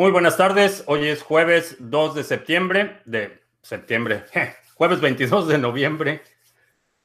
Muy 0.00 0.12
buenas 0.12 0.38
tardes. 0.38 0.82
Hoy 0.86 1.08
es 1.08 1.22
jueves 1.22 1.76
2 1.78 2.14
de 2.14 2.24
septiembre, 2.24 3.02
de 3.04 3.42
septiembre, 3.60 4.24
jueves 4.74 4.98
22 4.98 5.46
de 5.46 5.58
noviembre. 5.58 6.22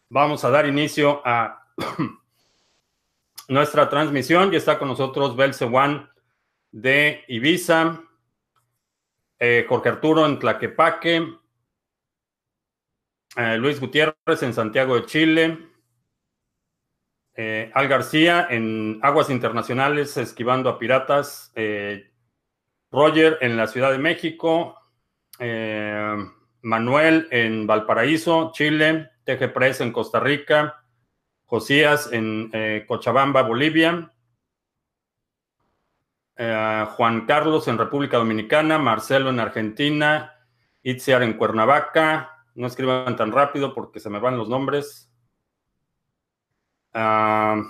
Vamos 0.07 0.45
a 0.45 0.49
dar 0.49 0.65
inicio 0.65 1.21
a 1.25 1.67
nuestra 3.49 3.89
transmisión. 3.89 4.49
Ya 4.49 4.57
está 4.57 4.79
con 4.79 4.87
nosotros 4.87 5.35
Belce 5.35 5.65
One 5.65 6.07
de 6.71 7.25
Ibiza, 7.27 8.01
eh, 9.39 9.65
Jorge 9.67 9.89
Arturo 9.89 10.25
en 10.25 10.39
Tlaquepaque, 10.39 11.37
eh, 13.35 13.57
Luis 13.57 13.81
Gutiérrez 13.81 14.41
en 14.41 14.53
Santiago 14.53 14.95
de 14.95 15.05
Chile, 15.05 15.67
eh, 17.33 17.69
Al 17.73 17.89
García 17.89 18.47
en 18.49 18.99
Aguas 19.01 19.29
Internacionales 19.29 20.15
esquivando 20.15 20.69
a 20.69 20.79
piratas, 20.79 21.51
Roger 22.91 23.37
en 23.41 23.57
la 23.57 23.67
Ciudad 23.67 23.91
de 23.91 23.97
México, 23.97 24.79
Manuel 26.61 27.27
en 27.31 27.67
Valparaíso, 27.67 28.51
Chile, 28.53 29.11
TG 29.25 29.51
Press 29.53 29.81
en 29.81 29.91
Costa 29.91 30.19
Rica, 30.19 30.83
Josías 31.45 32.09
en 32.11 32.51
Cochabamba, 32.87 33.41
Bolivia, 33.43 34.11
eh, 36.37 36.85
Juan 36.95 37.25
Carlos 37.25 37.67
en 37.67 37.77
República 37.77 38.17
Dominicana, 38.17 38.77
Marcelo 38.77 39.29
en 39.29 39.39
Argentina, 39.39 40.33
Itziar 40.83 41.23
en 41.23 41.33
Cuernavaca. 41.33 42.45
No 42.55 42.67
escriban 42.67 43.15
tan 43.15 43.31
rápido 43.31 43.73
porque 43.73 43.99
se 43.99 44.09
me 44.09 44.19
van 44.19 44.37
los 44.37 44.49
nombres. 44.49 45.09
Uh, 46.93 47.63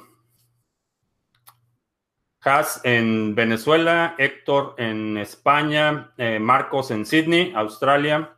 en 2.84 3.34
Venezuela, 3.34 4.14
Héctor 4.20 4.76
en 4.78 5.18
España, 5.18 6.14
eh, 6.16 6.38
Marcos 6.38 6.92
en 6.92 7.04
Sydney, 7.08 7.52
Australia, 7.56 8.38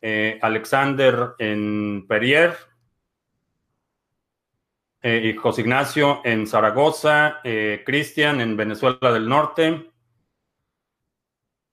eh, 0.00 0.38
Alexander 0.40 1.34
en 1.38 2.06
Perrier, 2.08 2.56
eh, 5.02 5.36
José 5.36 5.60
Ignacio 5.60 6.22
en 6.24 6.46
Zaragoza, 6.46 7.40
Cristian 7.84 8.40
en 8.40 8.56
Venezuela 8.56 9.12
del 9.12 9.28
Norte. 9.28 9.90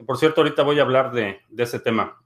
Por 0.05 0.17
cierto, 0.17 0.41
ahorita 0.41 0.63
voy 0.63 0.79
a 0.79 0.81
hablar 0.81 1.13
de, 1.13 1.39
ese 1.57 1.79
tema. 1.79 2.21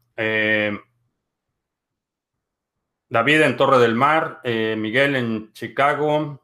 David 3.09 3.41
en 3.41 3.57
Torre 3.57 3.77
del 3.77 3.93
Mar, 3.93 4.41
Miguel 4.43 5.15
en 5.15 5.53
Chicago, 5.53 6.41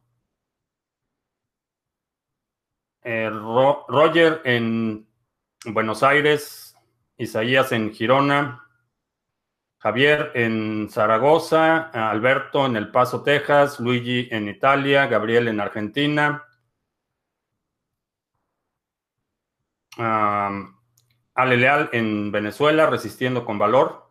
Roger 3.05 4.41
en 4.45 5.07
Buenos 5.65 6.01
Aires, 6.01 6.75
Isaías 7.17 7.71
en 7.71 7.93
Girona, 7.93 8.67
Javier 9.77 10.31
en 10.33 10.89
Zaragoza, 10.89 11.91
Alberto 12.09 12.65
en 12.65 12.75
El 12.75 12.89
Paso, 12.89 13.21
Texas, 13.21 13.79
Luigi 13.79 14.27
en 14.31 14.49
Italia, 14.49 15.05
Gabriel 15.05 15.47
en 15.47 15.59
Argentina. 15.59 16.43
Ale 19.97 21.57
Leal 21.57 21.89
en 21.93 22.31
Venezuela, 22.31 22.87
resistiendo 22.87 23.45
con 23.45 23.59
valor. 23.59 24.09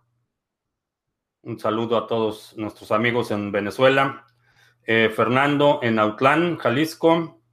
Un 1.42 1.58
saludo 1.58 1.98
a 1.98 2.06
todos 2.06 2.56
nuestros 2.56 2.92
amigos 2.92 3.32
en 3.32 3.50
Venezuela. 3.50 4.24
Eh, 4.86 5.12
Fernando 5.14 5.80
en 5.82 5.98
Autlán, 5.98 6.56
Jalisco. 6.56 7.43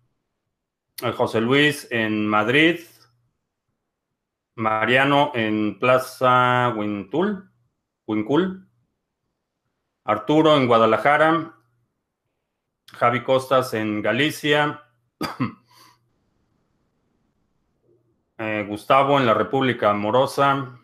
José 1.16 1.42
Luis 1.42 1.88
en 1.92 2.28
Madrid. 2.28 2.80
Mariano 4.56 5.32
en 5.34 5.80
Plaza 5.80 6.74
Huintul. 6.76 7.52
Wincul, 8.12 8.68
Arturo 10.04 10.58
en 10.58 10.68
Guadalajara, 10.68 11.56
Javi 12.92 13.24
Costas 13.24 13.74
en 13.74 14.02
Galicia, 14.02 14.84
eh, 18.38 18.66
Gustavo 18.68 19.18
en 19.18 19.26
la 19.26 19.34
República 19.34 19.92
Amorosa, 19.92 20.78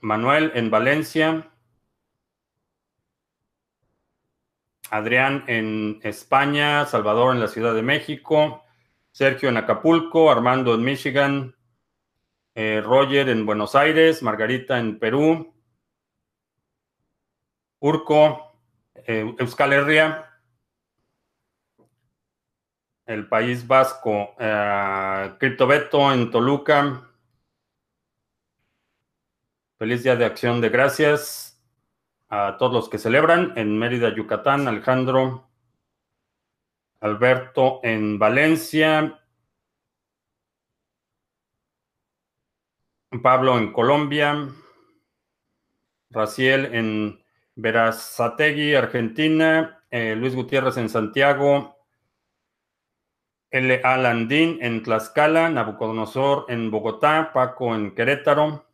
Manuel 0.00 0.52
en 0.54 0.70
Valencia, 0.70 1.50
Adrián 4.92 5.44
en 5.46 6.00
España, 6.02 6.84
Salvador 6.84 7.34
en 7.34 7.40
la 7.40 7.48
Ciudad 7.48 7.74
de 7.74 7.80
México, 7.80 8.62
Sergio 9.10 9.48
en 9.48 9.56
Acapulco, 9.56 10.30
Armando 10.30 10.74
en 10.74 10.84
Michigan, 10.84 11.56
eh, 12.54 12.82
Roger 12.84 13.30
en 13.30 13.46
Buenos 13.46 13.74
Aires, 13.74 14.22
Margarita 14.22 14.78
en 14.78 14.98
Perú, 14.98 15.54
Urco, 17.78 18.52
eh, 19.06 19.34
Euskal 19.38 19.72
Herria, 19.72 20.30
el 23.06 23.26
País 23.28 23.66
Vasco, 23.66 24.34
eh, 24.38 25.32
Criptobeto 25.38 26.12
en 26.12 26.30
Toluca. 26.30 27.08
Feliz 29.78 30.02
Día 30.02 30.16
de 30.16 30.26
Acción 30.26 30.60
de 30.60 30.68
Gracias 30.68 31.51
a 32.34 32.56
todos 32.56 32.72
los 32.72 32.88
que 32.88 32.96
celebran 32.96 33.52
en 33.56 33.78
Mérida, 33.78 34.14
Yucatán, 34.14 34.66
Alejandro, 34.66 35.50
Alberto 36.98 37.80
en 37.82 38.18
Valencia, 38.18 39.20
Pablo 43.22 43.58
en 43.58 43.70
Colombia, 43.70 44.48
Raciel 46.08 46.74
en 46.74 47.22
Verazategui, 47.54 48.76
Argentina, 48.76 49.84
eh, 49.90 50.16
Luis 50.16 50.34
Gutiérrez 50.34 50.78
en 50.78 50.88
Santiago, 50.88 51.76
L. 53.50 53.78
A. 53.84 53.98
Landín 53.98 54.56
en 54.62 54.82
Tlaxcala, 54.82 55.50
Nabucodonosor 55.50 56.46
en 56.48 56.70
Bogotá, 56.70 57.30
Paco 57.34 57.74
en 57.74 57.94
Querétaro. 57.94 58.71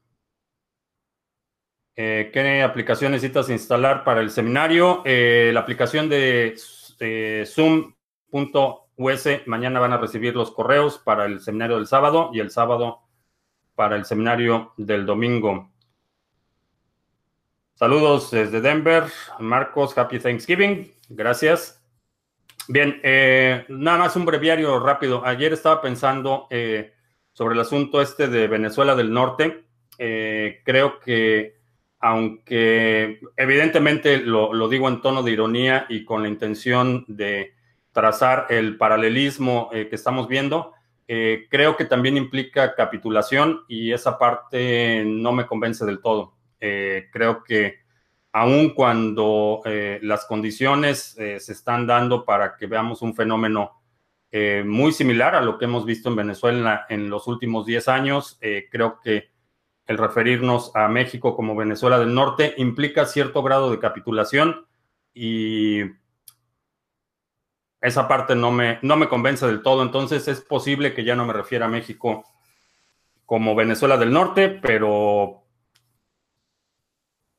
Eh, 2.00 2.31
¿Qué 2.32 2.62
aplicación 2.62 3.10
necesitas 3.10 3.50
instalar 3.50 4.04
para 4.04 4.20
el 4.20 4.31
seminario? 4.31 5.03
Eh, 5.04 5.50
la 5.53 5.59
aplicación 5.59 6.09
de 6.09 6.54
Zoom.us. 7.44 9.28
Mañana 9.47 9.81
van 9.81 9.92
a 9.92 9.98
recibir 9.98 10.37
los 10.37 10.53
correos 10.53 11.00
para 11.00 11.25
el 11.25 11.41
seminario 11.41 11.75
del 11.75 11.88
sábado 11.88 12.31
y 12.32 12.38
el 12.38 12.53
sábado 12.53 13.00
para 13.75 13.97
el 13.97 14.04
seminario 14.04 14.75
del 14.76 15.06
domingo. 15.06 15.72
Saludos 17.75 18.31
desde 18.31 18.60
Denver. 18.60 19.03
Marcos, 19.41 19.98
Happy 19.98 20.20
Thanksgiving. 20.20 20.92
Gracias. 21.08 21.84
Bien, 22.69 23.00
eh, 23.03 23.64
nada 23.70 23.98
más 23.98 24.14
un 24.14 24.25
breviario 24.25 24.78
rápido. 24.78 25.26
Ayer 25.26 25.53
estaba 25.53 25.82
pensando 25.82 26.47
eh, 26.48 26.92
sobre 27.32 27.56
el 27.56 27.60
asunto 27.60 28.00
este 28.00 28.28
de 28.28 28.47
Venezuela 28.47 28.94
del 28.94 29.12
Norte. 29.12 29.64
Eh, 29.98 30.60
creo 30.64 31.00
que, 31.00 31.57
aunque 32.00 33.20
evidentemente 33.36 34.19
lo, 34.19 34.69
digo 34.69 34.88
en 34.88 35.00
tono 35.00 35.22
de 35.22 35.32
ironía 35.32 35.86
y 35.88 36.04
con 36.04 36.22
la 36.22 36.28
intención 36.28 37.04
de 37.09 37.53
trazar 37.92 38.47
el 38.50 38.76
paralelismo 38.76 39.70
que 39.70 39.88
estamos 39.92 40.28
viendo, 40.28 40.75
eh, 41.10 41.47
creo 41.48 41.75
que 41.75 41.87
también 41.87 42.19
implica 42.19 42.75
capitulación 42.75 43.62
y 43.66 43.92
esa 43.92 44.19
parte 44.19 45.03
no 45.06 45.32
me 45.32 45.47
convence 45.47 45.87
del 45.87 46.03
todo. 46.03 46.34
Eh, 46.60 47.08
creo 47.10 47.42
que 47.42 47.78
aun 48.31 48.75
cuando 48.75 49.62
eh, 49.64 50.00
las 50.02 50.26
condiciones 50.26 51.17
se 51.17 51.52
están 51.52 51.87
dando 51.87 52.26
para 52.26 52.56
que 52.56 52.67
veamos 52.67 53.00
un 53.00 53.14
fenómeno 53.14 53.73
muy 54.67 54.93
similar 54.93 55.34
a 55.34 55.40
lo 55.40 55.56
que 55.56 55.64
hemos 55.64 55.87
visto 55.87 56.11
en 56.11 56.17
Venezuela 56.17 56.84
en 56.90 57.08
los 57.08 57.26
últimos 57.26 57.64
10 57.64 57.88
años, 57.88 58.38
creo 58.70 59.00
que 59.02 59.31
el 59.88 59.99
referirnos 59.99 60.70
a 60.76 60.87
México 60.87 61.35
como 61.35 61.56
Venezuela 61.56 61.99
del 61.99 62.14
Norte 62.14 62.55
implica 62.58 63.06
cierto 63.06 63.43
grado 63.43 63.70
de 63.70 63.79
capitulación 63.79 64.67
y 65.14 65.81
esa 67.81 68.06
parte 68.06 68.35
no 68.35 68.52
me, 68.52 68.79
no 68.82 68.96
me 68.96 69.08
convence 69.08 69.46
del 69.46 69.62
todo. 69.62 69.82
Entonces 69.82 70.29
es 70.29 70.43
posible 70.43 70.94
que 70.94 71.05
ya 71.05 71.17
no 71.17 71.25
me 71.25 71.32
refiera 71.32 71.67
a 71.67 71.70
México 71.70 72.25
como 73.25 73.55
Venezuela 73.55 73.96
del 73.96 74.12
Norte, 74.12 74.50
pero 74.50 75.43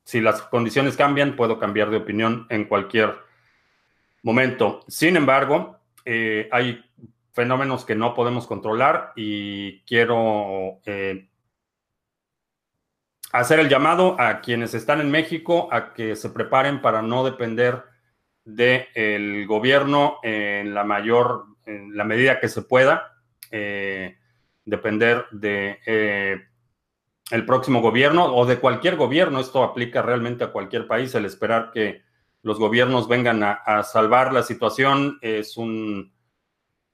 si 0.04 0.20
las 0.20 0.42
condiciones 0.42 0.98
cambian, 0.98 1.36
puedo 1.36 1.60
cambiar 1.60 1.92
de 1.92 1.98
opinión 1.98 2.48
en 2.50 2.66
cualquier 2.66 3.16
momento. 4.24 4.82
Sin 4.88 5.16
embargo, 5.16 5.78
eh, 6.04 6.50
hay 6.52 6.84
fenómenos 7.32 7.86
que 7.86 7.94
no 7.94 8.16
podemos 8.16 8.48
controlar 8.48 9.14
y 9.16 9.82
quiero 9.82 10.80
eh, 10.86 11.29
hacer 13.32 13.60
el 13.60 13.70
llamado 13.70 14.16
a 14.20 14.42
quienes 14.42 14.74
están 14.74 15.02
en 15.02 15.12
México 15.12 15.70
a 15.72 15.94
que 15.94 16.16
se 16.16 16.30
preparen 16.30 16.82
para 16.82 17.02
no 17.02 17.24
depender 17.24 17.84
del 18.44 19.46
gobierno 19.46 20.18
en 20.24 20.74
la 20.74 20.84
mayor, 20.84 21.46
en 21.66 21.96
la 21.96 22.04
medida 22.04 22.40
que 22.40 22.50
se 22.50 22.62
pueda. 22.62 23.16
depender 24.66 25.26
de 25.32 25.80
el 27.32 27.46
próximo 27.46 27.82
gobierno 27.82 28.26
o 28.26 28.46
de 28.46 28.60
cualquier 28.60 28.96
gobierno. 28.96 29.40
Esto 29.40 29.64
aplica 29.64 30.02
realmente 30.02 30.44
a 30.44 30.52
cualquier 30.52 30.88
país. 30.88 31.14
El 31.16 31.26
esperar 31.26 31.72
que 31.72 32.02
los 32.42 32.58
gobiernos 32.58 33.08
vengan 33.08 33.44
a, 33.44 33.84
salvar 33.84 34.34
la 34.34 34.44
situación 34.44 35.20
es 35.22 35.58
un 35.58 36.14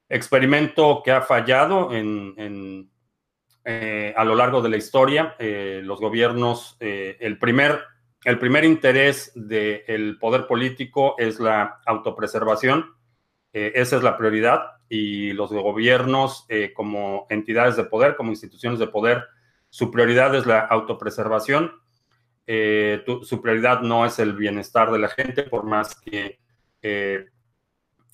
experimento 0.10 1.02
que 1.04 1.12
ha 1.12 1.22
fallado 1.22 1.94
en, 1.94 2.90
eh, 3.68 4.14
a 4.16 4.24
lo 4.24 4.36
largo 4.36 4.62
de 4.62 4.70
la 4.70 4.78
historia. 4.78 5.36
Eh, 5.40 5.82
los 5.84 6.00
gobiernos, 6.00 6.78
eh, 6.80 7.18
el, 7.20 7.40
primer, 7.40 7.82
el 8.24 8.38
primer 8.38 8.64
interés 8.64 9.32
del 9.34 10.20
poder 10.20 10.46
político 10.46 11.16
es 11.18 11.40
la 11.40 11.82
autopreservación. 11.88 12.94
esa 13.52 13.96
es 13.96 14.04
la 14.04 14.18
prioridad 14.18 14.74
y 14.90 15.32
los 15.32 15.50
gobiernos 15.52 16.46
como 16.76 17.26
entidades 17.30 17.78
de 17.78 17.86
poder, 17.86 18.18
como 18.18 18.32
instituciones 18.32 18.80
de 18.80 18.88
poder, 18.88 19.24
su 19.70 19.90
prioridad 19.92 20.36
es 20.36 20.46
la 20.46 20.60
autopreservación, 20.60 21.72
su 22.46 23.42
prioridad 23.42 23.80
no 23.80 24.06
es 24.06 24.20
el 24.20 24.34
bienestar 24.34 24.92
de 24.92 25.00
la 25.00 25.08
gente, 25.08 25.44
por 25.44 25.64
más 25.64 25.96
que 25.96 26.40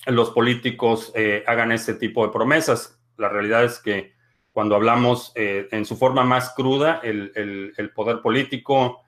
los 0.06 0.30
políticos 0.30 1.12
hagan 1.46 1.72
ese 1.72 1.94
tipo 1.94 2.24
de 2.24 2.32
promesas. 2.32 3.02
La 3.16 3.28
realidad 3.28 3.64
es 3.64 3.80
que 3.80 4.12
cuando 4.52 4.74
hablamos 4.74 5.32
en 5.34 5.84
su 5.84 5.96
forma 5.96 6.24
más 6.24 6.54
cruda, 6.54 7.00
el, 7.02 7.92
poder 7.94 8.20
político, 8.20 9.02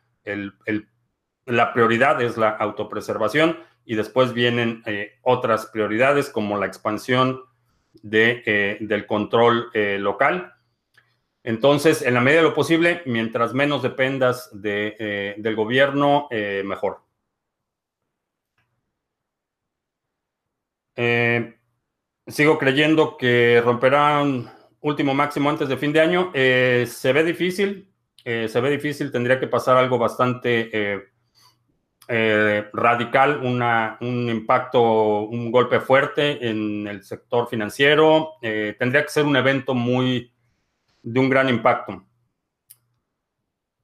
la 1.46 1.72
prioridad 1.72 2.22
es 2.22 2.36
la 2.36 2.50
autopreservación 2.50 3.58
y 3.84 3.94
después 3.94 4.32
vienen 4.32 4.82
otras 5.22 5.66
prioridades 5.66 6.30
como 6.30 6.58
la 6.58 6.66
expansión 6.66 7.42
de, 8.02 8.78
del 8.80 9.06
control 9.06 9.70
local 10.00 10.54
entonces, 11.44 12.00
en 12.00 12.14
la 12.14 12.22
medida 12.22 12.40
de 12.40 12.48
lo 12.48 12.54
posible, 12.54 13.02
mientras 13.04 13.52
menos 13.52 13.82
dependas 13.82 14.50
eh, 14.64 15.34
del 15.36 15.54
gobierno, 15.54 16.26
eh, 16.30 16.62
mejor. 16.64 17.02
Eh, 20.96 21.58
sigo 22.26 22.58
creyendo 22.58 23.18
que 23.18 23.60
romperá 23.62 24.22
un 24.22 24.48
último 24.84 25.14
máximo 25.14 25.50
antes 25.50 25.68
de 25.68 25.76
fin 25.76 25.92
de 25.92 26.00
año. 26.00 26.30
se 26.32 27.12
ve 27.12 27.24
difícil, 27.24 27.88
se 28.24 28.60
ve 28.60 28.70
difícil, 28.70 29.10
tendría 29.10 29.40
que 29.40 29.48
pasar 29.48 29.76
algo 29.76 29.98
bastante 29.98 31.10
radical, 32.72 33.40
un 33.42 34.28
impacto, 34.30 35.22
un 35.22 35.50
golpe 35.50 35.80
fuerte 35.80 36.48
en 36.48 36.86
el 36.86 37.02
sector 37.02 37.48
financiero. 37.48 38.34
tendría 38.40 39.02
que 39.02 39.10
ser 39.10 39.24
un 39.24 39.36
evento 39.36 39.74
muy 39.74 40.32
de 41.02 41.20
un 41.20 41.28
gran 41.28 41.48
impacto. 41.48 42.04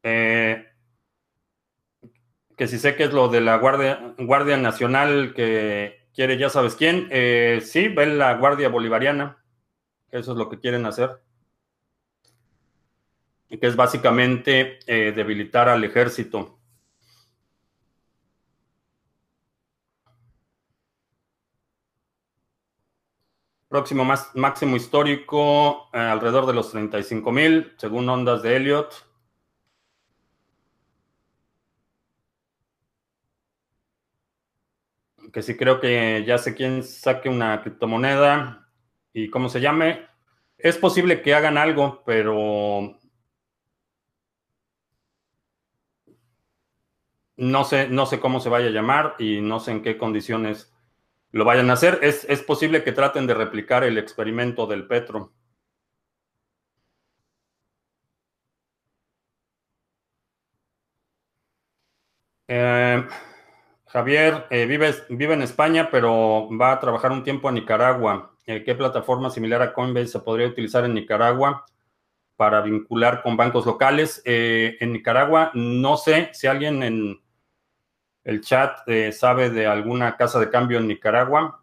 Eh, 0.03 0.67
que 2.57 2.67
si 2.67 2.79
sé 2.79 2.97
que 2.97 3.05
es 3.05 3.13
lo 3.13 3.29
de 3.29 3.41
la 3.41 3.57
Guardia, 3.57 4.57
Nacional 4.57 5.33
que 5.35 6.09
quiere 6.15 6.39
ya 6.39 6.49
sabes 6.49 6.75
quién, 6.75 7.09
eh, 7.11 7.61
sí, 7.63 7.89
ve 7.89 8.07
la 8.07 8.35
Guardia 8.35 8.69
Bolivariana, 8.69 9.40
eso 10.13 10.33
es 10.33 10.39
lo 10.39 10.49
que 10.49 10.59
quieren 10.61 10.87
hacer. 10.87 11.21
Y 13.49 13.59
que 13.59 13.67
es 13.67 13.77
básicamente 13.77 14.79
eh, 14.87 15.13
debilitar 15.13 15.69
al 15.69 15.83
ejército. 15.85 16.59
Próximo 23.69 24.05
más, 24.05 24.31
máximo 24.35 24.77
histórico, 24.77 25.89
eh, 25.93 25.99
alrededor 25.99 26.47
de 26.47 26.55
los 26.55 26.71
35 26.71 27.31
mil, 27.33 27.73
según 27.77 28.09
ondas 28.09 28.43
de 28.43 28.57
Elliot. 28.57 28.93
Que 35.33 35.43
sí 35.43 35.57
creo 35.57 35.81
que 35.81 36.25
ya 36.27 36.39
sé 36.39 36.55
quién 36.55 36.83
saque 36.83 37.29
una 37.29 37.63
criptomoneda 37.63 38.70
y 39.13 39.31
cómo 39.31 39.49
se 39.49 39.61
llame. 39.61 40.07
Es 40.59 40.77
posible 40.79 41.23
que 41.23 41.35
hagan 41.35 41.59
algo, 41.59 42.03
pero 42.05 42.99
no 47.37 47.65
sé, 47.65 47.89
no 47.89 48.07
sé 48.07 48.21
cómo 48.21 48.41
se 48.41 48.51
vaya 48.51 48.69
a 48.69 48.71
llamar 48.71 49.17
y 49.19 49.41
no 49.41 49.61
sé 49.61 49.73
en 49.73 49.83
qué 49.83 49.97
condiciones 49.99 50.73
lo 51.33 51.45
vayan 51.45 51.71
a 51.71 51.75
hacer. 51.75 52.01
Es, 52.03 52.43
posible 52.43 52.85
que 52.85 52.93
traten 52.93 53.27
de 53.27 53.35
replicar 53.35 53.85
el 53.85 53.99
experimento 53.99 54.67
del 54.67 54.87
Petro. 54.87 55.33
Eh, 62.49 63.07
Javier 63.93 64.47
eh, 64.51 64.67
vive, 64.67 64.95
vive, 65.09 65.35
en 65.35 65.43
España, 65.43 65.89
pero 65.91 66.49
va 66.57 66.73
a 66.73 66.81
trabajar 66.81 67.13
un 67.13 67.25
tiempo 67.25 67.49
en 67.49 67.57
Nicaragua. 67.57 68.33
Eh, 68.47 68.63
¿Qué 68.65 68.75
plataforma 68.75 69.31
similar 69.31 69.63
a 69.63 69.73
Coinbase 69.73 70.09
se 70.09 70.21
podría 70.21 70.47
utilizar 70.47 70.85
en 70.85 70.95
Nicaragua 70.95 71.65
para 72.37 72.61
vincular 72.61 73.23
con 73.23 73.37
bancos 73.37 73.67
locales? 73.67 74.23
en 74.25 74.93
Nicaragua, 74.93 75.51
no 75.55 75.97
sé 75.97 76.31
si 76.33 76.47
alguien 76.47 76.83
en, 76.83 77.21
el 78.25 78.41
chat 78.43 78.79
eh, 78.87 79.13
sabe 79.13 79.51
de 79.51 79.67
alguna 79.67 80.17
casa 80.17 80.39
de 80.39 80.51
cambio 80.51 80.79
en 80.79 80.89
Nicaragua. 80.89 81.60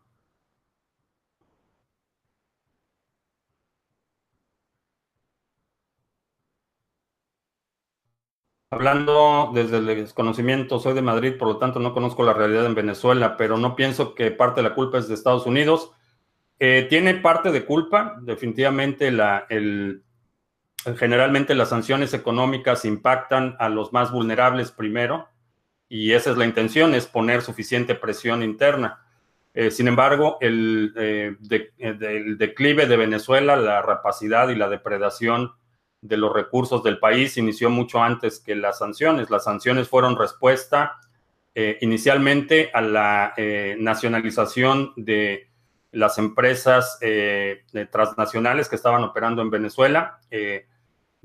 Hablando 8.69 9.51
desde 9.53 9.77
el 9.77 9.85
desconocimiento, 9.85 10.79
soy 10.79 10.93
de 10.93 11.01
Madrid, 11.01 11.37
por 11.37 11.47
lo 11.47 11.57
tanto 11.57 11.79
no 11.79 11.93
conozco 11.93 12.23
la 12.23 12.33
realidad 12.33 12.65
en 12.65 12.75
Venezuela, 12.75 13.37
pero 13.37 13.57
no 13.57 13.75
pienso 13.75 14.13
que 14.13 14.29
parte 14.31 14.61
de 14.61 14.69
la 14.69 14.75
culpa 14.75 14.97
es 14.97 15.07
de 15.07 15.13
Estados 15.13 15.45
Unidos. 15.45 15.91
Eh, 16.59 16.85
tiene 16.89 17.13
parte 17.13 17.51
de 17.51 17.63
culpa, 17.63 18.17
definitivamente 18.21 19.11
la, 19.11 19.45
el, 19.49 20.03
generalmente 20.97 21.55
las 21.55 21.69
sanciones 21.69 22.13
económicas 22.13 22.85
impactan 22.85 23.55
a 23.59 23.69
los 23.69 23.93
más 23.93 24.11
vulnerables 24.11 24.71
primero 24.71 25.29
y 25.89 26.11
esa 26.13 26.31
es 26.31 26.37
la 26.37 26.45
intención, 26.45 26.93
es 26.93 27.05
poner 27.05 27.41
suficiente 27.41 27.95
presión 27.95 28.43
interna. 28.43 29.01
Eh, 29.53 29.71
sin 29.71 29.87
embargo, 29.87 30.37
el, 30.41 30.93
eh, 30.97 31.35
declive 32.37 32.85
de 32.85 32.97
Venezuela, 32.97 33.55
la 33.55 33.81
rapacidad 33.81 34.49
y 34.49 34.55
la 34.55 34.69
depredación 34.69 35.53
de 36.07 36.17
los 36.17 36.33
recursos 36.33 36.83
del 36.83 36.99
país 36.99 37.37
inició 37.37 37.69
mucho 37.69 38.01
antes 38.01 38.39
que 38.39 38.55
las 38.55 38.79
sanciones. 38.79 39.29
Las 39.29 39.43
sanciones 39.43 39.87
fueron 39.87 40.17
respuesta 40.17 40.99
inicialmente 41.81 42.69
a 42.71 42.81
la 42.81 43.33
nacionalización 43.79 44.93
de 44.95 45.49
las 45.91 46.19
empresas 46.19 46.99
transnacionales 47.91 48.69
que 48.69 48.75
estaban 48.75 49.03
operando 49.03 49.41
en 49.41 49.49
Venezuela. 49.49 50.19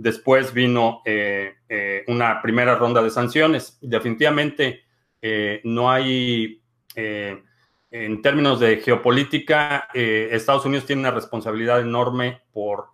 Después 0.02 0.52
vino 0.52 1.02
eh, 1.04 1.54
eh, 1.68 2.04
una 2.08 2.42
primera 2.42 2.74
ronda 2.74 3.02
de 3.02 3.10
sanciones. 3.10 3.78
Definitivamente 3.80 4.82
eh, 5.20 5.60
no 5.62 5.92
hay, 5.92 6.60
en 6.96 8.22
términos 8.22 8.58
de 8.58 8.78
geopolítica, 8.78 9.88
Estados 9.94 10.64
Unidos 10.64 10.86
tiene 10.86 11.02
una 11.02 11.12
responsabilidad 11.12 11.80
enorme 11.80 12.42
por 12.52 12.88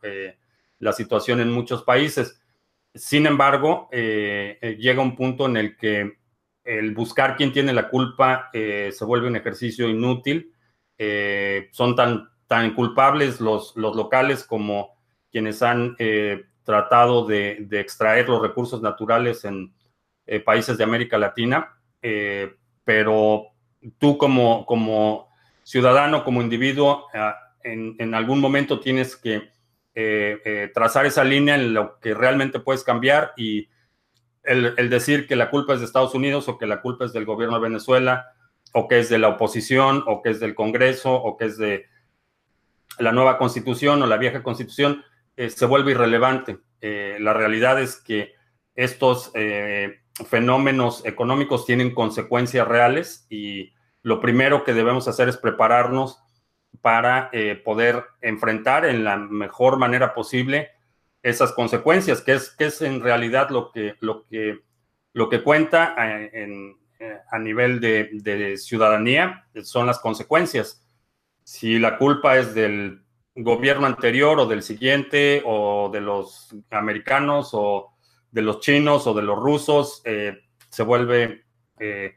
la 0.78 0.92
situación 0.92 1.40
en 1.40 1.50
muchos 1.50 1.82
países. 1.82 2.40
Sin 2.94 3.26
embargo, 3.26 3.88
llega 3.90 5.02
un 5.02 5.14
punto 5.14 5.47
en 5.47 5.56
el 5.56 5.76
que 5.76 6.18
el 6.64 6.94
buscar 6.94 7.37
quién 7.37 7.52
tiene 7.52 7.73
la 7.73 7.88
culpa 7.88 8.50
se 8.52 9.04
vuelve 9.04 9.28
un 9.28 9.37
ejercicio 9.37 9.88
inútil. 9.88 10.52
son 11.70 11.94
tan, 11.94 12.28
tan 12.47 12.75
culpables 12.75 13.40
los, 13.40 13.76
los 13.76 13.94
locales 13.94 14.44
como 14.44 14.97
quienes 15.30 15.62
han 15.62 15.97
tratado 16.68 17.25
de, 17.25 17.66
extraer 17.70 18.28
los 18.28 18.42
recursos 18.42 18.82
naturales 18.82 19.47
en 19.47 19.73
eh, 20.26 20.38
países 20.38 20.76
de 20.76 20.85
América 20.85 21.16
Latina, 21.16 21.78
eh, 22.02 22.56
pero 22.85 23.47
tú 23.97 24.18
como, 24.18 24.66
como 24.66 25.30
ciudadano, 25.62 26.23
como 26.25 26.42
individuo, 26.42 27.06
ah, 27.14 27.35
en, 27.62 28.14
algún 28.14 28.38
momento 28.38 28.80
tienes 28.80 29.16
que 29.16 29.49
eh, 30.00 30.70
trazar 30.72 31.06
esa 31.06 31.24
línea 31.24 31.56
en 31.56 31.74
lo 31.74 31.98
que 32.00 32.14
realmente 32.14 32.60
puedes 32.60 32.84
cambiar 32.84 33.32
y 33.36 33.68
el, 34.48 34.90
decir 34.90 35.26
que 35.26 35.36
la 35.36 35.50
culpa 35.50 35.74
es 35.74 35.80
de 35.80 35.86
Estados 35.86 36.14
Unidos 36.14 36.48
o 36.48 36.58
que 36.58 36.66
la 36.66 36.80
culpa 36.80 37.04
es 37.04 37.12
del 37.12 37.26
gobierno 37.26 37.56
de 37.56 37.68
Venezuela 37.68 38.32
o 38.72 38.88
que 38.88 38.98
es 39.00 39.08
de 39.08 39.18
la 39.18 39.28
oposición 39.28 40.04
o 40.06 40.22
que 40.22 40.30
es 40.30 40.40
del 40.40 40.54
Congreso 40.54 41.14
o 41.14 41.36
que 41.36 41.46
es 41.46 41.58
de 41.58 41.86
la 42.98 43.12
nueva 43.12 43.38
constitución 43.38 44.02
o 44.02 44.06
la 44.06 44.16
vieja 44.16 44.42
constitución, 44.42 45.04
eh, 45.36 45.50
se 45.50 45.66
vuelve 45.66 45.92
irrelevante. 45.92 46.58
Eh, 46.80 47.18
la 47.20 47.32
realidad 47.32 47.80
es 47.80 47.96
que 47.96 48.34
estos 48.74 49.30
eh, 49.34 50.00
fenómenos 50.28 51.04
económicos 51.04 51.66
tienen 51.66 51.94
consecuencias 51.94 52.66
reales 52.66 53.26
y 53.28 53.72
lo 54.02 54.20
primero 54.20 54.64
que 54.64 54.74
debemos 54.74 55.08
hacer 55.08 55.28
es 55.28 55.36
prepararnos 55.36 56.22
para 56.82 57.30
poder 57.64 58.04
enfrentar 58.20 58.85
en 58.85 59.04
la 59.04 59.16
mejor 59.16 59.78
manera 59.78 60.14
posible 60.14 60.70
esas 61.23 61.52
consecuencias, 61.52 62.20
que 62.20 62.35
es, 62.35 62.50
que 62.50 62.66
es 62.66 62.82
en 62.82 63.00
realidad 63.00 63.50
lo 63.50 63.70
que, 63.73 63.97
lo 64.00 64.26
que, 64.26 64.61
lo 65.12 65.28
que 65.28 65.42
cuenta 65.42 65.94
a 67.30 67.38
nivel 67.38 67.80
de, 67.80 68.56
ciudadanía, 68.56 69.47
son 69.62 69.87
las 69.87 69.99
consecuencias. 69.99 70.85
Si 71.44 71.78
la 71.78 71.97
culpa 71.99 72.37
es 72.38 72.54
del 72.54 73.02
gobierno 73.35 73.87
anterior 73.87 74.38
o 74.40 74.47
del 74.47 74.62
siguiente 74.62 75.42
o 75.44 75.90
de 75.92 76.00
los 76.00 76.54
americanos 76.70 77.50
o 77.52 77.94
de 78.30 78.42
los 78.42 78.61
chinos 78.61 79.06
o 79.06 79.14
de 79.14 79.23
los 79.23 79.38
rusos, 79.38 80.02
eh, 80.04 80.40
se 80.68 80.82
vuelve 80.82 81.44
eh, 81.78 82.14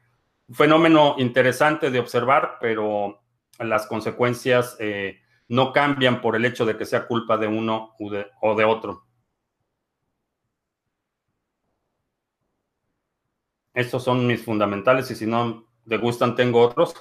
un 0.48 0.56
fenómeno 0.56 1.15
interesante 1.20 1.91
de 1.91 2.00
observar, 2.00 2.58
pero 2.60 3.22
las 3.63 3.88
consecuencias 3.88 4.75
eh, 4.80 5.22
no 5.48 5.74
cambian 5.74 6.22
por 6.22 6.36
el 6.36 6.46
hecho 6.46 6.65
de 6.65 6.77
que 6.77 6.86
sea 6.86 7.08
culpa 7.08 7.38
de 7.38 7.48
uno 7.48 7.94
o 8.00 8.56
de, 8.56 8.65
otro. 8.65 9.06
Estos 13.74 14.03
son 14.03 14.25
mis 14.25 14.44
fundamentales 14.44 15.12
y 15.12 15.15
si 15.15 15.25
no 15.25 15.68
te 15.88 15.98
gustan 15.98 16.36
tengo 16.36 16.62
otros. 16.62 16.94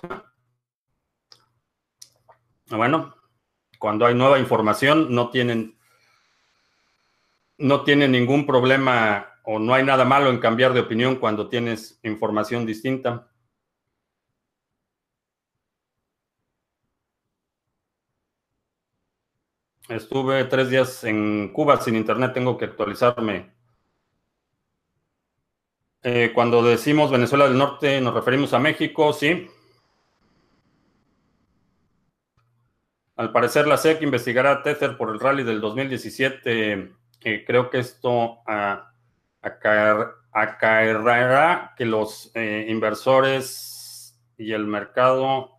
Bueno, 2.69 3.14
cuando 3.79 4.07
hay 4.07 4.14
nueva 4.14 4.38
información 4.38 5.14
no 5.14 5.31
tienen, 5.31 5.79
no 7.59 7.83
tienen 7.83 8.12
ningún 8.12 8.47
problema 8.47 9.29
o 9.45 9.59
no 9.59 9.75
hay 9.75 9.85
nada 9.85 10.05
malo 10.05 10.31
en 10.31 10.38
cambiar 10.38 10.73
de 10.73 10.81
opinión 10.81 11.17
cuando 11.17 11.49
tienes 11.49 12.00
información 12.02 12.67
distinta. 12.67 13.29
Estuve 19.90 20.44
tres 20.44 20.70
días 20.70 21.02
en 21.02 21.52
Cuba 21.52 21.80
sin 21.80 21.97
internet, 21.97 22.32
tengo 22.32 22.56
que 22.56 22.66
actualizarme. 22.66 23.50
Eh, 26.04 26.30
cuando 26.32 26.62
decimos 26.62 27.11
Venezuela 27.11 27.49
del 27.49 27.59
Norte, 27.59 28.00
nos 28.00 28.14
referimos 28.14 28.54
a 28.54 28.61
México, 28.61 29.12
sí. 29.12 29.49
Al 33.16 33.32
parecer, 33.32 33.66
la 33.66 33.76
SEC 33.76 34.00
investigará 34.02 34.52
a 34.52 34.62
Tether 34.62 34.97
por 34.97 35.11
el 35.11 35.18
rally 35.18 35.42
del 35.42 35.61
2017. 35.61 36.92
creo 37.44 37.68
que 37.68 37.80
esto 37.80 38.38
ah, 38.47 38.92
acaerrará 40.32 41.75
que 41.76 41.85
los 41.85 42.30
eh, 42.37 42.66
inversores 42.68 44.16
y 44.38 44.52
el 44.52 44.68
mercado, 44.68 45.59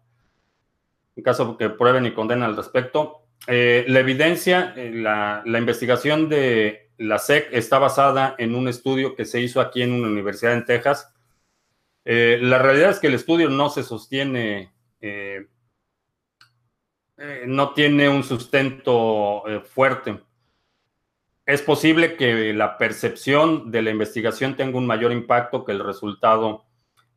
en 1.18 1.24
caso 1.24 1.58
que 1.58 1.70
prueben 1.70 2.06
y 2.06 2.14
condenen 2.14 2.44
al 2.44 2.56
respecto, 2.56 3.21
eh, 3.48 3.86
la 3.88 4.00
evidencia, 4.00 4.74
eh, 4.76 4.92
la, 4.94 5.44
investigación 5.46 6.30
de 6.30 6.92
la 6.98 7.18
SEC 7.18 7.50
está 7.52 7.80
basada 7.80 8.36
en 8.38 8.56
un 8.56 8.68
estudio 8.68 9.16
que 9.16 9.26
se 9.26 9.42
hizo 9.42 9.62
aquí 9.62 9.82
en 9.82 9.94
una 9.94 10.08
universidad 10.08 10.54
en 10.54 10.66
Texas. 10.66 11.14
la 12.04 12.60
realidad 12.60 12.92
es 12.92 13.00
que 13.00 13.08
el 13.08 13.16
estudio 13.16 13.50
no 13.50 13.70
se 13.70 13.84
sostiene 13.84 14.72
eh, 17.24 17.44
no 17.46 17.74
tiene 17.74 18.10
un 18.10 18.24
sustento 18.24 19.48
eh, 19.48 19.60
fuerte. 19.62 20.20
Es 21.46 21.62
posible 21.62 22.16
que 22.16 22.52
la 22.52 22.80
percepción 22.80 23.70
de 23.70 23.84
la 23.84 23.92
investigación 23.92 24.56
tenga 24.56 24.80
un 24.80 24.88
mayor 24.88 25.12
impacto 25.12 25.64
que 25.64 25.72
el 25.72 25.84
resultado 25.86 26.66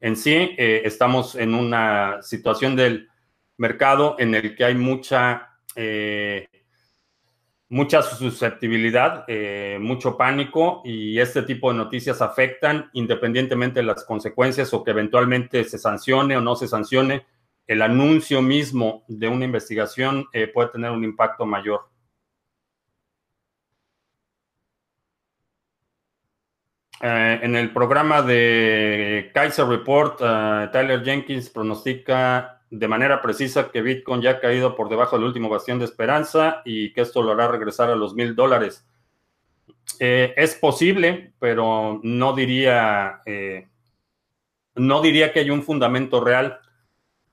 en 0.02 0.16
sí. 0.16 0.54
Eh, 0.58 0.82
estamos 0.84 1.34
en 1.36 1.54
una 1.54 2.20
situación 2.20 2.76
del 2.76 3.08
mercado 3.56 4.16
en 4.18 4.34
el 4.34 4.54
que 4.54 4.66
hay 4.66 4.74
mucha, 4.74 5.53
mucha 7.68 8.02
susceptibilidad, 8.02 9.26
mucho 9.80 10.16
pánico 10.16 10.82
y 10.84 11.18
este 11.18 11.42
tipo 11.42 11.70
de 11.70 11.78
noticias 11.78 12.22
afectan 12.22 12.90
independientemente 12.92 13.80
de 13.80 13.86
las 13.86 14.04
consecuencias 14.04 14.72
o 14.74 14.84
que 14.84 14.92
eventualmente 14.92 15.64
se 15.64 15.78
sancione 15.78 16.36
o 16.36 16.40
no 16.40 16.56
se 16.56 16.68
sancione 16.68 17.26
el 17.66 17.82
anuncio 17.82 18.42
mismo 18.42 19.04
de 19.08 19.28
una 19.28 19.44
investigación 19.44 20.26
eh, 20.32 20.48
puede 20.48 20.68
tener 20.70 20.90
un 20.90 21.04
impacto 21.04 21.46
mayor. 21.46 21.88
Eh, 27.00 27.40
en 27.42 27.56
el 27.56 27.72
programa 27.72 28.22
de 28.22 29.30
Kaiser 29.34 29.66
Report, 29.66 30.20
eh, 30.22 30.68
Tyler 30.72 31.02
Jenkins 31.04 31.50
pronostica 31.50 32.63
de 32.78 32.88
manera 32.88 33.22
precisa 33.22 33.70
que 33.70 33.82
Bitcoin 33.82 34.20
ya 34.20 34.30
ha 34.30 34.40
caído 34.40 34.74
por 34.74 34.88
debajo 34.88 35.16
del 35.16 35.26
último 35.26 35.48
bastión 35.48 35.78
de 35.78 35.84
esperanza 35.84 36.62
y 36.64 36.92
que 36.92 37.02
esto 37.02 37.22
lo 37.22 37.32
hará 37.32 37.48
regresar 37.48 37.90
a 37.90 37.96
los 37.96 38.14
mil 38.14 38.34
dólares. 38.34 38.86
es 39.98 40.54
posible, 40.56 41.32
pero 41.38 42.00
no 42.02 42.32
diría, 42.32 43.20
no 44.74 45.00
diría 45.00 45.32
que 45.32 45.40
hay 45.40 45.50
un 45.50 45.62
fundamento 45.62 46.20
real 46.20 46.60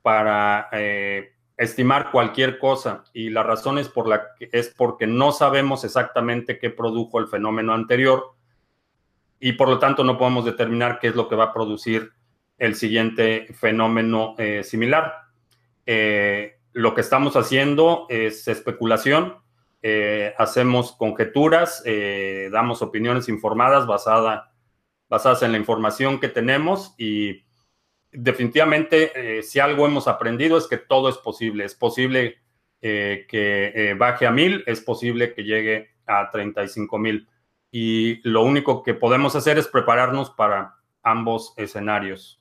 para 0.02 0.70
eh, 0.72 1.34
estimar 1.58 2.12
cualquier 2.12 2.58
cosa 2.58 3.04
y 3.14 3.30
la 3.30 3.44
razón 3.44 3.78
es, 3.78 3.88
por 3.88 4.08
la 4.08 4.30
es 4.40 4.70
porque 4.70 5.08
no 5.08 5.32
sabemos 5.32 5.84
exactamente 5.84 6.58
qué 6.58 6.70
produjo 6.70 7.20
el 7.20 7.28
fenómeno 7.28 7.74
anterior 7.74 8.34
y 9.40 9.54
por 9.54 9.70
lo 9.70 9.80
tanto 9.80 10.04
no 10.04 10.18
podemos 10.18 10.46
determinar 10.46 11.00
qué 11.00 11.08
es 11.08 11.16
lo 11.16 11.28
que 11.28 11.36
va 11.36 11.46
a 11.46 11.54
producir 11.54 12.12
el 12.58 12.76
siguiente 12.76 13.48
fenómeno 13.54 14.36
eh, 14.38 14.64
similar. 14.64 15.21
Eh, 15.94 16.60
lo 16.74 16.94
que 16.94 17.02
estamos 17.02 17.36
haciendo 17.36 18.06
es 18.10 18.48
especulación, 18.48 19.36
hacemos 20.38 20.92
conjeturas, 20.94 21.84
damos 22.52 22.82
opiniones 22.82 23.28
informadas 23.28 23.88
basada, 23.88 24.54
basadas 25.10 25.42
en 25.42 25.52
la 25.52 25.58
información 25.58 26.20
que 26.20 26.30
tenemos 26.30 26.94
y 26.98 27.44
definitivamente, 28.12 29.38
eh, 29.40 29.44
si 29.44 29.60
algo 29.60 29.86
hemos 29.86 30.08
aprendido 30.08 30.58
es 30.58 30.68
que 30.68 30.78
todo 30.78 31.10
es 31.10 31.18
posible. 31.18 31.66
Es 31.66 31.76
posible 31.76 32.40
eh, 32.82 33.26
que 33.28 33.72
eh, 33.74 33.94
baje 33.94 34.28
a 34.28 34.32
mil, 34.32 34.64
es 34.68 34.82
posible 34.82 35.34
que 35.34 35.44
llegue 35.44 35.92
a 36.06 36.30
35 36.30 36.98
mil. 37.00 37.28
Y 37.72 38.28
lo 38.28 38.44
único 38.44 38.84
que 38.84 38.94
podemos 38.94 39.36
hacer 39.36 39.58
es 39.58 39.68
prepararnos 39.68 40.32
para 40.32 40.76
ambos 41.04 41.54
escenarios. 41.58 42.41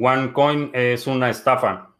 OneCoin 0.00 0.70
es 0.72 1.06
una 1.06 1.30
estafa. 1.30 1.92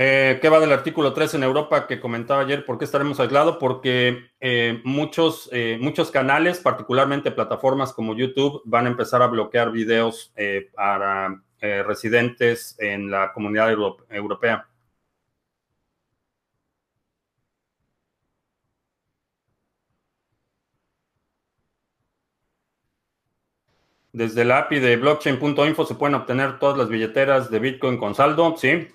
Eh, 0.00 0.38
¿Qué 0.40 0.48
va 0.48 0.60
del 0.60 0.70
artículo 0.70 1.12
3 1.12 1.34
en 1.34 1.42
Europa 1.42 1.88
que 1.88 1.98
comentaba 1.98 2.42
ayer? 2.42 2.64
¿Por 2.64 2.78
qué 2.78 2.84
estaremos 2.84 3.18
aislados? 3.18 3.56
Porque 3.58 4.30
eh, 4.38 4.80
muchos, 4.84 5.48
eh, 5.50 5.76
muchos 5.80 6.12
canales, 6.12 6.60
particularmente 6.60 7.32
plataformas 7.32 7.92
como 7.92 8.14
YouTube, 8.14 8.62
van 8.64 8.86
a 8.86 8.90
empezar 8.90 9.22
a 9.22 9.26
bloquear 9.26 9.72
videos 9.72 10.32
para 10.76 11.42
residentes 11.60 12.76
en 12.78 13.10
la 13.10 13.32
comunidad 13.32 13.72
europea. 14.08 14.68
Desde 24.18 24.44
la 24.44 24.58
API 24.58 24.80
de 24.80 24.96
blockchain.info 24.96 25.86
se 25.86 25.94
pueden 25.94 26.16
obtener 26.16 26.58
todas 26.58 26.76
las 26.76 26.88
billeteras 26.88 27.52
de 27.52 27.60
Bitcoin 27.60 27.98
con 27.98 28.16
saldo, 28.16 28.56
sí. 28.56 28.88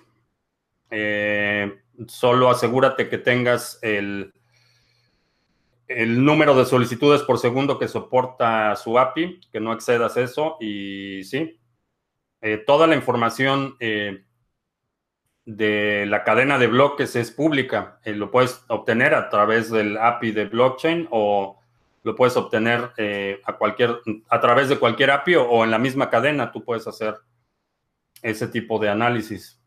Eh, 0.90 1.80
solo 2.08 2.50
asegúrate 2.50 3.08
que 3.08 3.16
tengas 3.16 3.78
el, 3.80 4.34
el 5.88 6.22
número 6.22 6.54
de 6.54 6.66
solicitudes 6.66 7.22
por 7.22 7.38
segundo 7.38 7.78
que 7.78 7.88
soporta 7.88 8.76
su 8.76 8.98
API, 8.98 9.40
que 9.50 9.60
no 9.60 9.72
excedas 9.72 10.18
eso 10.18 10.58
y 10.60 11.24
sí, 11.24 11.58
eh, 12.42 12.58
toda 12.58 12.86
la 12.86 12.94
información 12.94 13.76
eh, 13.80 14.26
de 15.46 16.04
la 16.04 16.22
cadena 16.22 16.58
de 16.58 16.66
bloques 16.66 17.16
es 17.16 17.30
pública. 17.30 17.98
lo 18.04 18.30
puedes 18.30 18.62
obtener 18.68 19.14
a 19.14 19.30
través 19.30 19.70
del 19.70 19.96
API 19.96 20.32
de 20.32 20.44
blockchain 20.44 21.08
o 21.10 21.63
lo 22.04 22.14
puedes 22.14 22.36
obtener 22.36 22.92
a, 23.44 23.52
cualquier, 23.56 24.00
a 24.28 24.40
través 24.40 24.68
de 24.68 24.78
cualquier 24.78 25.10
API 25.10 25.36
o 25.36 25.64
en 25.64 25.70
la 25.70 25.78
misma 25.78 26.10
cadena. 26.10 26.52
Tú 26.52 26.62
puedes 26.64 26.86
hacer 26.86 27.16
ese 28.22 28.46
tipo 28.48 28.78
de 28.78 28.90
análisis. 28.90 29.60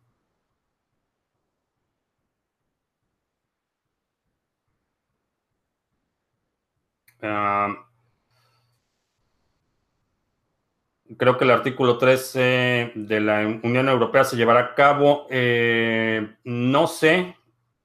creo 11.18 11.38
que 11.38 11.44
el 11.44 11.52
artículo 11.52 11.98
13 11.98 12.92
de 12.96 13.20
la 13.20 13.40
Unión 13.64 13.90
Europea 13.90 14.24
se 14.24 14.36
llevará 14.36 14.60
a 14.60 14.76
cabo. 14.76 15.28
Eh, 15.30 16.36
no 16.44 16.88
sé. 16.88 17.36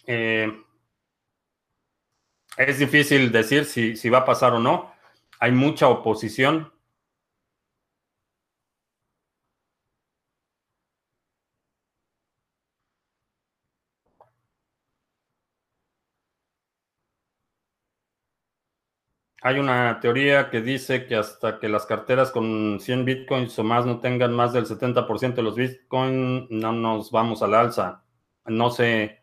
Eh, 0.06 0.52
es 2.64 2.78
difícil 2.78 3.32
decir 3.32 3.64
si, 3.64 3.96
si 3.96 4.08
va 4.10 4.18
a 4.18 4.24
pasar 4.24 4.52
o 4.54 4.58
no. 4.58 4.92
Hay 5.40 5.52
mucha 5.52 5.88
oposición. 5.88 6.72
Hay 19.44 19.58
una 19.58 19.98
teoría 20.00 20.50
que 20.50 20.60
dice 20.60 21.06
que 21.06 21.16
hasta 21.16 21.58
que 21.58 21.68
las 21.68 21.84
carteras 21.84 22.30
con 22.30 22.78
100 22.80 23.04
bitcoins 23.04 23.58
o 23.58 23.64
más 23.64 23.84
no 23.84 23.98
tengan 24.00 24.32
más 24.34 24.52
del 24.52 24.66
70% 24.66 25.34
de 25.34 25.42
los 25.42 25.56
bitcoins, 25.56 26.48
no 26.50 26.72
nos 26.72 27.10
vamos 27.10 27.42
al 27.42 27.54
alza. 27.54 28.04
No 28.46 28.70
sé 28.70 29.20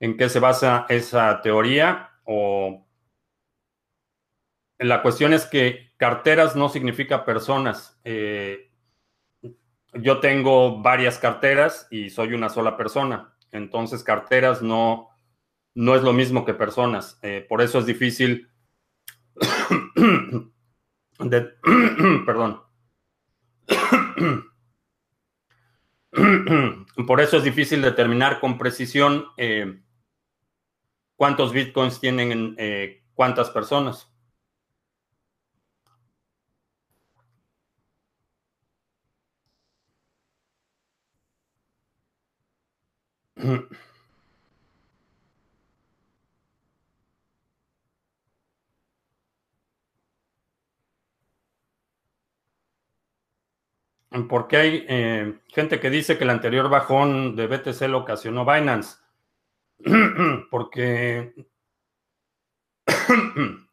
en 0.00 0.16
qué 0.18 0.28
se 0.28 0.40
basa 0.40 0.86
esa 0.90 1.40
teoría 1.42 2.10
o 2.26 2.86
la 4.78 5.02
cuestión 5.02 5.32
es 5.32 5.46
que 5.46 5.92
carteras 5.96 6.54
no 6.54 6.68
significa 6.68 7.24
personas. 7.24 7.98
Eh, 8.04 8.70
yo 9.94 10.20
tengo 10.20 10.82
varias 10.82 11.18
carteras 11.18 11.88
y 11.90 12.10
soy 12.10 12.34
una 12.34 12.50
sola 12.50 12.76
persona. 12.76 13.34
Entonces, 13.52 14.04
carteras 14.04 14.60
no, 14.60 15.08
no 15.74 15.94
es 15.96 16.02
lo 16.02 16.12
mismo 16.12 16.44
que 16.44 16.52
personas. 16.52 17.18
Eh, 17.22 17.46
por 17.48 17.62
eso 17.62 17.78
es 17.78 17.86
difícil 17.86 18.50
perdón. 22.26 22.62
Por 27.06 27.20
eso 27.20 27.36
es 27.36 27.44
difícil 27.44 27.82
determinar 27.82 28.40
con 28.40 28.56
precisión 28.58 29.26
eh, 29.36 29.82
cuántos 31.16 31.52
bitcoins 31.52 32.00
tienen 32.00 32.54
eh, 32.58 33.02
cuántas 33.14 33.50
personas. 33.50 34.08
porque 54.28 54.56
hay 54.56 54.86
eh, 54.88 55.38
gente 55.48 55.80
que 55.80 55.90
dice 55.90 56.16
que 56.16 56.24
el 56.24 56.30
anterior 56.30 56.68
bajón 56.70 57.36
de 57.36 57.46
BTC 57.46 57.82
lo 57.88 57.98
ocasionó 57.98 58.44
Binance. 58.44 58.96
porque 60.50 61.34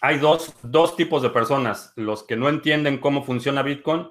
hay 0.00 0.18
dos, 0.18 0.54
dos, 0.62 0.96
tipos 0.96 1.22
de 1.22 1.30
personas, 1.30 1.92
los 1.96 2.22
que 2.22 2.36
no 2.36 2.48
entienden 2.48 2.98
cómo 2.98 3.24
funciona 3.24 3.62
Bitcoin 3.62 4.08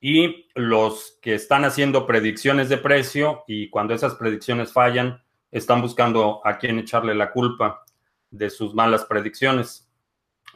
y 0.00 0.48
los 0.54 1.18
que 1.22 1.34
están 1.34 1.64
haciendo 1.64 2.06
predicciones 2.06 2.68
de 2.68 2.78
precio 2.78 3.44
y 3.46 3.68
cuando 3.70 3.94
esas 3.94 4.14
predicciones 4.14 4.72
fallan, 4.72 5.22
están 5.50 5.80
buscando 5.80 6.40
a 6.44 6.58
quién 6.58 6.78
echarle 6.78 7.14
la 7.14 7.32
culpa 7.32 7.84
de 8.30 8.50
sus 8.50 8.74
malas 8.74 9.04
predicciones. 9.04 9.90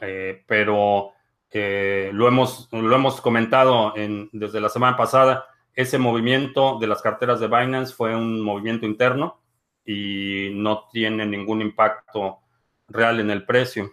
Eh, 0.01 0.43
pero 0.47 1.13
lo, 1.53 2.27
hemos, 2.27 2.67
lo 2.71 2.95
hemos 2.95 3.21
comentado 3.21 3.93
desde 4.31 4.61
la 4.61 4.69
semana 4.69 4.97
pasada, 4.97 5.45
ese 5.75 5.97
movimiento 5.97 6.77
de 6.79 6.87
las 6.87 7.01
carteras 7.01 7.39
de 7.39 7.47
Binance 7.47 7.93
fue 7.93 8.15
un 8.15 8.41
movimiento 8.41 8.85
interno 8.85 9.42
y 9.85 10.49
no 10.53 10.87
tiene 10.91 11.25
ningún 11.25 11.61
impacto 11.61 12.39
real 12.87 13.19
en 13.19 13.31
el 13.31 13.45
precio. 13.45 13.91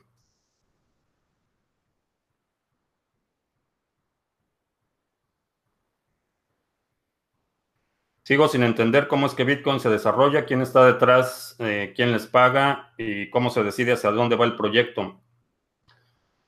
Sigo 8.30 8.46
sin 8.46 8.62
entender 8.62 9.08
cómo 9.08 9.26
es 9.26 9.34
que 9.34 9.42
Bitcoin 9.42 9.80
se 9.80 9.88
desarrolla, 9.88 10.44
quién 10.44 10.62
está 10.62 10.86
detrás, 10.86 11.56
eh, 11.58 11.92
quién 11.96 12.12
les 12.12 12.28
paga 12.28 12.92
y 12.96 13.28
cómo 13.30 13.50
se 13.50 13.64
decide 13.64 13.94
hacia 13.94 14.12
dónde 14.12 14.36
va 14.36 14.44
el 14.44 14.54
proyecto. 14.54 15.20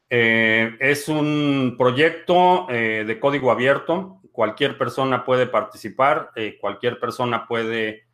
Eh, 0.08 0.76
es 0.78 1.08
un 1.08 1.74
proyecto 1.76 2.68
eh, 2.70 3.02
de 3.04 3.18
código 3.18 3.50
abierto. 3.50 4.20
Cualquier 4.30 4.78
persona 4.78 5.24
puede 5.24 5.48
participar, 5.48 6.30
cualquier 6.60 7.00
persona 7.00 7.48
puede 7.48 8.04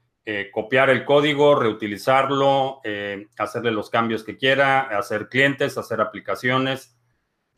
copiar 0.52 0.90
el 0.90 1.04
código, 1.04 1.54
reutilizarlo, 1.54 2.80
hacerle 3.38 3.70
los 3.70 3.88
cambios 3.88 4.24
que 4.24 4.36
quiera, 4.36 4.80
hacer 4.80 5.28
clientes, 5.28 5.78
hacer 5.78 6.00
aplicaciones. 6.00 6.96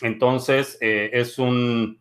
Entonces, 0.01 0.79
es 0.81 1.39
un 1.39 2.01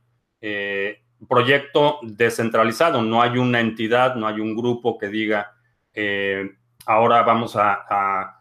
proyecto 1.27 1.99
descentralizado. 2.03 3.01
No 3.01 3.21
hay 3.21 3.37
una 3.37 3.59
entidad, 3.59 4.15
no 4.15 4.27
hay 4.27 4.39
un 4.39 4.55
grupo 4.55 4.97
que 4.97 5.07
diga, 5.07 5.55
ahora 6.85 7.23
vamos 7.23 7.55
a 7.55 8.39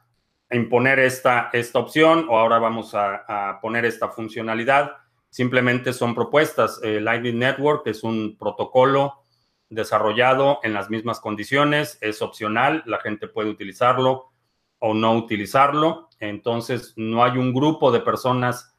imponer 0.51 0.99
esta, 0.99 1.51
esta 1.53 1.79
opción 1.79 2.27
o 2.29 2.39
ahora 2.39 2.59
vamos 2.59 2.95
a, 2.95 3.59
poner 3.61 3.85
esta 3.85 4.09
funcionalidad. 4.09 4.93
Simplemente 5.31 5.93
son 5.93 6.15
propuestas. 6.15 6.81
Lightning 6.83 7.39
Network 7.39 7.87
es 7.87 8.03
un 8.03 8.37
protocolo 8.39 9.23
desarrollado 9.71 10.61
en 10.63 10.73
las 10.73 10.91
mismas 10.91 11.21
condiciones, 11.21 11.99
es 12.01 12.23
opcional, 12.23 12.83
la 12.87 12.99
gente 12.99 13.29
puede 13.29 13.51
utilizarlo 13.51 14.31
o 14.79 14.95
no 14.95 15.15
utilizarlo. 15.15 16.09
Entonces, 16.21 16.95
no 16.97 17.25
hay 17.25 17.39
un 17.39 17.53
grupo 17.53 17.93
de 17.93 18.01
personas 18.01 18.75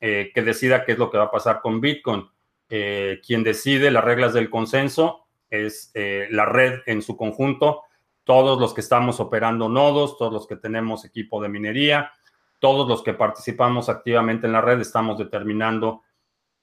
eh, 0.00 0.30
que 0.34 0.42
decida 0.42 0.84
qué 0.84 0.92
es 0.92 0.98
lo 0.98 1.10
que 1.10 1.18
va 1.18 1.24
a 1.24 1.30
pasar 1.30 1.60
con 1.60 1.80
Bitcoin. 1.80 2.28
Eh, 2.68 3.20
quien 3.26 3.42
decide 3.42 3.90
las 3.90 4.04
reglas 4.04 4.34
del 4.34 4.50
consenso 4.50 5.26
es 5.50 5.90
eh, 5.94 6.28
la 6.30 6.44
red 6.44 6.80
en 6.86 7.00
su 7.00 7.16
conjunto 7.16 7.84
todos 8.28 8.60
los 8.60 8.74
que 8.74 8.82
estamos 8.82 9.20
operando 9.20 9.70
nodos, 9.70 10.18
todos 10.18 10.30
los 10.30 10.46
que 10.46 10.56
tenemos 10.56 11.06
equipo 11.06 11.40
de 11.40 11.48
minería, 11.48 12.12
todos 12.58 12.86
los 12.86 13.02
que 13.02 13.14
participamos 13.14 13.88
activamente 13.88 14.46
en 14.46 14.52
la 14.52 14.60
red, 14.60 14.78
estamos 14.80 15.16
determinando 15.16 16.02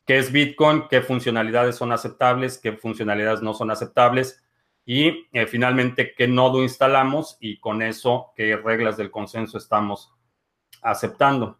qué 0.05 0.17
es 0.17 0.31
Bitcoin, 0.31 0.87
qué 0.89 1.01
funcionalidades 1.01 1.75
son 1.75 1.91
aceptables, 1.91 2.57
qué 2.57 2.73
funcionalidades 2.73 3.41
no 3.41 3.53
son 3.53 3.71
aceptables 3.71 4.43
y 4.85 5.27
eh, 5.33 5.47
finalmente 5.47 6.13
qué 6.15 6.27
nodo 6.27 6.61
instalamos 6.63 7.37
y 7.39 7.59
con 7.59 7.81
eso 7.81 8.31
qué 8.35 8.55
reglas 8.55 8.97
del 8.97 9.11
consenso 9.11 9.57
estamos 9.57 10.13
aceptando. 10.81 11.59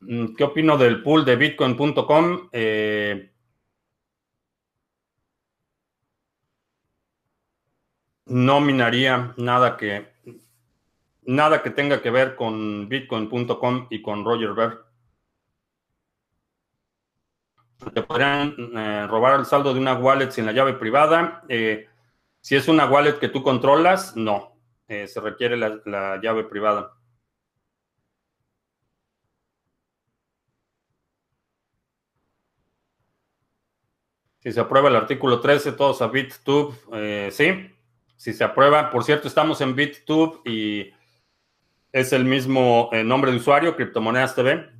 Mm, 0.00 0.34
¿Qué 0.34 0.44
opino 0.44 0.76
del 0.76 1.02
pool 1.02 1.24
de 1.24 1.36
bitcoin.com? 1.36 2.48
Eh, 2.52 3.30
no 8.26 8.60
minaría 8.60 9.34
nada 9.36 9.76
que 9.76 10.08
nada 11.22 11.62
que 11.62 11.70
tenga 11.70 12.02
que 12.02 12.10
ver 12.10 12.34
con 12.36 12.88
bitcoin.com 12.88 13.86
y 13.90 14.02
con 14.02 14.24
Roger 14.24 14.54
Ver. 14.54 14.89
Te 17.94 18.02
podrían 18.02 18.54
eh, 18.76 19.06
robar 19.08 19.40
el 19.40 19.46
saldo 19.46 19.72
de 19.72 19.80
una 19.80 19.94
wallet 19.94 20.30
sin 20.30 20.44
la 20.44 20.52
llave 20.52 20.74
privada. 20.74 21.42
Eh, 21.48 21.88
si 22.40 22.54
es 22.54 22.68
una 22.68 22.86
wallet 22.86 23.18
que 23.18 23.28
tú 23.28 23.42
controlas, 23.42 24.16
no. 24.16 24.56
Eh, 24.86 25.08
se 25.08 25.20
requiere 25.20 25.56
la, 25.56 26.20
llave 26.22 26.44
privada. 26.44 26.92
Si 34.40 34.52
se 34.52 34.60
aprueba 34.60 34.88
el 34.88 34.96
artículo 34.96 35.40
13, 35.40 35.72
todos 35.72 36.00
a 36.02 36.08
BitTube, 36.08 36.74
sí 37.30 37.70
si 38.16 38.34
se 38.34 38.44
aprueba. 38.44 38.90
Por 38.90 39.04
cierto, 39.04 39.28
estamos 39.28 39.60
en 39.62 39.74
BitTube 39.74 40.42
y 40.44 40.92
es 41.92 42.12
el 42.12 42.24
mismo 42.24 42.90
nombre 43.04 43.30
de 43.30 43.38
usuario, 43.38 43.76
Criptomonedas 43.76 44.34
TV, 44.34 44.70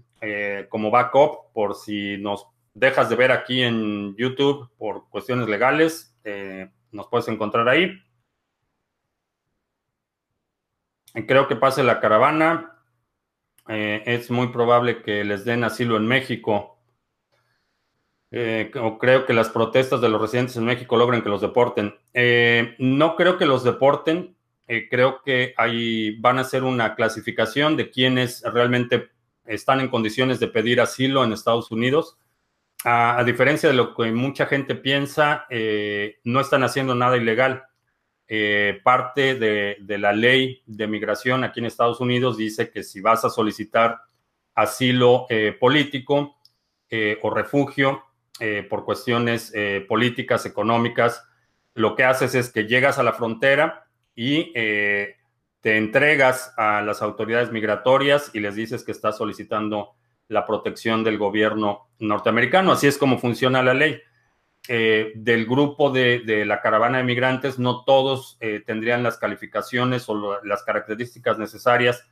como 0.68 0.90
backup, 0.90 1.52
por 1.52 1.74
si 1.74 2.18
nos 2.18 2.46
dejas 2.74 3.09
de 3.09 3.16
ver 3.16 3.33
aquí 3.33 3.62
en 3.62 4.16
YouTube 4.16 4.70
por 4.78 5.09
cuestiones 5.09 5.48
legales, 5.48 6.16
eh, 6.24 6.70
nos 6.92 7.09
puedes 7.09 7.28
encontrar 7.28 7.68
ahí. 7.68 7.92
Creo 11.26 11.48
que 11.48 11.56
pase 11.56 11.83
la 11.83 12.00
caravana. 12.00 12.76
es 13.66 14.30
muy 14.30 14.48
probable 14.48 15.02
que 15.02 15.22
les 15.22 15.44
den 15.44 15.62
asilo 15.62 15.96
en 15.96 16.06
México. 16.06 16.80
Eh, 18.33 18.70
creo 19.00 19.26
que 19.26 19.33
las 19.33 19.48
protestas 19.48 20.00
de 20.00 20.09
los 20.09 20.20
residentes 20.20 20.56
en 20.56 20.64
México 20.64 20.96
logren 20.96 21.22
que 21.22 21.28
los 21.28 21.40
deporten. 21.40 21.94
Eh, 22.14 22.74
no 22.78 23.16
creo 23.16 23.38
que 23.38 23.46
los 23.46 23.64
deporten. 23.64 24.37
Eh, 24.68 24.88
creo 24.88 25.22
que 25.22 25.52
ahí 25.56 26.16
van 26.20 26.38
a 26.38 26.42
hacer 26.42 26.62
una 26.62 26.94
clasificación 26.94 27.76
de 27.76 27.90
quienes 27.90 28.42
realmente 28.42 29.11
están 29.44 29.80
en 29.80 29.88
condiciones 29.88 30.38
de 30.38 30.46
pedir 30.46 30.80
asilo 30.80 31.24
en 31.24 31.33
Estados 31.33 31.72
Unidos. 31.72 32.18
A, 32.85 33.23
diferencia 33.25 33.69
de 33.69 33.75
lo 33.75 33.95
que 33.95 34.11
mucha 34.11 34.47
gente 34.47 34.75
piensa, 34.75 35.47
no 36.25 36.40
están 36.40 36.62
haciendo 36.62 36.95
nada 36.95 37.16
ilegal. 37.16 37.64
parte 38.83 39.35
de, 39.35 39.99
la 39.99 40.12
ley 40.12 40.62
de 40.66 40.87
migración 40.87 41.45
aquí 41.45 41.61
en 41.61 41.66
Estados 41.66 42.01
Unidos 42.01 42.37
dice 42.38 42.71
que 42.71 42.83
si 42.83 43.01
vas 43.01 43.25
a 43.25 43.31
solicitar 43.31 44.01
asilo 44.55 45.27
político 45.59 46.38
o 47.23 47.31
refugio 47.31 48.03
por 48.71 48.85
cuestiones 48.87 49.53
políticas, 49.87 50.47
económicas, 50.47 51.23
lo 51.75 51.95
que 51.95 52.05
haces 52.05 52.35
es 52.35 52.51
que 52.51 52.66
llegas 52.66 52.99
a 52.99 53.03
la 53.03 53.12
frontera 53.12 53.87
y 54.14 54.53
te 54.53 55.77
entregas 55.77 56.55
a 56.57 56.81
las 56.81 57.03
autoridades 57.03 57.53
migratorias 57.53 58.31
y 58.33 58.40
les 58.40 58.55
dices 58.55 58.85
que 58.85 58.93
estás 58.93 59.19
solicitando 59.19 59.97
la 60.31 60.47
protección 60.47 61.03
del 61.03 61.19
gobierno 61.19 61.88
norteamericano. 61.99 62.73
Así 62.73 62.87
es 62.87 62.97
como 62.97 63.19
funciona 63.19 63.62
la 63.62 63.75
ley. 63.75 64.01
Eh, 64.69 65.12
del 65.16 65.47
grupo 65.47 65.90
de, 65.90 66.45
la 66.47 66.61
caravana 66.61 66.99
de 66.99 67.05
migrantes, 67.05 67.59
no 67.59 67.83
todos 67.85 68.37
eh, 68.40 68.62
tendrían 68.64 69.03
las 69.03 69.19
calificaciones 69.19 70.09
o 70.09 70.40
las 70.45 70.62
características 70.62 71.38
necesarias 71.38 72.07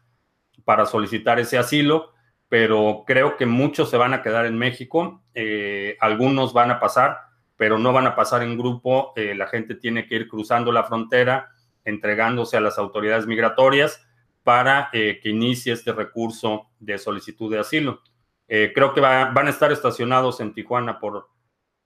para 0.64 0.84
solicitar 0.84 1.38
ese 1.38 1.58
asilo, 1.58 2.12
pero 2.48 3.04
creo 3.06 3.36
que 3.36 3.46
muchos 3.46 3.90
se 3.90 3.96
van 3.96 4.14
a 4.14 4.22
quedar 4.22 4.46
en 4.46 4.58
México, 4.58 5.22
eh, 5.34 5.96
algunos 6.00 6.52
van 6.52 6.72
a 6.72 6.80
pasar, 6.80 7.18
pero 7.56 7.78
no 7.78 7.92
van 7.92 8.08
a 8.08 8.16
pasar 8.16 8.42
en 8.42 8.58
grupo, 8.58 9.12
la 9.16 9.46
gente 9.46 9.74
tiene 9.74 10.06
que 10.06 10.14
ir 10.16 10.28
cruzando 10.28 10.72
la 10.72 10.84
frontera 10.84 11.50
entregándose 11.84 12.56
a 12.56 12.60
las 12.60 12.78
autoridades 12.78 13.26
migratorias 13.26 14.07
para 14.48 14.88
eh, 14.94 15.20
que 15.22 15.28
inicie 15.28 15.74
este 15.74 15.92
recurso 15.92 16.70
de 16.80 16.96
solicitud 16.96 17.52
de 17.52 17.58
asilo. 17.58 18.00
Eh, 18.48 18.72
creo 18.74 18.94
que 18.94 19.00
van 19.02 19.46
a 19.46 19.50
estar 19.50 19.70
estacionados 19.70 20.40
en 20.40 20.54
Tijuana 20.54 20.98
por 20.98 21.28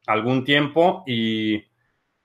algún 0.06 0.44
tiempo 0.44 1.02
y 1.04 1.64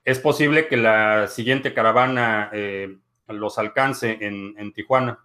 es 0.04 0.20
posible 0.20 0.68
que 0.68 0.76
la 0.76 1.26
siguiente 1.26 1.74
caravana 1.74 2.50
eh, 2.52 2.98
los 3.26 3.58
alcance 3.58 4.16
en 4.20 4.72
Tijuana. 4.74 5.18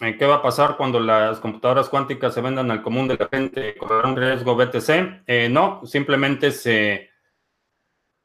¿Qué 0.00 0.24
va 0.24 0.36
a 0.36 0.42
pasar 0.42 0.78
cuando 0.78 0.98
las 0.98 1.40
computadoras 1.40 1.90
cuánticas 1.90 2.32
se 2.32 2.40
vendan 2.40 2.70
al 2.70 2.80
común 2.80 3.06
de 3.06 3.18
la 3.18 3.28
gente? 3.28 3.76
¿Correrá 3.76 4.08
un 4.08 4.16
riesgo 4.16 4.56
BTC? 4.56 5.24
Eh, 5.26 5.48
no, 5.50 5.82
simplemente 5.84 6.52
se, 6.52 7.10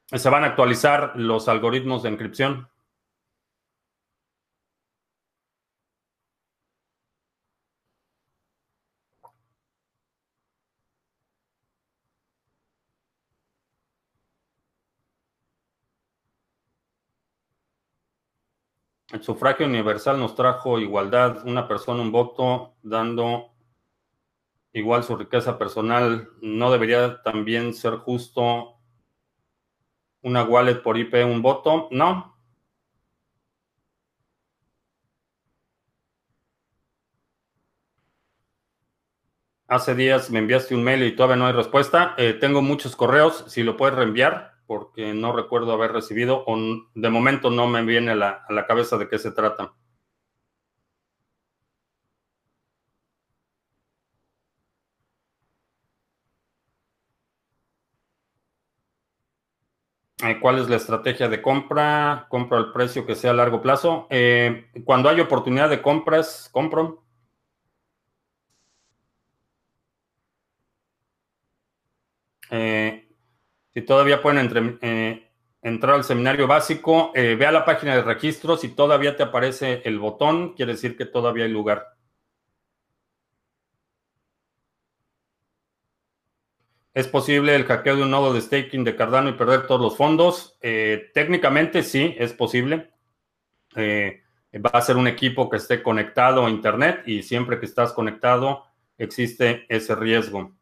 se 0.08 0.30
van 0.30 0.46
a 0.46 0.48
actualizar 0.48 1.12
los 1.18 1.50
algoritmos 1.50 2.04
de 2.04 2.10
encripción. 2.10 2.70
El 19.16 19.24
sufragio 19.24 19.66
universal 19.66 20.20
nos 20.20 20.36
trajo 20.36 20.78
igualdad, 20.78 21.48
una 21.48 21.70
persona, 21.70 22.02
un 22.02 22.12
voto, 22.12 22.76
dando 22.84 23.54
igual 24.74 25.06
su 25.06 25.16
riqueza 25.16 25.58
personal. 25.58 26.32
¿No 26.42 26.70
debería 26.70 27.22
también 27.24 27.74
ser 27.74 27.96
justo 27.96 28.78
una 30.22 30.44
wallet 30.44 30.82
por 30.84 30.98
IP, 30.98 31.14
un 31.24 31.42
voto? 31.42 31.88
No. 31.92 32.38
Hace 39.68 39.96
días 39.96 40.30
me 40.30 40.40
enviaste 40.40 40.76
un 40.76 40.84
mail 40.84 41.04
y 41.04 41.16
todavía 41.16 41.38
no 41.38 41.48
hay 41.48 41.54
respuesta. 41.54 42.16
Eh, 42.18 42.34
tengo 42.34 42.62
muchos 42.62 42.98
correos, 42.98 43.46
si 43.48 43.64
lo 43.64 43.78
puedes 43.78 43.96
reenviar 43.96 44.55
porque 44.68 45.14
no 45.14 45.32
recuerdo 45.36 45.74
haber 45.74 45.92
recibido 45.92 46.44
o 46.48 46.58
de 46.96 47.10
momento 47.10 47.50
no 47.50 47.68
me 47.68 47.84
viene 47.84 48.12
a 48.12 48.16
la, 48.16 48.46
a 48.48 48.54
la 48.54 48.66
cabeza 48.68 48.98
de 48.98 49.08
qué 49.10 49.20
se 49.20 49.32
trata. 49.32 49.74
Eh, 60.24 60.40
¿Cuál 60.42 60.60
es 60.60 60.70
la 60.70 60.78
estrategia 60.78 61.28
de 61.30 61.42
compra? 61.42 62.26
¿Compro 62.30 62.58
al 62.58 62.72
precio 62.74 63.06
que 63.06 63.16
sea 63.16 63.32
a 63.32 63.34
largo 63.34 63.62
plazo? 63.62 64.08
Eh, 64.10 64.68
cuando 64.86 65.10
hay 65.10 65.20
oportunidad 65.20 65.70
de 65.70 65.82
compras, 65.82 66.50
compro. 66.52 67.04
Eh, 72.50 73.08
si 73.76 73.82
todavía 73.82 74.22
pueden 74.22 74.80
eh, 74.82 75.28
entrar 75.62 75.96
al 75.96 76.06
seminario 76.06 76.48
básico, 76.48 77.12
eh, 77.14 77.36
ve 77.36 77.46
a 77.46 77.52
la 77.52 77.66
página 77.66 77.94
de 77.94 78.04
registro. 78.04 78.56
Si 78.56 78.70
todavía 78.70 79.18
te 79.18 79.24
aparece 79.24 79.82
el 79.84 80.00
botón, 80.00 80.54
quiere 80.54 80.72
decir 80.72 80.96
que 80.96 81.06
todavía 81.06 81.44
hay 81.44 81.52
lugar. 81.52 81.86
¿Es 86.94 87.10
posible 87.10 87.54
el 87.54 87.66
hackeo 87.66 87.98
de 87.98 88.04
un 88.04 88.12
nodo 88.12 88.32
de 88.32 88.40
staking 88.40 88.86
de 88.86 88.96
Cardano 88.96 89.28
y 89.28 89.34
perder 89.34 89.68
todos 89.68 89.82
los 89.82 89.98
fondos? 89.98 90.58
Eh, 90.62 91.12
técnicamente 91.14 91.84
sí, 91.84 92.16
es 92.18 92.32
posible. 92.32 92.94
va 93.76 94.70
a 94.72 94.82
ser 94.82 94.96
un 94.96 95.08
equipo 95.08 95.50
que 95.50 95.58
esté 95.58 95.84
conectado 95.84 96.46
a 96.46 96.50
Internet 96.50 97.04
y 97.06 97.24
siempre 97.24 97.60
que 97.60 97.66
estás 97.66 97.92
conectado 97.92 98.64
existe 98.98 99.66
ese 99.68 99.96
riesgo. 99.96 100.56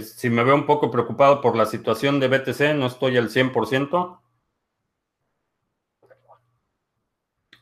Si 0.00 0.30
me 0.30 0.44
veo 0.44 0.54
un 0.54 0.66
poco 0.66 0.90
preocupado 0.90 1.40
por 1.40 1.56
la 1.56 1.66
situación 1.66 2.20
de 2.20 2.28
BTC, 2.28 2.74
no 2.74 2.86
estoy 2.86 3.16
al 3.16 3.30
100%. 3.30 4.20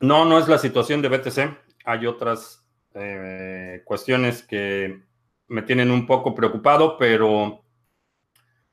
No, 0.01 0.25
no 0.25 0.39
es 0.39 0.49
la 0.49 0.59
situación 0.59 1.03
de 1.03 1.09
BTC. 1.09 1.57
Hay 1.85 2.07
otras 2.07 2.65
eh, 2.95 3.83
cuestiones 3.85 4.43
que 4.43 5.03
me 5.49 5.63
tienen 5.63 5.91
un 5.91 6.07
poco 6.07 6.35
preocupado, 6.35 6.97
pero 6.99 7.65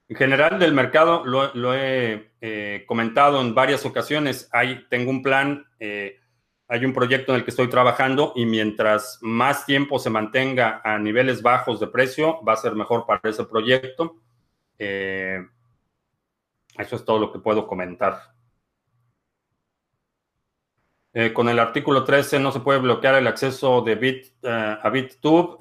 en 0.08 0.15
general 0.15 0.60
del 0.60 0.74
mercado 0.74 1.24
lo, 1.26 1.76
he 1.76 2.32
eh, 2.41 2.84
comentado 2.88 3.41
en 3.41 3.54
varias 3.54 3.86
ocasiones. 3.86 4.50
Hay, 4.52 4.86
tengo 4.89 5.10
un 5.10 5.21
plan. 5.21 5.65
Eh, 5.80 6.21
hay 6.72 6.86
un 6.86 6.94
proyecto 6.94 7.34
en 7.34 7.40
el 7.40 7.44
que 7.44 7.50
estoy 7.50 7.68
trabajando 7.68 8.32
y 8.34 8.46
mientras 8.46 9.20
más 9.20 9.66
tiempo 9.66 10.00
se 10.00 10.10
mantenga 10.10 10.80
a 10.86 10.98
niveles 10.98 11.42
bajos 11.42 11.82
de 11.82 11.88
precio, 11.88 12.42
va 12.46 12.54
a 12.54 12.56
ser 12.56 12.76
mejor 12.76 13.06
para 13.06 13.30
ese 13.30 13.44
proyecto. 13.44 14.22
Eh, 14.80 15.46
eso 16.78 16.96
es 16.96 17.04
todo 17.04 17.20
lo 17.20 17.34
que 17.34 17.40
puedo 17.40 17.68
comentar. 17.68 18.22
Eh, 21.12 21.34
con 21.34 21.50
el 21.50 21.60
artículo 21.60 22.06
13 22.06 22.40
no 22.40 22.54
se 22.54 22.62
puede 22.62 22.80
bloquear 22.80 23.16
el 23.16 23.28
acceso 23.28 23.82
de 23.82 23.96
Bit, 23.96 24.28
eh, 24.42 24.78
a 24.82 24.90
BitTube. 24.90 25.58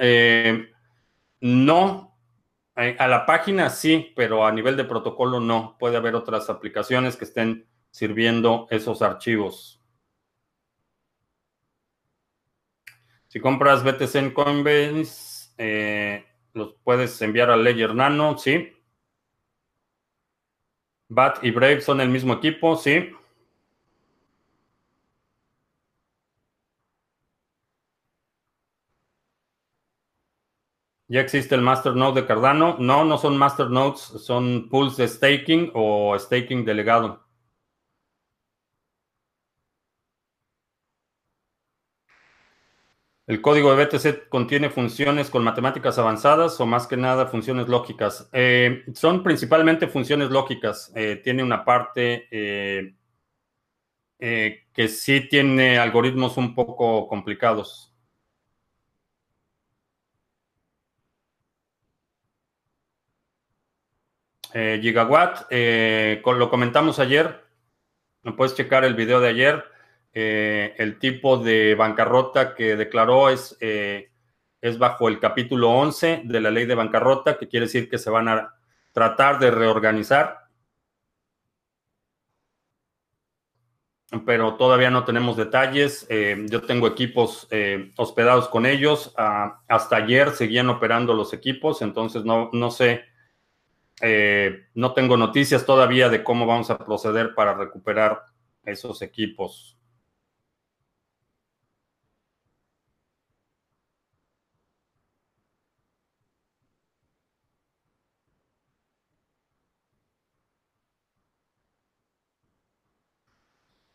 no, 1.41 2.17
a 2.77 3.09
la 3.09 3.27
página 3.27 3.69
sí, 3.69 4.13
pero 4.15 4.47
a 4.47 4.53
nivel 4.53 4.77
de 4.77 4.85
protocolo 4.85 5.41
no. 5.41 5.77
Puede 5.77 5.97
haber 5.97 6.15
otras 6.15 6.49
aplicaciones 6.49 7.17
que 7.17 7.25
estén 7.25 7.67
sirviendo 7.91 8.69
esos 8.71 9.03
archivos. 9.03 9.80
Si 13.31 13.39
compras 13.39 13.85
BTC 13.85 14.17
en 14.17 14.31
Coinbase, 14.33 15.53
eh, 15.57 16.27
los 16.53 16.75
puedes 16.83 17.23
enviar 17.23 17.49
a 17.51 17.57
Ledger 17.57 17.95
Nano, 17.95 18.37
sí. 18.37 18.73
BAT 21.09 21.39
y 21.45 21.53
Brave 21.53 21.81
son 21.81 22.01
el 22.01 22.09
mismo 22.09 22.35
equipo, 22.35 22.75
sí. 22.77 23.11
¿Ya 31.07 31.21
existe 31.21 31.55
el 31.55 31.61
Masternode 31.63 32.23
de 32.23 32.27
Cardano? 32.27 32.79
No, 32.81 33.05
no 33.05 33.17
son 33.17 33.37
Masternodes, 33.37 34.01
son 34.01 34.69
pools 34.69 34.97
de 34.97 35.07
staking 35.07 35.71
o 35.75 36.19
staking 36.19 36.65
delegado. 36.65 37.30
¿El 43.31 43.41
código 43.41 43.73
de 43.73 43.85
BTC 43.85 44.29
contiene 44.29 44.71
funciones 44.71 45.31
con 45.31 45.45
matemáticas 45.45 45.97
avanzadas 45.99 46.61
o 46.61 46.67
más 46.67 46.89
que 46.89 46.97
nada 46.97 47.29
funciones 47.29 47.69
lógicas? 47.69 48.29
Eh, 48.33 48.83
son 48.93 49.23
principalmente 49.23 49.87
funciones 49.87 50.31
lógicas. 50.31 50.91
Eh, 50.97 51.21
tiene 51.23 51.45
una 51.45 51.65
parte 51.65 52.27
eh, 52.33 52.97
que 54.19 54.89
sí 54.89 55.29
tiene 55.29 55.79
algoritmos 55.79 56.37
un 56.39 56.57
poco 56.57 57.07
complicados. 57.07 57.95
Gigawatt, 64.53 65.53
lo 65.53 66.51
comentamos 66.51 66.99
ayer. 66.99 67.45
Puedes 68.37 68.57
checar 68.57 68.85
el 68.85 68.95
video 68.95 69.21
de 69.21 69.29
ayer. 69.29 69.80
Eh, 70.13 70.75
el 70.79 70.99
tipo 70.99 71.37
de 71.39 71.75
bancarrota 71.77 72.55
que 72.55 72.77
declaró 72.77 73.31
es, 73.31 73.57
eh, 73.61 74.11
es 74.61 74.79
bajo 74.79 75.09
el 75.09 75.21
capítulo 75.21 75.71
11 75.71 76.23
de 76.25 76.41
la 76.41 76.51
ley 76.51 76.67
de 76.67 76.75
bancarrota, 76.75 77.39
que 77.39 77.49
quiere 77.49 77.67
decir 77.67 77.89
que 77.89 77.99
se 77.99 78.11
van 78.11 78.29
a 78.29 78.55
tratar 78.93 79.39
de 79.39 79.51
reorganizar. 79.51 80.39
Pero 84.27 84.57
todavía 84.57 84.91
no 84.91 85.05
tenemos 85.05 85.37
detalles. 85.37 86.05
Eh, 86.11 86.45
yo 86.51 86.63
tengo 86.63 86.89
equipos 86.89 87.49
hospedados 87.97 88.49
con 88.49 88.67
ellos. 88.67 89.15
Ah, 89.17 89.63
hasta 89.69 89.97
ayer 89.97 90.31
seguían 90.31 90.69
operando 90.69 91.15
los 91.15 91.33
equipos, 91.33 91.81
entonces 91.83 92.25
no, 92.25 92.51
no 92.53 92.71
sé 92.71 93.05
no 94.75 94.95
tengo 94.95 95.19
noticias 95.19 95.67
todavía 95.67 96.09
de 96.09 96.25
cómo 96.25 96.47
vamos 96.47 96.71
a 96.71 96.79
proceder 96.79 97.35
para 97.35 97.53
recuperar 97.53 98.25
esos 98.65 99.03
equipos. 99.03 99.80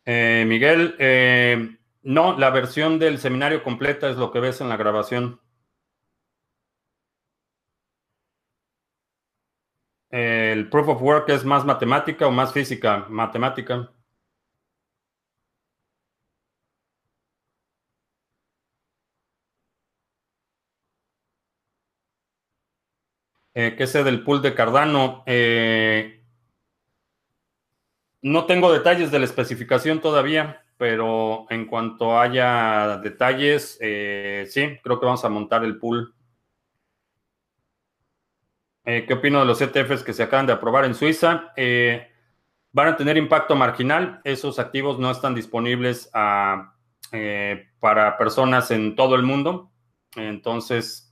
Eh, 0.05 0.45
Miguel, 0.47 0.95
eh, 0.99 1.77
no, 2.03 2.37
la 2.37 2.49
versión 2.51 2.99
del 2.99 3.17
seminario 3.19 3.63
completa 3.63 4.09
es 4.09 4.17
lo 4.17 4.31
que 4.31 4.39
ves 4.39 4.61
en 4.61 4.69
la 4.69 4.77
grabación. 4.77 5.39
¿El 10.09 10.67
proof 10.71 10.87
of 10.87 11.01
work 11.03 11.29
es 11.29 11.45
más 11.45 11.63
matemática 11.63 12.25
o 12.25 12.31
más 12.31 12.51
física? 12.51 13.05
Matemática. 13.07 13.91
Eh, 23.53 23.75
¿Qué 23.77 23.87
sé 23.87 24.03
del 24.03 24.23
pool 24.23 24.41
de 24.41 24.53
Cardano? 24.53 25.23
Eh, 25.25 26.24
no 28.25 28.47
tengo 28.47 28.73
detalles 28.73 29.11
de 29.11 29.19
la 29.19 29.25
especificación 29.25 30.01
todavía, 30.01 30.65
pero 30.77 31.45
en 31.51 31.67
cuanto 31.67 32.19
haya 32.19 32.97
detalles, 32.97 33.77
eh, 33.81 34.47
sí, 34.49 34.79
creo 34.81 34.99
que 34.99 35.05
vamos 35.05 35.23
a 35.23 35.29
montar 35.29 35.63
el 35.63 35.77
pool. 35.77 36.11
¿Qué 38.83 39.13
opino 39.13 39.39
de 39.39 39.45
los 39.45 39.61
ETFs 39.61 40.03
que 40.03 40.13
se 40.13 40.23
acaban 40.23 40.47
de 40.47 40.53
aprobar 40.53 40.85
en 40.85 40.95
Suiza? 40.95 41.53
van 42.71 42.88
a 42.88 42.97
tener 42.97 43.15
impacto 43.15 43.55
marginal. 43.55 44.21
Esos 44.23 44.57
activos 44.57 44.97
no 44.97 45.11
están 45.11 45.35
disponibles 45.35 46.09
para 46.11 48.17
personas 48.17 48.71
en 48.71 48.95
todo 48.95 49.13
el 49.13 49.21
mundo. 49.21 49.71
Entonces, 50.15 51.04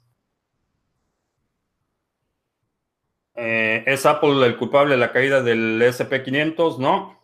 Eh, 3.36 3.84
¿Es 3.86 4.06
Apple 4.08 4.46
el 4.46 4.58
culpable 4.58 4.94
de 4.96 5.00
la 5.00 5.12
caída 5.12 5.42
del 5.44 5.80
SP500? 5.82 6.78
No. 6.80 7.20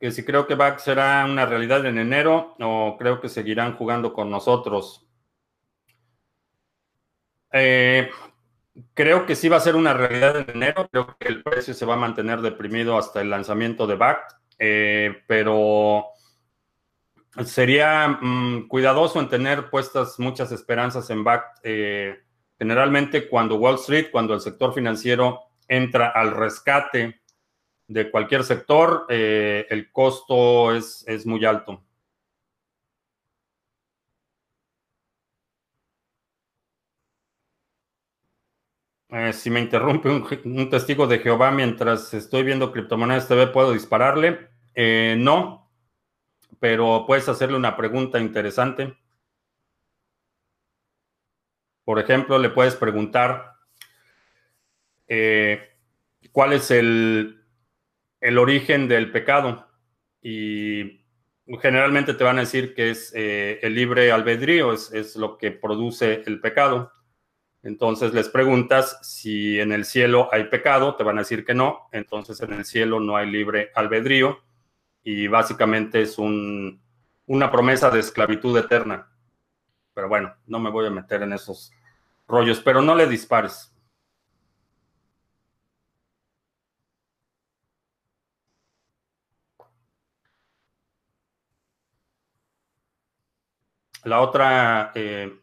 Que 0.00 0.10
si 0.10 0.24
creo 0.24 0.46
que 0.48 0.56
BAC 0.56 0.80
será 0.80 1.24
una 1.24 1.46
realidad 1.46 1.86
en 1.86 1.98
enero 1.98 2.56
o 2.58 2.96
creo 2.98 3.20
que 3.20 3.28
seguirán 3.28 3.76
jugando 3.76 4.12
con 4.12 4.28
nosotros. 4.28 5.06
Eh, 7.52 8.10
creo 8.94 9.26
que 9.26 9.36
sí 9.36 9.48
va 9.48 9.56
a 9.58 9.60
ser 9.60 9.76
una 9.76 9.94
realidad 9.94 10.36
en 10.38 10.50
enero. 10.50 10.88
Creo 10.90 11.16
que 11.18 11.28
el 11.28 11.42
precio 11.42 11.74
se 11.74 11.86
va 11.86 11.94
a 11.94 11.96
mantener 11.98 12.40
deprimido 12.40 12.98
hasta 12.98 13.20
el 13.20 13.30
lanzamiento 13.30 13.86
de 13.86 13.96
BAC. 13.96 14.38
Eh, 14.58 15.22
pero 15.26 16.06
sería 17.44 18.18
mm, 18.20 18.68
cuidadoso 18.68 19.20
en 19.20 19.28
tener 19.28 19.70
puestas 19.70 20.18
muchas 20.18 20.52
esperanzas 20.52 21.10
en 21.10 21.24
BACT. 21.24 21.58
Eh, 21.62 22.18
generalmente 22.58 23.28
cuando 23.28 23.56
Wall 23.56 23.76
Street, 23.76 24.08
cuando 24.10 24.34
el 24.34 24.40
sector 24.40 24.74
financiero 24.74 25.40
entra 25.68 26.08
al 26.08 26.32
rescate 26.32 27.20
de 27.86 28.10
cualquier 28.10 28.44
sector, 28.44 29.06
eh, 29.08 29.66
el 29.70 29.92
costo 29.92 30.74
es, 30.74 31.04
es 31.06 31.24
muy 31.24 31.44
alto. 31.44 31.84
Si 39.32 39.48
me 39.50 39.60
interrumpe 39.60 40.10
un, 40.10 40.70
testigo 40.70 41.06
de 41.06 41.18
Jehová 41.20 41.50
mientras 41.50 42.12
estoy 42.12 42.42
viendo 42.42 42.72
criptomonedas 42.72 43.26
TV, 43.26 43.46
¿puedo 43.46 43.72
dispararle? 43.72 44.50
Eh, 44.74 45.16
no, 45.18 45.70
pero 46.60 47.04
puedes 47.06 47.28
hacerle 47.28 47.56
una 47.56 47.76
pregunta 47.76 48.20
interesante. 48.20 48.96
Por 51.84 51.98
ejemplo, 51.98 52.38
le 52.38 52.50
puedes 52.50 52.76
preguntar 52.76 53.54
eh, 55.06 55.70
cuál 56.30 56.52
es 56.52 56.70
el, 56.70 57.42
origen 58.20 58.88
del 58.88 59.10
pecado. 59.10 59.66
Y 60.20 61.00
generalmente 61.62 62.12
te 62.12 62.24
van 62.24 62.36
a 62.36 62.42
decir 62.42 62.74
que 62.74 62.90
es 62.90 63.10
eh, 63.16 63.58
el 63.62 63.74
libre 63.74 64.12
albedrío, 64.12 64.74
es 64.74 65.16
lo 65.16 65.38
que 65.38 65.50
produce 65.50 66.22
el 66.26 66.40
pecado. 66.40 66.92
Entonces 67.62 68.14
les 68.14 68.28
preguntas 68.28 68.98
si 69.02 69.58
en 69.58 69.72
el 69.72 69.84
cielo 69.84 70.28
hay 70.32 70.44
pecado, 70.44 70.94
te 70.96 71.04
van 71.04 71.18
a 71.18 71.22
decir 71.22 71.44
que 71.44 71.54
no, 71.54 71.88
entonces 71.92 72.40
en 72.40 72.52
el 72.52 72.64
cielo 72.64 73.00
no 73.00 73.16
hay 73.16 73.30
libre 73.30 73.70
albedrío 73.74 74.38
y 75.02 75.26
básicamente 75.26 76.02
es 76.02 76.18
una 76.18 77.50
promesa 77.50 77.90
de 77.90 78.00
esclavitud 78.00 78.56
eterna. 78.58 79.10
Pero 79.94 80.08
bueno, 80.08 80.34
no 80.46 80.60
me 80.60 80.70
voy 80.70 80.86
a 80.86 80.90
meter 80.90 81.22
en 81.22 81.32
esos 81.32 81.72
rollos, 82.28 82.60
pero 82.60 82.82
no 82.82 82.94
le 82.94 83.08
dispares. 83.08 83.74
La 94.04 94.20
otra, 94.20 94.92
eh, 94.94 95.37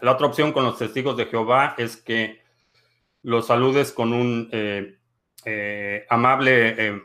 la 0.00 0.12
otra 0.12 0.26
opción 0.26 0.52
con 0.52 0.64
los 0.64 0.78
testigos 0.78 1.16
de 1.16 1.26
Jehová 1.26 1.74
es 1.78 1.96
que 1.96 2.42
los 3.22 3.46
saludes 3.46 3.92
con 3.92 4.12
un 4.12 4.48
eh, 4.52 4.98
eh, 5.44 6.06
amable 6.08 7.02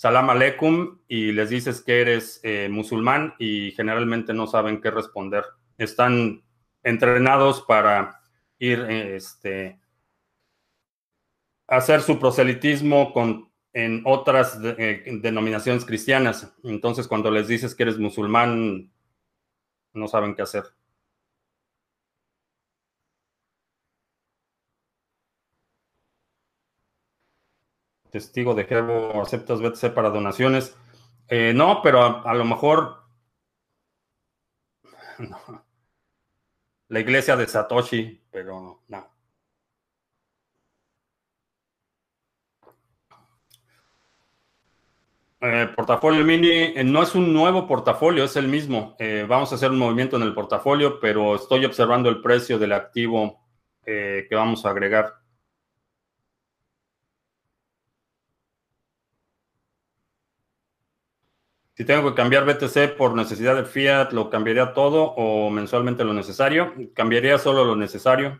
salam 0.00 0.30
aleikum 0.30 1.00
y 1.08 1.32
les 1.32 1.50
dices 1.50 1.82
que 1.82 2.00
eres 2.00 2.40
eh, 2.42 2.68
musulmán 2.70 3.34
y 3.38 3.72
generalmente 3.72 4.32
no 4.32 4.46
saben 4.46 4.80
qué 4.80 4.90
responder. 4.90 5.44
Están 5.76 6.42
entrenados 6.82 7.60
para 7.60 8.22
ir 8.58 8.80
este, 8.80 9.78
hacer 11.66 12.00
su 12.00 12.18
proselitismo 12.18 13.12
con, 13.12 13.50
en 13.74 14.02
otras 14.06 14.58
eh, 14.62 15.04
denominaciones 15.22 15.84
cristianas. 15.84 16.52
Entonces, 16.64 17.06
cuando 17.06 17.30
les 17.30 17.46
dices 17.46 17.74
que 17.74 17.82
eres 17.84 17.98
musulmán, 17.98 18.90
no 19.92 20.08
saben 20.08 20.34
qué 20.34 20.40
hacer. 20.40 20.64
Testigo 28.10 28.54
de 28.54 28.64
Jehová, 28.64 29.22
aceptas 29.22 29.60
BTC 29.60 29.94
para 29.94 30.10
donaciones. 30.10 30.76
Eh, 31.28 31.52
no, 31.54 31.80
pero 31.82 32.26
a, 32.26 32.34
lo 32.34 32.44
mejor 32.44 33.04
la 36.88 37.00
iglesia 37.00 37.36
de 37.36 37.46
Satoshi, 37.46 38.20
pero 38.30 38.82
no. 38.88 39.10
Eh, 45.42 45.68
portafolio 45.74 46.22
mini 46.22 46.50
eh, 46.50 46.84
no 46.84 47.02
es 47.02 47.14
un 47.14 47.32
nuevo 47.32 47.66
portafolio, 47.66 48.24
es 48.24 48.36
el 48.36 48.48
mismo. 48.48 48.96
vamos 49.26 49.52
a 49.52 49.54
hacer 49.54 49.70
un 49.70 49.78
movimiento 49.78 50.16
en 50.16 50.22
el 50.22 50.34
portafolio, 50.34 51.00
pero 51.00 51.36
estoy 51.36 51.64
observando 51.64 52.08
el 52.10 52.20
precio 52.20 52.58
del 52.58 52.72
activo 52.72 53.40
que 53.84 54.28
vamos 54.32 54.66
a 54.66 54.70
agregar. 54.70 55.19
Si 61.80 61.86
tengo 61.86 62.10
que 62.10 62.14
cambiar 62.14 62.44
BTC 62.44 62.94
por 62.94 63.14
necesidad 63.14 63.56
de 63.56 63.64
fiat, 63.64 64.12
¿lo 64.12 64.28
cambiaría 64.28 64.74
todo 64.74 65.14
o 65.16 65.48
mensualmente 65.48 66.04
lo 66.04 66.12
necesario? 66.12 66.74
Cambiaría 66.94 67.38
solo 67.38 67.64
lo 67.64 67.74
necesario. 67.74 68.38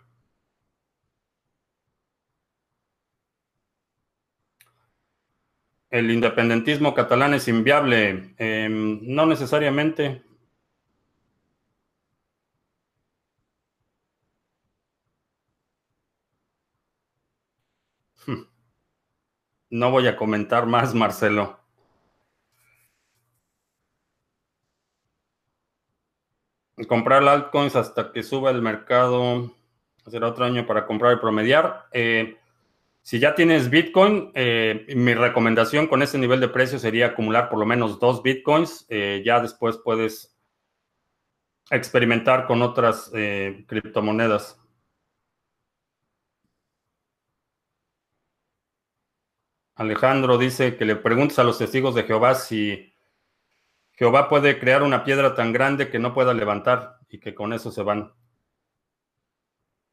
El 5.88 6.10
independentismo 6.10 6.92
catalán 6.94 7.32
es 7.34 7.46
inviable. 7.46 8.34
Em, 8.38 8.98
no 9.02 9.24
necesariamente. 9.26 10.22
Hmm. 18.26 18.44
No 19.70 19.90
voy 19.90 20.06
a 20.06 20.16
comentar 20.16 20.66
más, 20.66 20.94
Marcelo. 20.94 21.59
Comprar 26.88 27.22
altcoins 27.26 27.76
hasta 27.76 28.12
que 28.12 28.22
suba 28.22 28.50
el 28.50 28.62
mercado. 28.62 29.54
Será 30.06 30.28
otro 30.28 30.44
año 30.44 30.66
para 30.66 30.86
comprar 30.86 31.16
y 31.16 31.20
promediar. 31.20 31.86
Eh, 31.92 32.36
si 33.02 33.18
ya 33.18 33.34
tienes 33.34 33.70
Bitcoin, 33.70 34.30
eh, 34.34 34.86
mi 34.96 35.14
recomendación 35.14 35.86
con 35.86 36.02
ese 36.02 36.18
nivel 36.18 36.40
de 36.40 36.48
precio 36.48 36.78
sería 36.78 37.06
acumular 37.06 37.48
por 37.48 37.58
lo 37.58 37.66
menos 37.66 37.98
dos 37.98 38.22
Bitcoins. 38.22 38.86
Eh, 38.88 39.22
ya 39.24 39.40
después 39.40 39.78
puedes 39.78 40.36
experimentar 41.70 42.46
con 42.46 42.62
otras 42.62 43.10
criptomonedas. 43.66 44.60
Alejandro 49.76 50.36
dice 50.36 50.76
que 50.76 50.84
le 50.84 50.96
preguntes 50.96 51.38
a 51.38 51.44
los 51.44 51.56
testigos 51.56 51.94
de 51.94 52.02
Jehová 52.02 52.34
si 52.34 52.92
Jehová 54.00 54.30
puede 54.30 54.58
crear 54.58 54.82
una 54.82 55.04
piedra 55.04 55.34
tan 55.34 55.52
grande 55.52 55.90
que 55.90 55.98
no 55.98 56.14
pueda 56.14 56.32
levantar 56.32 57.00
y 57.10 57.20
que 57.20 57.34
con 57.34 57.52
eso 57.52 57.70
se 57.70 57.82
van. 57.82 58.14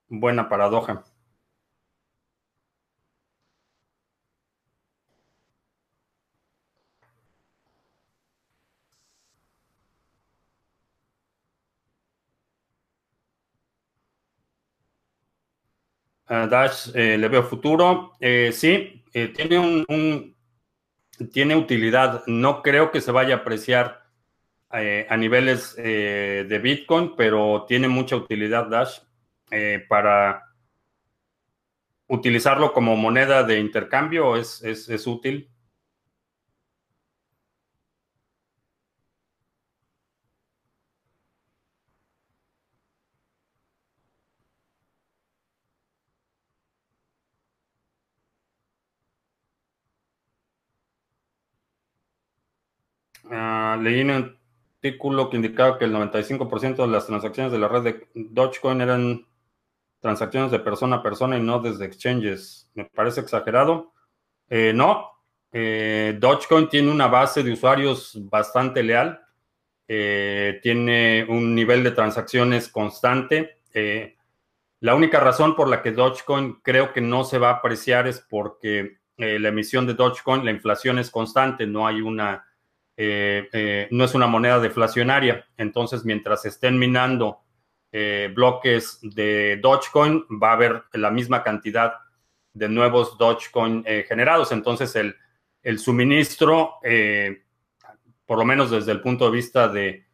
Buena 0.08 0.48
paradoja. 0.48 1.04
Dash 16.30 16.92
eh, 16.96 17.18
le 17.18 17.28
veo 17.28 17.44
futuro. 17.44 18.14
Eh, 18.22 18.52
sí, 18.54 19.04
eh, 19.14 19.28
tiene 19.36 19.60
un, 19.60 20.37
tiene 21.32 21.56
utilidad. 21.56 22.24
No 22.28 22.62
creo 22.62 22.92
que 22.92 23.02
se 23.02 23.12
vaya 23.12 23.36
a 23.36 23.38
apreciar 23.40 24.04
a 24.70 25.18
niveles 25.18 25.76
de 25.76 26.60
Bitcoin, 26.62 27.16
pero 27.16 27.66
tiene 27.68 27.88
mucha 27.88 28.16
utilidad 28.16 28.68
Dash 28.68 29.00
para 29.88 30.44
utilizarlo 32.08 32.74
como 32.74 32.96
moneda 32.96 33.44
de 33.44 33.60
intercambio 33.60 34.36
es, 34.36 34.62
es 34.64 35.08
útil. 35.08 35.50
Uh, 53.30 53.76
leí 53.88 54.02
un 54.02 54.36
artículo 54.78 55.30
que 55.30 55.38
indicaba 55.38 55.78
que 55.78 55.86
el 55.86 55.94
95% 55.94 56.76
de 56.76 56.88
las 56.88 57.08
transacciones 57.08 57.52
de 57.52 57.60
la 57.60 57.68
red 57.68 57.84
de 57.84 58.08
Dogecoin 58.14 58.82
eran 58.82 59.26
transacciones 60.00 60.52
de 60.52 60.60
persona 60.60 60.98
a 60.98 61.04
persona 61.04 61.38
y 61.38 61.42
no 61.42 61.60
desde 61.60 61.86
exchanges. 61.86 62.70
Me 62.74 62.86
parece 62.86 63.22
exagerado. 63.22 63.94
Eh, 64.50 64.72
no, 64.74 65.12
eh, 65.52 66.16
Dogecoin 66.20 66.70
tiene 66.70 66.92
una 66.92 67.08
base 67.08 67.44
de 67.44 67.52
usuarios 67.52 68.18
bastante 68.30 68.84
leal. 68.84 69.20
Eh, 69.88 70.60
tiene 70.62 71.26
un 71.28 71.56
nivel 71.56 71.84
de 71.84 71.92
transacciones 71.92 72.70
constante. 72.70 73.56
la 74.80 74.96
única 74.96 75.20
razón 75.20 75.56
por 75.56 75.70
la 75.70 75.82
que 75.82 75.92
Dogecoin 75.92 76.60
creo 76.64 76.94
que 76.94 77.02
no 77.02 77.24
se 77.24 77.38
va 77.40 77.50
a 77.50 77.54
apreciar 77.54 78.08
es 78.08 78.20
porque 78.30 78.98
la 79.18 79.50
emisión 79.50 79.88
de 79.88 79.94
Dogecoin, 79.94 80.46
la 80.46 80.52
inflación 80.52 81.00
es 81.00 81.10
constante, 81.10 81.66
no 81.66 81.88
hay 81.88 82.02
una 82.02 82.47
eh, 83.00 83.48
eh, 83.54 83.88
no 83.92 84.04
es 84.04 84.16
una 84.16 84.26
moneda 84.26 84.60
deflacionaria. 84.60 85.46
Entonces, 85.56 86.04
mientras 86.04 86.46
estén 86.46 86.80
minando 86.80 87.42
eh, 87.92 88.32
bloques 88.34 89.00
de 89.04 89.60
Dogecoin, 89.62 90.26
va 90.42 90.50
a 90.50 90.54
haber 90.54 90.84
la 90.94 91.12
misma 91.12 91.44
cantidad 91.44 91.94
de 92.54 92.68
nuevos 92.68 93.18
Dogecoin 93.20 93.84
generados. 94.08 94.52
Entonces, 94.52 94.96
el, 94.96 95.16
el 95.62 95.78
suministro, 95.78 96.80
por 98.26 98.40
lo 98.40 98.46
menos 98.46 98.72
desde 98.72 98.92
el 98.92 99.02
punto 99.02 99.26
de 99.26 99.32
vista 99.32 99.68
de 99.68 100.08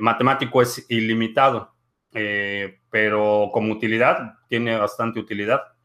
matemático, 0.00 0.60
es 0.60 0.84
ilimitado. 0.88 1.76
pero 2.90 3.50
como 3.52 3.72
utilidad, 3.72 4.34
tiene 4.48 4.76
bastante 4.76 5.20
utilidad. 5.20 5.75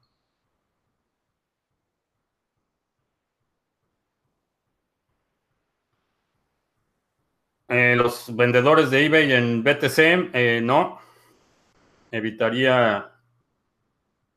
Eh, 7.72 7.96
los 7.96 8.36
vendedores 8.36 8.92
de 8.92 9.06
eBay 9.06 9.32
en 9.32 9.64
BTC, 9.64 10.30
eh, 10.34 10.60
no. 10.62 11.00
Evitaría, 12.12 13.14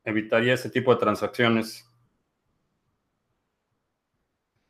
evitaría 0.05 0.53
ese 0.53 0.69
tipo 0.69 0.93
de 0.93 1.01
transacciones. 1.01 1.85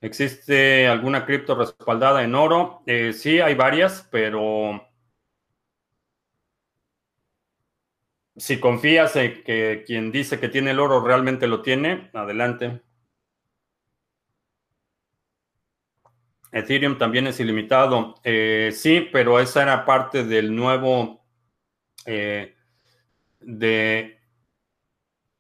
¿Existe 0.02 0.88
alguna 0.88 1.26
cripto 1.28 1.54
respaldada 1.54 2.24
en 2.24 2.34
oro? 2.34 2.82
Eh, 2.88 3.14
sí, 3.14 3.40
hay 3.40 3.54
varias, 3.54 4.08
pero 4.12 4.82
si 8.36 8.60
confías 8.60 9.16
en 9.16 9.44
que 9.44 9.84
quien 9.86 10.12
dice 10.12 10.40
que 10.40 10.50
tiene 10.50 10.72
el 10.72 10.80
oro 10.80 11.06
realmente 11.06 11.46
lo 11.46 11.62
tiene, 11.62 12.10
adelante. 12.14 12.82
Ethereum 16.56 16.98
también 16.98 17.28
es 17.28 17.38
ilimitado. 17.42 18.16
Eh, 18.24 18.72
sí, 18.74 19.10
pero 19.12 19.42
esa 19.42 19.62
era 19.62 19.84
parte 19.84 20.24
del 20.24 20.56
nuevo, 20.56 21.22
eh, 22.06 22.56
de 23.42 24.18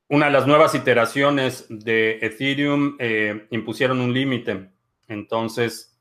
una 0.09 0.25
de 0.25 0.31
las 0.33 0.45
nuevas 0.45 0.75
iteraciones 0.75 1.67
de 1.69 2.19
Ethereum, 2.21 2.97
eh, 2.99 3.47
impusieron 3.51 4.01
un 4.01 4.13
límite. 4.13 4.71
Entonces, 5.07 5.97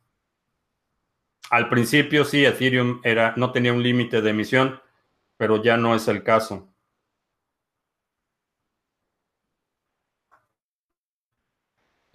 al 1.49 1.69
principio 1.69 2.25
sí, 2.25 2.45
Ethereum 2.45 3.01
era, 3.05 3.35
no 3.37 3.53
tenía 3.53 3.73
un 3.73 3.85
límite 3.85 4.21
de 4.21 4.31
emisión, 4.31 4.81
pero 5.37 5.63
ya 5.63 5.77
no 5.77 5.95
es 5.95 6.09
el 6.09 6.25
caso. 6.25 6.74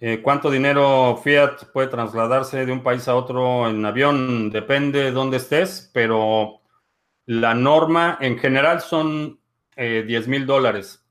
Eh, 0.02 0.22
¿Cuánto 0.22 0.50
dinero 0.50 1.20
fiat 1.22 1.66
puede 1.74 1.88
trasladarse 1.88 2.64
de 2.64 2.72
un 2.72 2.82
país 2.82 3.06
a 3.06 3.14
otro 3.14 3.68
en 3.68 3.84
avión? 3.84 4.50
Depende 4.50 5.04
de 5.04 5.12
dónde 5.12 5.36
estés, 5.36 5.90
pero 5.92 6.62
la 7.26 7.54
norma 7.54 8.16
en 8.18 8.38
general 8.38 8.80
son 8.80 9.38
10 9.76 10.16
eh, 10.16 10.24
mil 10.26 10.46
dólares, 10.46 11.06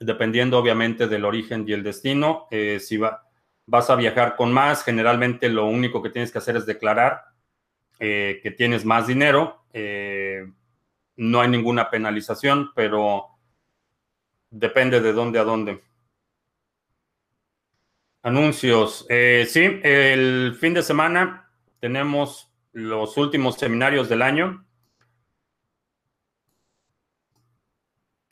dependiendo 0.00 0.58
obviamente 0.58 1.08
del 1.08 1.26
origen 1.26 1.66
y 1.68 1.74
el 1.74 1.82
destino. 1.82 2.48
Eh, 2.50 2.80
si 2.80 2.96
vas 2.96 3.90
a 3.90 3.96
viajar 3.96 4.34
con 4.34 4.50
más, 4.50 4.82
generalmente 4.82 5.50
lo 5.50 5.66
único 5.66 6.02
que 6.02 6.10
tienes 6.10 6.32
que 6.32 6.38
hacer 6.38 6.56
es 6.56 6.64
declarar 6.64 7.20
que 7.98 8.54
tienes 8.56 8.84
más 8.84 9.06
dinero. 9.06 9.64
no 11.16 11.40
hay 11.40 11.48
ninguna 11.48 11.90
penalización, 11.90 12.72
pero 12.74 13.26
depende 14.50 15.00
de 15.00 15.12
dónde 15.12 15.38
a 15.38 15.44
dónde. 15.44 15.82
Anuncios. 18.26 19.06
Eh, 19.08 19.46
sí, 19.48 19.78
el 19.84 20.56
fin 20.58 20.74
de 20.74 20.82
semana 20.82 21.48
tenemos 21.78 22.52
los 22.72 23.16
últimos 23.18 23.54
seminarios 23.54 24.08
del 24.08 24.20
año. 24.20 24.66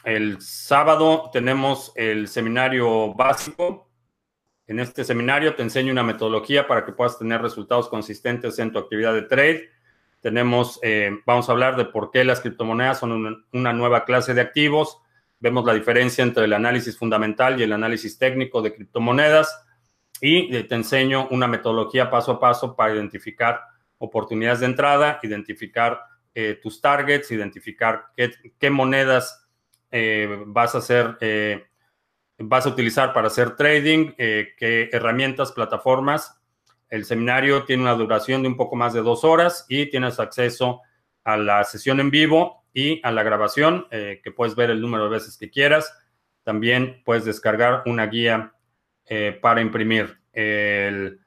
El 0.02 0.40
sábado 0.40 1.30
tenemos 1.32 1.92
el 1.94 2.26
seminario 2.26 3.14
básico. 3.14 3.88
En 4.66 4.80
este 4.80 5.04
seminario 5.04 5.54
te 5.54 5.62
enseño 5.62 5.92
una 5.92 6.02
metodología 6.02 6.66
para 6.66 6.84
que 6.84 6.90
puedas 6.90 7.16
tener 7.16 7.40
resultados 7.40 7.88
consistentes 7.88 8.58
en 8.58 8.72
tu 8.72 8.80
actividad 8.80 9.14
de 9.14 9.22
trade. 9.22 9.70
Tenemos, 10.20 10.80
eh, 10.82 11.20
vamos 11.24 11.48
a 11.48 11.52
hablar 11.52 11.76
de 11.76 11.84
por 11.84 12.10
qué 12.10 12.24
las 12.24 12.40
criptomonedas 12.40 12.98
son 12.98 13.46
una 13.52 13.72
nueva 13.72 14.04
clase 14.04 14.34
de 14.34 14.40
activos. 14.40 14.98
Vemos 15.38 15.64
la 15.64 15.74
diferencia 15.74 16.24
entre 16.24 16.46
el 16.46 16.52
análisis 16.52 16.98
fundamental 16.98 17.60
y 17.60 17.62
el 17.62 17.72
análisis 17.72 18.18
técnico 18.18 18.60
de 18.60 18.74
criptomonedas 18.74 19.60
y 20.20 20.62
te 20.64 20.74
enseño 20.74 21.28
una 21.30 21.46
metodología 21.46 22.10
paso 22.10 22.32
a 22.32 22.40
paso 22.40 22.76
para 22.76 22.94
identificar 22.94 23.60
oportunidades 23.98 24.60
de 24.60 24.66
entrada, 24.66 25.18
identificar 25.22 26.00
eh, 26.34 26.58
tus 26.60 26.80
targets, 26.80 27.30
identificar 27.30 28.06
qué, 28.16 28.70
monedas 28.70 29.46
eh, 29.92 30.42
vas 30.46 30.74
a 30.74 30.78
hacer, 30.78 31.16
eh, 31.20 31.64
vas 32.38 32.66
a 32.66 32.70
utilizar 32.70 33.12
para 33.12 33.28
hacer 33.28 33.54
trading, 33.54 34.14
qué 34.16 34.88
herramientas, 34.92 35.52
plataformas. 35.52 36.40
El 36.88 37.04
seminario 37.04 37.64
tiene 37.64 37.82
una 37.82 37.94
duración 37.94 38.42
de 38.42 38.48
un 38.48 38.56
poco 38.56 38.76
más 38.76 38.92
de 38.92 39.02
dos 39.02 39.24
horas 39.24 39.64
y 39.68 39.86
tienes 39.90 40.18
acceso 40.18 40.82
a 41.22 41.36
la 41.36 41.62
sesión 41.64 42.00
en 42.00 42.10
vivo 42.10 42.64
y 42.72 43.00
a 43.06 43.12
la 43.12 43.22
grabación, 43.22 43.86
que 43.90 44.32
puedes 44.34 44.56
ver 44.56 44.70
el 44.70 44.80
número 44.80 45.04
de 45.04 45.10
veces 45.10 45.38
que 45.38 45.50
quieras. 45.50 45.96
También 46.42 47.00
puedes 47.04 47.24
descargar 47.24 47.84
una 47.86 48.06
guía 48.06 48.53
para 49.40 49.60
imprimir. 49.60 50.18
puedes 50.32 51.18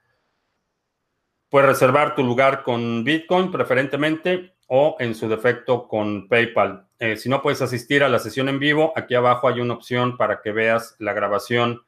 reservar 1.70 2.16
tu 2.16 2.24
lugar 2.24 2.64
con 2.64 3.04
Bitcoin 3.04 3.52
preferentemente 3.52 4.56
o 4.68 4.98
en 5.00 5.16
su 5.16 5.30
defecto 5.30 5.88
con 5.88 6.28
PayPal. 6.28 6.88
si 7.16 7.30
no 7.30 7.42
puedes 7.42 7.62
asistir 7.62 8.04
a 8.04 8.10
la 8.10 8.20
sesión 8.20 8.50
en 8.50 8.60
vivo, 8.60 8.92
aquí 8.96 9.16
abajo 9.16 9.48
hay 9.48 9.62
una 9.62 9.76
opción 9.76 10.18
para 10.18 10.42
que 10.42 10.52
veas 10.52 10.96
la 11.00 11.14
grabación 11.14 11.82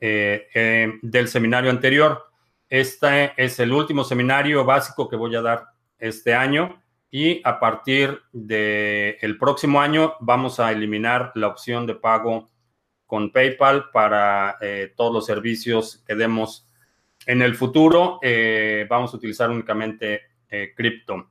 del 0.00 1.28
seminario 1.28 1.70
anterior. 1.70 2.24
Este 2.68 3.32
es 3.36 3.60
el 3.60 3.72
último 3.72 4.02
seminario 4.02 4.64
básico 4.64 5.08
que 5.08 5.16
voy 5.16 5.36
a 5.36 5.42
dar 5.42 5.66
este 5.98 6.34
año 6.34 6.82
y 7.10 7.40
a 7.44 7.60
partir 7.60 8.20
del 8.32 9.38
próximo 9.38 9.80
año 9.80 10.14
vamos 10.20 10.58
a 10.58 10.72
eliminar 10.72 11.30
la 11.36 11.46
opción 11.46 11.86
de 11.86 11.94
pago 11.94 12.48
con 13.06 13.30
PayPal 13.32 13.90
para 13.90 14.56
eh, 14.60 14.92
todos 14.96 15.12
los 15.12 15.26
servicios 15.26 16.02
que 16.06 16.14
demos 16.14 16.68
en 17.26 17.42
el 17.42 17.54
futuro. 17.54 18.18
Eh, 18.22 18.86
vamos 18.88 19.14
a 19.14 19.16
utilizar 19.16 19.50
únicamente 19.50 20.22
eh, 20.48 20.72
cripto. 20.76 21.30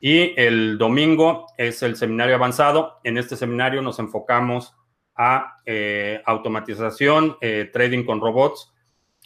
Y 0.00 0.32
el 0.40 0.78
domingo 0.78 1.46
es 1.58 1.82
el 1.82 1.96
seminario 1.96 2.34
avanzado. 2.34 3.00
En 3.04 3.18
este 3.18 3.36
seminario 3.36 3.82
nos 3.82 3.98
enfocamos 3.98 4.74
a 5.14 5.56
automatización, 6.24 7.36
trading 7.72 8.04
con 8.04 8.22
robots. 8.22 8.72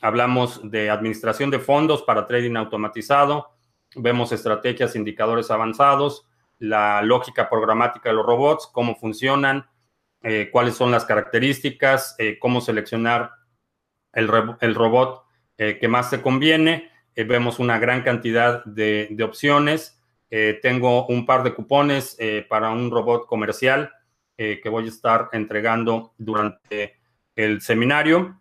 Hablamos 0.03 0.61
de 0.69 0.91
administración 0.91 1.51
de 1.51 1.61
fondos 1.61 2.03
para 2.03 2.27
trading 2.27 2.57
automatizado, 2.57 3.55
Vemos 3.97 4.33
estrategias, 4.33 4.97
indicadores 4.97 5.51
avanzados, 5.51 6.27
la 6.59 7.01
lógica 7.03 7.49
programática 7.49 8.09
de 8.09 8.17
los 8.17 8.27
robots, 8.27 8.69
cómo 8.73 8.97
funcionan, 8.97 9.67
eh, 10.25 10.49
cuáles 10.51 10.75
son 10.75 10.91
las 10.91 11.05
características, 11.05 12.17
eh, 12.19 12.39
cómo 12.39 12.61
seleccionar 12.61 13.31
el, 14.13 14.27
robot 14.27 15.25
eh, 15.59 15.79
que 15.79 15.89
más 15.89 16.11
te 16.11 16.23
conviene. 16.23 16.91
vemos 17.15 17.59
una 17.59 17.79
gran 17.79 18.03
cantidad 18.03 18.65
de, 18.65 19.09
de 19.11 19.25
opciones. 19.25 20.01
tengo 20.63 21.07
un 21.07 21.27
par 21.27 21.45
de 21.45 21.55
cupones 21.55 22.17
para 22.49 22.71
un 22.71 22.91
robot 22.91 23.27
comercial 23.27 23.93
que 24.37 24.69
voy 24.69 24.87
a 24.87 24.89
estar 24.89 25.29
entregando 25.33 26.13
durante 26.19 26.97
el 27.37 27.61
seminario. 27.61 28.41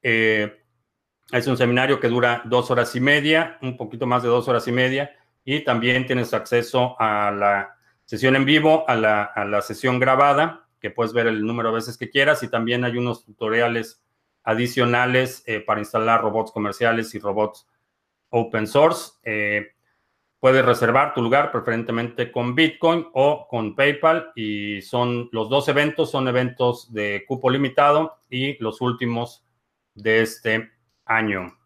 Es 0.00 1.46
un 1.46 1.56
seminario 1.56 1.98
que 1.98 2.08
dura 2.08 2.42
dos 2.44 2.70
horas 2.70 2.94
y 2.94 3.00
media, 3.00 3.58
un 3.62 3.76
poquito 3.76 4.06
más 4.06 4.22
de 4.22 4.28
dos 4.28 4.46
horas 4.46 4.68
y 4.68 4.72
media, 4.72 5.10
y 5.44 5.64
también 5.64 6.06
tienes 6.06 6.32
acceso 6.32 6.94
a 7.00 7.30
la 7.30 7.76
sesión 8.04 8.36
en 8.36 8.44
vivo, 8.44 8.84
a 8.88 8.94
la, 8.96 9.62
sesión 9.62 9.98
grabada, 9.98 10.63
que 10.84 10.90
puedes 10.90 11.14
ver 11.14 11.26
el 11.28 11.46
número 11.46 11.70
de 11.70 11.76
veces 11.76 11.96
que 11.96 12.10
quieras, 12.10 12.42
y 12.42 12.48
también 12.48 12.84
hay 12.84 12.98
unos 12.98 13.24
tutoriales 13.24 14.04
adicionales 14.42 15.42
eh, 15.46 15.60
para 15.60 15.80
instalar 15.80 16.20
robots 16.20 16.52
comerciales 16.52 17.14
y 17.14 17.18
robots 17.20 17.66
open 18.28 18.66
source. 18.66 19.12
Eh, 19.22 19.68
puedes 20.38 20.62
reservar 20.62 21.14
tu 21.14 21.22
lugar 21.22 21.50
preferentemente 21.50 22.30
con 22.30 22.54
Bitcoin 22.54 23.06
o 23.14 23.48
con 23.48 23.74
PayPal 23.74 24.30
y 24.36 24.82
son 24.82 25.30
los 25.32 25.48
dos 25.48 25.68
eventos, 25.68 26.10
son 26.10 26.28
eventos 26.28 26.92
de 26.92 27.24
cupo 27.26 27.48
limitado 27.48 28.18
y 28.28 28.62
los 28.62 28.82
últimos 28.82 29.42
de 29.94 30.20
este 30.20 30.70
año. 31.06 31.56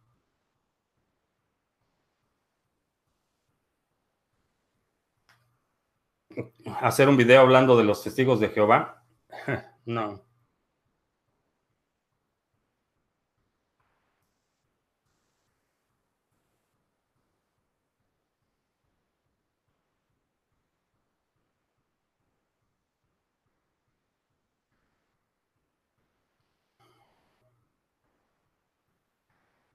Hacer 6.81 7.09
un 7.09 7.16
video 7.16 7.41
hablando 7.41 7.77
de 7.77 7.83
los 7.83 8.05
testigos 8.05 8.39
de 8.39 8.51
Jehová. 8.51 8.99
no. 9.87 10.22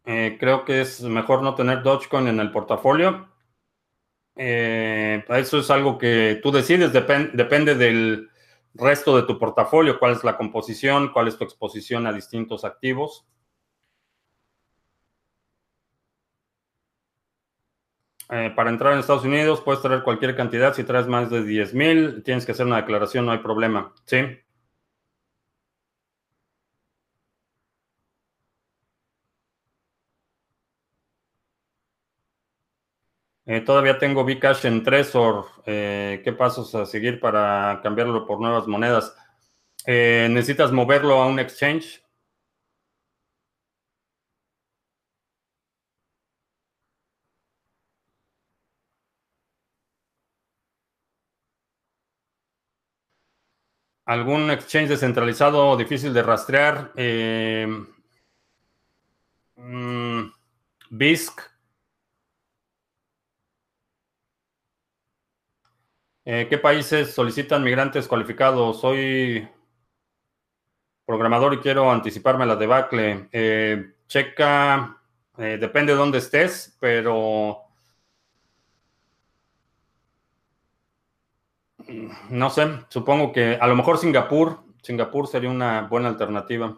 Eh, 0.06 0.38
creo 0.40 0.64
que 0.64 0.80
es 0.82 1.02
mejor 1.02 1.44
no 1.44 1.56
tener 1.56 1.84
Dogecoin 1.84 2.28
en 2.28 2.40
el 2.40 2.52
portafolio. 2.52 3.28
Eh, 4.36 5.24
eso 5.30 5.60
es 5.60 5.70
algo 5.70 5.98
que 5.98 6.40
tú 6.42 6.52
decides, 6.52 6.92
depende 6.92 7.76
del 7.76 8.30
resto 8.74 9.16
de 9.16 9.24
tu 9.24 9.38
portafolio, 9.40 10.00
cuál 10.00 10.14
es 10.14 10.24
la 10.24 10.38
composición, 10.38 11.12
cuál 11.14 11.28
es 11.28 11.38
tu 11.38 11.44
exposición 11.44 12.08
a 12.08 12.14
distintos 12.14 12.66
activos. 12.66 13.26
Eh, 18.30 18.52
para 18.56 18.70
entrar 18.70 18.94
en 18.94 19.00
Estados 19.00 19.26
Unidos 19.26 19.62
puedes 19.62 19.82
traer 19.82 20.04
cualquier 20.04 20.36
cantidad. 20.36 20.74
Si 20.74 20.84
traes 20.84 21.08
más 21.08 21.30
de 21.30 21.44
10 21.44 21.74
mil, 21.74 22.24
tienes 22.24 22.46
que 22.46 22.54
hacer 22.54 22.66
una 22.66 22.78
declaración, 22.78 23.26
no 23.26 23.32
hay 23.32 23.40
problema. 23.40 23.94
Sí. 24.06 24.18
Eh, 33.46 33.62
todavía 33.62 33.98
tengo 34.00 34.24
Bcash 34.24 34.66
en 34.66 34.84
Trezor. 34.84 35.46
Eh, 35.66 36.22
¿Qué 36.24 36.32
pasos 36.34 36.74
a 36.76 36.86
seguir 36.86 37.20
para 37.20 37.80
cambiarlo 37.84 38.26
por 38.26 38.40
nuevas 38.40 38.68
monedas? 38.68 39.16
Eh, 39.86 40.28
¿Necesitas 40.32 40.72
moverlo 40.72 41.22
a 41.22 41.28
un 41.28 41.40
exchange? 41.40 42.04
¿Algún 54.06 54.50
exchange 54.50 54.88
descentralizado 54.90 55.76
difícil 55.76 56.14
de 56.14 56.24
rastrear? 56.24 56.94
Mm, 59.58 60.32
BISC. 60.92 61.53
Eh, 66.26 66.48
¿Qué 66.50 66.58
países 66.58 67.14
solicitan 67.14 67.64
migrantes 67.64 68.08
cualificados? 68.10 68.80
Soy 68.82 69.48
programador 71.06 71.54
y 71.54 71.58
quiero 71.60 71.92
anticiparme 71.92 72.44
a 72.44 72.48
la 72.48 72.56
debacle. 72.56 73.30
Eh, 73.32 73.94
checa, 74.08 74.98
eh, 75.38 75.58
depende 75.60 75.94
de 75.94 75.98
dónde 75.98 76.20
estés, 76.20 76.76
pero 76.80 77.64
no 82.30 82.50
sé, 82.50 82.68
supongo 82.90 83.32
que 83.32 83.58
a 83.60 83.68
lo 83.68 83.76
mejor 83.76 83.98
Singapur, 83.98 84.60
Singapur 84.82 85.28
sería 85.28 85.50
una 85.50 85.84
buena 85.84 86.10
alternativa. 86.10 86.78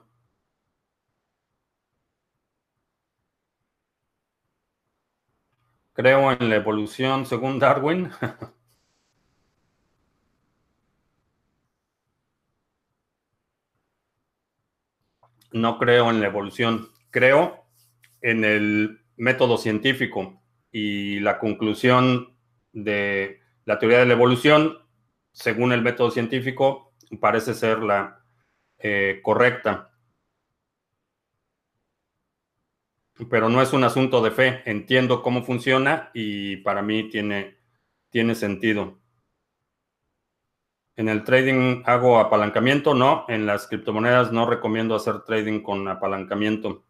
Creo 5.94 6.32
en 6.32 6.48
la 6.50 6.58
evolución 6.58 7.26
según 7.26 7.58
Darwin. 7.58 8.12
no 15.56 15.80
creo 15.80 16.10
en 16.10 16.20
la 16.20 16.28
evolución, 16.28 16.90
creo 17.12 17.66
en 18.22 18.44
el 18.44 19.00
método 19.16 19.58
científico 19.58 20.42
y 20.70 21.22
la 21.22 21.40
conclusión 21.40 22.36
de 22.74 23.40
la 23.64 23.80
teoría 23.80 24.00
de 24.00 24.06
la 24.06 24.14
evolución, 24.14 24.78
según 25.32 25.72
el 25.72 25.82
método 25.82 26.12
científico, 26.12 26.94
parece 27.22 27.54
ser 27.54 27.80
la 27.80 28.22
eh, 28.80 29.22
correcta. 29.24 29.92
Pero 33.30 33.48
no 33.48 33.62
es 33.62 33.72
un 33.72 33.86
asunto 33.86 34.22
de 34.22 34.32
fe, 34.32 34.62
entiendo 34.66 35.24
cómo 35.24 35.44
funciona 35.44 36.12
y 36.14 36.58
para 36.58 36.82
mí 36.82 37.10
tiene, 37.10 37.60
tiene 38.10 38.36
sentido. 38.36 39.00
En 40.98 41.08
el 41.08 41.24
trading 41.24 41.84
hago 41.86 42.20
apalancamiento, 42.20 42.94
no. 42.94 43.24
En 43.30 43.46
las 43.46 43.68
criptomonedas 43.68 44.34
no 44.34 44.46
recomiendo 44.46 44.96
hacer 44.96 45.22
trading 45.22 45.62
con 45.62 45.88
apalancamiento. 45.88 46.84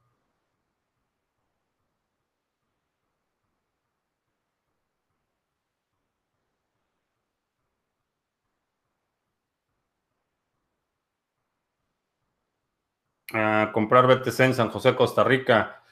comprar 13.73 14.07
BTC 14.07 14.39
en 14.45 14.53
San 14.53 14.69
José, 14.69 14.95
Costa 14.95 15.23
Rica. 15.23 15.83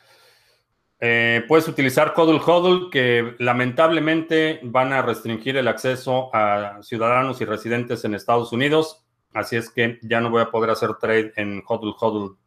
Eh, 1.05 1.43
puedes 1.49 1.67
utilizar 1.67 2.13
Hodl 2.15 2.39
Hodl, 2.39 2.89
que 2.89 3.35
lamentablemente 3.39 4.61
van 4.63 4.93
a 4.93 5.01
restringir 5.01 5.57
el 5.57 5.67
acceso 5.67 6.33
a 6.33 6.81
ciudadanos 6.81 7.41
y 7.41 7.45
residentes 7.45 8.05
en 8.05 8.15
Estados 8.15 8.53
Unidos. 8.53 9.05
Así 9.33 9.57
es 9.57 9.69
que 9.69 9.99
ya 10.03 10.21
no 10.21 10.29
voy 10.29 10.41
a 10.41 10.49
poder 10.49 10.69
hacer 10.69 10.93
trade 11.01 11.33
en 11.35 11.61
Hodl 11.67 11.93
Hodl. 11.99 12.37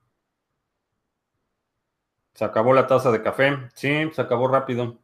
Se 2.35 2.45
acabó 2.45 2.73
la 2.73 2.87
taza 2.87 3.11
de 3.11 3.23
café. 3.23 3.59
Sí, 3.75 4.11
se 4.15 4.23
acabó 4.23 4.49
rápido. 4.49 4.99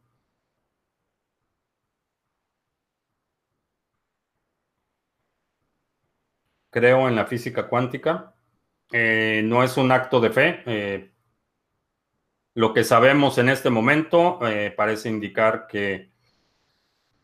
Creo 6.71 7.09
en 7.09 7.17
la 7.17 7.27
física 7.27 7.69
cuántica. 7.69 8.35
Eh, 8.93 9.43
no 9.45 9.63
es 9.63 9.77
un 9.77 9.93
acto 9.93 10.21
de 10.21 10.31
fe. 10.31 10.63
Eh, 10.67 11.12
lo 12.55 12.73
que 12.75 12.85
sabemos 12.85 13.39
en 13.39 13.49
este 13.49 13.71
momento 13.71 14.39
eh, 14.47 14.73
parece 14.77 15.09
indicar 15.09 15.67
que 15.67 16.11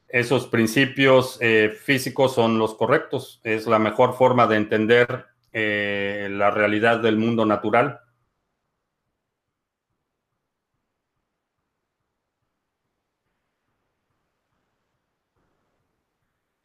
esos 0.09 0.47
principios 0.47 1.39
físicos 1.83 2.35
son 2.35 2.59
los 2.59 2.75
correctos. 2.75 3.41
Es 3.45 3.67
la 3.67 3.79
mejor 3.79 4.15
forma 4.15 4.47
de 4.47 4.57
entender 4.57 5.27
la 5.53 6.51
realidad 6.51 7.01
del 7.01 7.19
mundo 7.19 7.45
natural. 7.45 8.01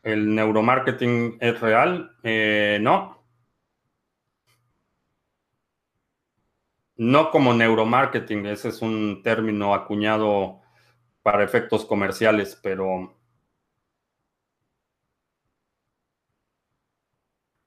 ¿El 0.03 0.35
neuromarketing 0.35 1.37
es 1.39 1.59
real? 1.61 2.15
Eh, 2.23 2.77
no. 2.81 3.22
No 6.97 7.31
como 7.31 7.53
neuromarketing, 7.53 8.45
ese 8.47 8.69
es 8.69 8.81
un 8.81 9.21
término 9.23 9.73
acuñado 9.73 10.61
para 11.23 11.43
efectos 11.43 11.85
comerciales, 11.85 12.59
pero 12.61 13.15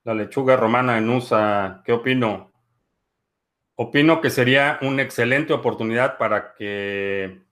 la 0.05 0.13
lechuga 0.13 0.55
romana 0.55 0.97
en 0.97 1.09
USA, 1.09 1.81
¿qué 1.85 1.91
opino? 1.91 2.51
Opino 3.75 4.21
que 4.21 4.29
sería 4.29 4.79
una 4.81 5.01
excelente 5.03 5.53
oportunidad 5.53 6.17
para 6.17 6.53
que... 6.53 7.43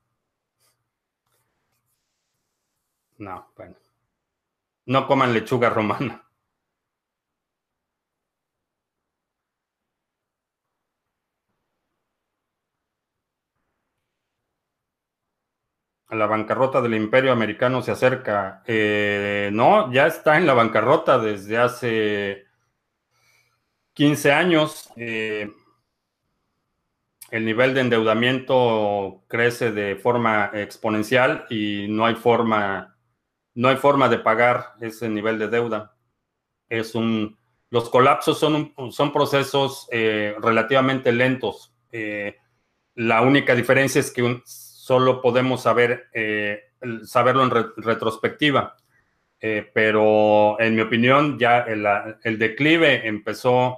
No, 3.18 3.52
bueno. 3.56 3.76
No 4.86 5.08
coman 5.08 5.34
lechuga 5.34 5.70
romana. 5.70 6.25
La 16.10 16.28
bancarrota 16.28 16.82
del 16.82 16.94
imperio 16.94 17.32
americano 17.32 17.82
se 17.82 17.92
acerca. 17.92 18.62
Eh, 18.68 19.50
no, 19.52 19.92
ya 19.92 20.06
está 20.06 20.38
en 20.38 20.46
la 20.46 20.54
bancarrota 20.54 21.18
desde 21.18 21.58
hace 21.58 22.46
15 23.94 24.32
años. 24.32 24.90
Eh, 24.98 25.52
el 27.32 27.46
nivel 27.46 27.74
de 27.74 27.82
endeudamiento 27.82 29.24
crece 29.28 29.72
de 29.72 29.96
forma 29.96 30.52
exponencial 30.54 31.48
y 31.50 31.88
no 31.90 32.06
hay 32.06 32.16
forma 32.16 32.96
no 33.56 33.70
hay 33.70 33.78
forma 33.78 34.10
de 34.10 34.20
pagar 34.20 34.74
ese 34.82 35.10
nivel 35.10 35.40
de 35.40 35.48
deuda. 35.48 35.96
Es 36.68 36.94
un, 36.94 37.38
los 37.70 37.90
colapsos 37.90 38.38
son, 38.38 38.74
son 38.92 39.14
procesos 39.14 39.88
eh, 39.92 40.36
relativamente 40.42 41.12
lentos. 41.12 41.74
La 42.96 43.22
única 43.22 43.56
diferencia 43.56 44.02
es 44.02 44.12
que 44.12 44.42
solo 44.86 45.22
podemos 45.22 45.64
saber, 45.64 46.10
eh, 46.14 46.72
saberlo 47.04 47.44
en 47.44 47.52
retrospectiva. 47.78 48.78
pero 49.74 50.60
en 50.60 50.76
mi 50.76 50.82
opinión, 50.82 51.38
ya 51.38 51.60
el, 51.60 52.40
declive 52.40 53.08
empezó 53.08 53.78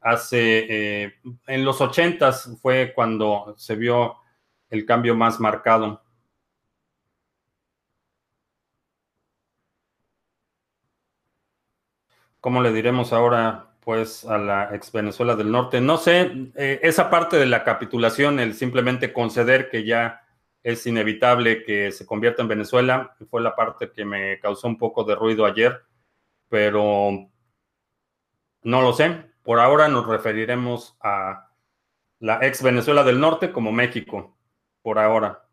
hace, 0.00 1.14
en 1.46 1.64
los 1.64 1.80
ochentas 1.80 2.58
fue 2.60 2.92
cuando 2.94 3.54
se 3.56 3.76
vio 3.76 4.16
el 4.68 4.84
cambio 4.84 5.14
más 5.14 5.38
marcado. 5.40 6.02
¿cómo 12.40 12.62
le 12.62 12.72
diremos 12.72 13.12
ahora? 13.12 13.66
Pues 13.80 14.24
a 14.24 14.38
la 14.38 14.74
ex 14.74 14.92
Venezuela 14.92 15.36
del 15.36 15.50
Norte. 15.50 15.80
No 15.80 15.96
sé, 15.96 16.50
eh, 16.54 16.80
esa 16.82 17.10
parte 17.10 17.36
de 17.38 17.46
la 17.46 17.64
capitulación, 17.64 18.38
el 18.38 18.54
simplemente 18.54 19.12
conceder 19.12 19.70
que 19.70 19.84
ya 19.84 20.19
es 20.62 20.86
inevitable 20.86 21.62
que 21.64 21.92
se 21.92 22.06
convierta 22.06 22.42
en 22.42 22.48
Venezuela, 22.48 23.16
fue 23.30 23.40
la 23.42 23.56
parte 23.56 23.90
que 23.90 24.04
me 24.04 24.38
causó 24.40 24.68
un 24.68 24.78
poco 24.78 25.04
de 25.04 25.14
ruido 25.14 25.46
ayer, 25.46 25.82
pero 26.48 27.30
no 28.62 28.82
lo 28.82 28.92
sé. 28.92 29.30
Por 29.42 29.58
ahora 29.58 29.88
nos 29.88 30.06
referiremos 30.06 30.96
a 31.00 31.50
la 32.18 32.38
ex 32.46 32.62
Venezuela 32.62 33.04
del 33.04 33.20
Norte 33.20 33.52
como 33.52 33.72
México, 33.72 34.36
por 34.82 34.98
ahora. 34.98 35.46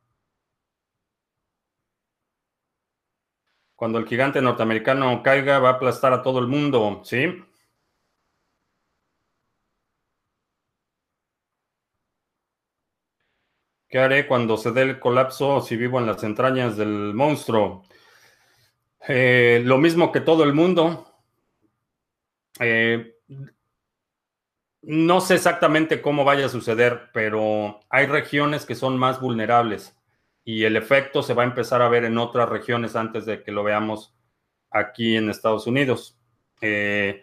Cuando 3.76 4.00
el 4.00 4.08
gigante 4.08 4.42
norteamericano 4.42 5.22
caiga, 5.24 5.60
va 5.60 5.70
a 5.70 5.74
aplastar 5.74 6.12
a 6.12 6.24
todo 6.24 6.40
el 6.40 6.48
mundo, 6.48 7.02
¿sí? 7.04 7.44
¿Qué 13.90 14.00
haré 14.00 14.28
cuando 14.28 14.58
se 14.58 14.72
dé 14.72 14.82
el 14.82 15.00
colapso 15.00 15.62
si 15.62 15.78
vivo 15.78 16.00
en 16.00 16.08
las 16.08 16.22
entrañas 16.24 16.76
del 16.76 17.14
monstruo? 17.14 17.84
Eh, 19.08 19.62
lo 19.64 19.78
mismo 19.78 20.12
que 20.12 20.20
todo 20.20 20.44
el 20.44 20.54
mundo. 20.54 21.06
Eh, 22.60 23.16
no 24.82 25.22
sé 25.22 25.36
exactamente 25.36 26.02
cómo 26.02 26.26
vaya 26.26 26.48
a 26.48 26.50
suceder, 26.50 27.10
pero 27.14 27.80
hay 27.90 28.08
regiones 28.08 28.66
que 28.66 28.76
son 28.76 28.98
más 28.98 29.22
vulnerables 29.22 29.96
y 30.44 30.64
el 30.64 30.76
efecto 30.76 31.24
se 31.24 31.34
va 31.34 31.44
a 31.44 31.48
empezar 31.48 31.82
a 31.82 31.90
ver 31.90 32.04
en 32.04 32.18
otras 32.18 32.50
regiones 32.50 32.96
antes 32.96 33.26
de 33.26 33.44
que 33.44 33.52
lo 33.52 33.64
veamos 33.64 34.16
aquí 34.70 35.16
en 35.16 35.30
Estados 35.30 35.66
Unidos. 35.66 36.20
Eh, 36.62 37.22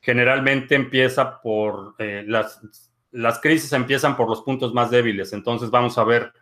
generalmente 0.00 0.74
empieza 0.74 1.40
por 1.40 1.94
las, 1.98 2.89
las 3.12 3.40
crisis 3.40 3.72
empiezan 3.72 4.16
por 4.16 4.28
los 4.28 4.42
puntos 4.42 4.72
más 4.74 4.90
débiles, 4.90 5.32
entonces 5.32 5.70
vamos 5.70 5.98
a 5.98 6.04
ver 6.04 6.32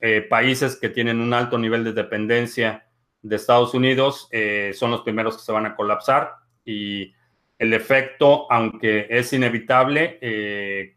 eh, 0.00 0.22
países 0.22 0.76
que 0.76 0.88
tienen 0.88 1.20
un 1.20 1.32
alto 1.32 1.58
nivel 1.58 1.84
de 1.84 1.92
dependencia 1.92 2.86
de 3.22 3.36
Estados 3.36 3.72
Unidos, 3.72 4.28
son 4.74 4.90
los 4.90 5.02
primeros 5.02 5.36
que 5.36 5.44
se 5.44 5.52
van 5.52 5.64
a 5.64 5.76
colapsar 5.76 6.32
y 6.64 7.14
el 7.56 7.72
efecto, 7.72 8.50
aunque 8.50 9.06
es 9.08 9.32
inevitable, 9.32 10.18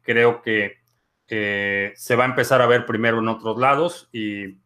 creo 0.02 0.42
que 0.42 0.80
se 1.28 2.16
va 2.16 2.24
a 2.24 2.28
empezar 2.28 2.64
a 2.64 2.66
ver 2.66 2.88
primero 2.88 3.20
en 3.20 3.28
otros 3.28 3.60
lados 3.60 4.10
y 4.12 4.58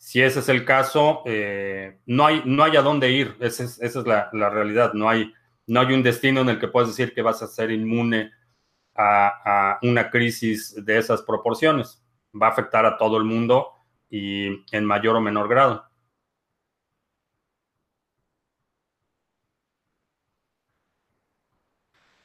si 0.00 0.22
ese 0.22 0.40
es 0.40 0.48
el 0.48 0.64
caso, 0.64 1.22
eh, 1.26 1.98
no, 2.06 2.24
hay, 2.24 2.42
no 2.46 2.64
hay 2.64 2.74
a 2.74 2.80
dónde 2.80 3.10
ir. 3.10 3.36
Esa 3.38 3.64
es, 3.64 3.94
la, 3.96 4.30
realidad. 4.32 4.94
No 4.94 5.10
hay, 5.10 5.30
no 5.66 5.80
hay 5.80 5.92
un 5.92 6.02
destino 6.02 6.40
en 6.40 6.48
el 6.48 6.58
que 6.58 6.68
puedas 6.68 6.88
decir 6.88 7.12
que 7.12 7.20
vas 7.20 7.42
a 7.42 7.46
ser 7.46 7.70
inmune 7.70 8.32
a, 9.00 9.78
una 9.82 10.10
crisis 10.10 10.74
de 10.84 10.98
esas 10.98 11.22
proporciones. 11.22 12.02
Va 12.40 12.48
a 12.48 12.50
afectar 12.50 12.84
a 12.86 12.96
todo 12.98 13.16
el 13.16 13.24
mundo 13.24 13.72
y 14.08 14.64
en 14.74 14.84
mayor 14.84 15.16
o 15.16 15.20
menor 15.20 15.48
grado. 15.48 15.84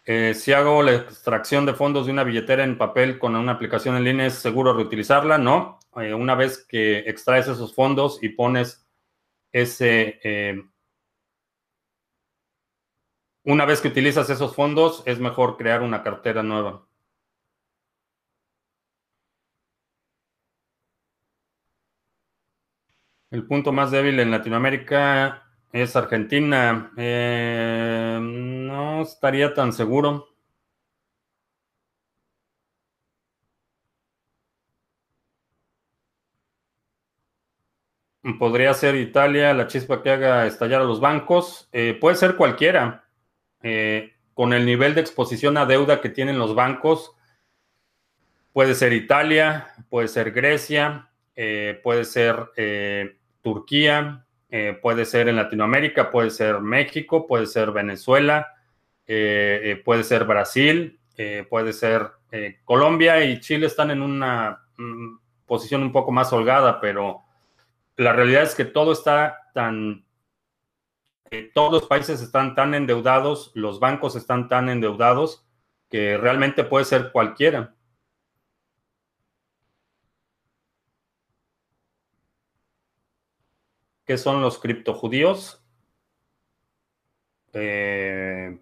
Eh, 0.07 0.35
si 0.35 0.53
hago 0.53 0.83
la 0.83 0.93
extracción 0.95 1.65
de 1.65 1.73
fondos 1.73 2.05
de 2.05 2.11
una 2.11 2.23
billetera 2.23 2.63
en 2.63 2.77
papel 2.77 3.17
con 3.17 3.35
una 3.35 3.53
aplicación 3.53 3.95
en 3.95 4.03
línea, 4.03 4.27
¿es 4.27 4.35
seguro 4.35 4.73
reutilizarla? 4.73 5.39
No. 5.39 5.79
Eh, 5.95 6.13
una 6.13 6.35
vez 6.35 6.63
que 6.67 6.99
extraes 6.99 7.47
esos 7.47 7.73
fondos 7.73 8.19
y 8.21 8.29
pones 8.29 8.87
ese... 9.51 10.19
Eh, 10.23 10.61
una 13.45 13.65
vez 13.65 13.81
que 13.81 13.87
utilizas 13.89 14.29
esos 14.29 14.55
fondos, 14.55 15.03
es 15.05 15.19
mejor 15.19 15.57
crear 15.57 15.81
una 15.81 16.03
cartera 16.03 16.43
nueva. 16.43 16.85
El 23.29 23.45
punto 23.45 23.71
más 23.71 23.91
débil 23.91 24.19
en 24.19 24.31
Latinoamérica 24.31 25.43
es 25.71 25.95
Argentina. 25.95 26.91
Eh, 26.97 28.17
no 28.21 29.01
estaría 29.01 29.53
tan 29.53 29.73
seguro. 29.73 30.27
Podría 38.39 38.73
ser 38.73 38.95
Italia, 38.95 39.53
la 39.53 39.67
chispa 39.67 40.01
que 40.01 40.09
haga 40.09 40.45
estallar 40.47 40.81
a 40.81 40.85
los 40.85 40.99
bancos. 40.99 41.69
Eh, 41.71 41.97
puede 42.01 42.15
ser 42.15 42.35
cualquiera. 42.35 43.04
Eh, 43.67 44.13
con 44.35 44.53
el 44.53 44.63
nivel 44.63 44.93
de 44.93 45.01
exposición 45.01 45.57
a 45.57 45.65
deuda 45.65 45.99
que 45.99 46.09
tienen 46.09 46.37
los 46.37 46.53
bancos, 46.53 47.15
puede 48.53 48.75
ser 48.75 48.93
Italia, 48.93 49.73
puede 49.89 50.07
ser 50.07 50.31
Grecia, 50.31 51.09
eh, 51.35 51.79
puede 51.81 52.05
ser 52.05 52.51
Turquía, 53.41 54.23
puede 54.81 55.05
ser 55.05 55.29
en 55.29 55.37
Latinoamérica, 55.37 56.11
puede 56.11 56.29
ser 56.29 56.59
México, 56.59 57.25
puede 57.25 57.47
ser 57.47 57.71
Venezuela, 57.71 58.53
puede 59.05 60.03
ser 60.03 60.25
Brasil, 60.25 60.99
puede 61.49 61.73
ser 61.73 62.11
Colombia 62.65 63.23
y 63.23 63.39
Chile 63.39 63.67
están 63.67 63.89
en 63.89 64.01
una 64.01 64.59
mm, 64.77 65.17
posición 65.45 65.81
un 65.81 65.91
poco 65.91 66.11
más 66.11 66.31
holgada, 66.33 66.79
pero 66.79 67.23
la 67.97 68.13
realidad 68.13 68.43
es 68.43 68.53
que 68.53 68.65
todo 68.65 68.91
está 68.91 69.49
tan, 69.53 70.05
todos 71.53 71.71
los 71.71 71.87
países 71.87 72.21
están 72.21 72.55
tan 72.55 72.73
endeudados, 72.73 73.51
los 73.55 73.79
bancos 73.79 74.15
están 74.15 74.47
tan 74.47 74.69
endeudados, 74.69 75.45
que 75.89 76.17
realmente 76.17 76.63
puede 76.63 76.85
ser 76.85 77.11
cualquiera. 77.11 77.75
¿Qué 84.05 84.17
son 84.17 84.41
los 84.41 84.59
criptojudíos? 84.59 85.63
Eh, 87.53 88.59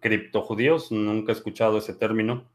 criptojudíos, 0.00 0.90
nunca 0.92 1.32
he 1.32 1.34
escuchado 1.34 1.78
ese 1.78 1.94
término. 1.94 2.48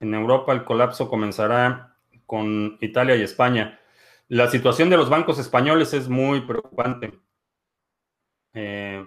En 0.00 0.14
Europa 0.14 0.52
el 0.52 0.64
colapso 0.64 1.08
comenzará 1.08 1.91
con 2.32 2.78
Italia 2.80 3.14
y 3.14 3.20
España. 3.20 3.78
La 4.28 4.48
situación 4.48 4.88
de 4.88 4.96
los 4.96 5.10
bancos 5.10 5.38
españoles 5.38 5.92
es 5.92 6.08
muy 6.08 6.40
preocupante. 6.40 7.12
Eh, 8.54 9.06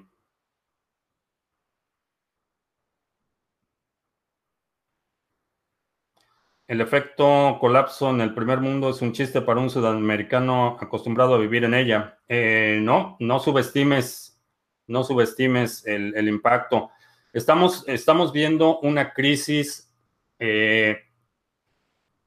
el 6.67 6.81
efecto 6.81 7.57
colapso 7.59 8.11
en 8.11 8.21
el 8.21 8.35
primer 8.35 8.59
mundo 8.59 8.91
es 8.91 9.01
un 9.01 9.11
chiste 9.11 9.41
para 9.41 9.59
un 9.59 9.71
sudamericano 9.71 10.77
acostumbrado 10.79 11.33
a 11.33 11.39
vivir 11.39 11.63
en 11.63 11.73
ella. 11.73 12.19
Eh, 12.27 12.77
no, 12.83 13.17
no 13.19 13.39
subestimes, 13.39 14.39
no 14.85 15.03
subestimes 15.03 15.83
el, 15.87 16.27
impacto. 16.27 16.91
Estamos, 17.33 17.85
estamos 17.87 18.31
viendo 18.31 18.79
una 18.81 19.13
crisis 19.13 19.91
eh, 20.37 21.04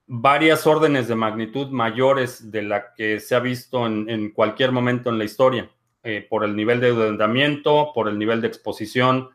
varias 0.09 0.67
órdenes 0.67 1.07
de 1.07 1.15
magnitud 1.15 1.69
mayores 1.69 2.51
de 2.51 2.63
la 2.63 2.95
que 2.95 3.21
se 3.21 3.35
ha 3.35 3.41
visto 3.41 3.87
en, 3.87 4.31
cualquier 4.31 4.73
momento 4.73 5.11
en 5.11 5.19
la 5.19 5.25
historia, 5.25 5.71
eh, 6.03 6.27
por 6.29 6.45
el 6.45 6.57
nivel 6.57 6.81
de 6.81 6.89
endeudamiento, 6.89 7.93
por 7.95 8.09
el 8.09 8.19
nivel 8.19 8.41
de 8.41 8.49
exposición 8.49 9.29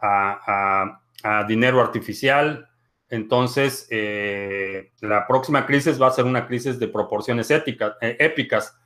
a, 0.00 1.00
dinero 1.46 1.82
artificial. 1.82 2.68
Entonces, 3.10 3.86
eh, 3.90 4.92
la 5.00 5.26
próxima 5.26 5.66
crisis 5.66 6.00
va 6.00 6.06
a 6.06 6.12
ser 6.12 6.24
una 6.24 6.46
crisis 6.46 6.78
de 6.78 6.88
proporciones 6.88 7.50
éticas, 7.50 7.94
épicas. 8.00 8.78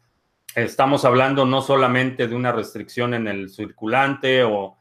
Estamos 0.56 1.04
hablando 1.04 1.44
no 1.44 1.60
solamente 1.60 2.26
de 2.26 2.34
una 2.34 2.50
restricción 2.50 3.14
en 3.14 3.28
el 3.28 3.50
circulante 3.50 4.42
o, 4.42 4.78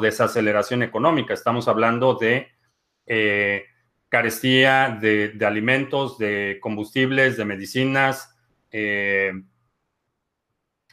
desaceleración 0.00 0.84
económica, 0.84 1.34
estamos 1.34 1.66
hablando 1.66 2.14
de 2.14 2.46
carestía 4.12 4.98
de, 5.00 5.34
alimentos, 5.40 6.18
de 6.18 6.58
combustibles, 6.60 7.38
de 7.38 7.46
medicinas. 7.46 8.36
Eh, 8.70 9.32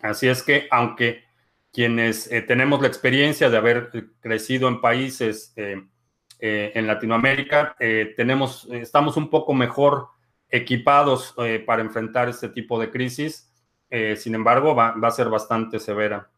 así 0.02 0.30
es 0.30 0.42
que, 0.42 0.70
aunque 0.72 1.26
quienes 1.74 2.32
eh, 2.32 2.42
tenemos 2.42 2.82
la 2.82 2.88
experiencia 2.88 3.50
de 3.50 3.58
haber 3.58 3.92
crecido 4.22 4.70
en 4.70 4.80
países 4.80 5.52
eh, 5.58 5.84
en 6.40 6.88
Latinoamérica, 6.88 7.76
tenemos, 8.16 8.66
estamos 8.72 9.18
un 9.18 9.30
poco 9.30 9.54
mejor 9.54 10.08
equipados 10.48 11.36
para 11.66 11.82
enfrentar 11.82 12.30
este 12.30 12.48
tipo 12.48 12.80
de 12.80 12.90
crisis. 12.90 13.52
sin 14.16 14.34
embargo, 14.34 14.74
va 14.74 14.96
a 15.04 15.12
ser 15.12 15.28
bastante 15.28 15.78
severa. 15.82 16.30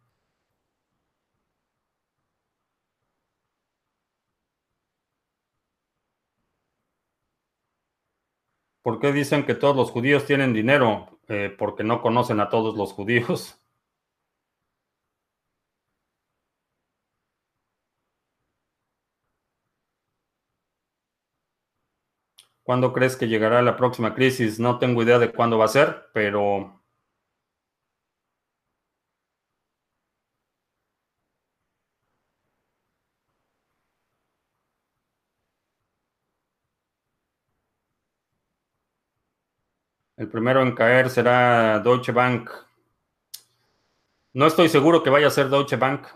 ¿Por 8.92 9.00
qué 9.00 9.14
dicen 9.14 9.46
que 9.46 9.56
todos 9.56 9.74
los 9.74 9.90
judíos 9.90 10.26
tienen 10.26 10.52
dinero? 10.52 11.18
Eh, 11.30 11.56
porque 11.58 11.82
no 11.82 12.02
conocen 12.02 12.42
a 12.42 12.50
todos 12.50 12.76
los 12.76 12.92
judíos. 12.92 13.58
¿Cuándo 22.64 22.92
crees 22.92 23.16
que 23.16 23.30
llegará 23.30 23.62
la 23.62 23.78
próxima 23.78 24.14
crisis? 24.14 24.60
No 24.60 24.78
tengo 24.78 25.04
idea 25.04 25.20
de 25.20 25.32
cuándo 25.32 25.58
va 25.58 25.66
a 25.66 25.68
ser, 25.70 26.10
pero 26.14 26.81
primero 40.32 40.62
en 40.62 40.74
caer 40.74 41.10
será 41.10 41.80
Deutsche 41.80 42.12
Bank. 42.12 42.50
No 44.34 44.48
estoy 44.48 44.70
seguro 44.70 45.04
que 45.04 45.10
vaya 45.10 45.28
a 45.28 45.30
ser 45.30 45.50
Deutsche 45.50 45.76
Bank. 45.78 46.08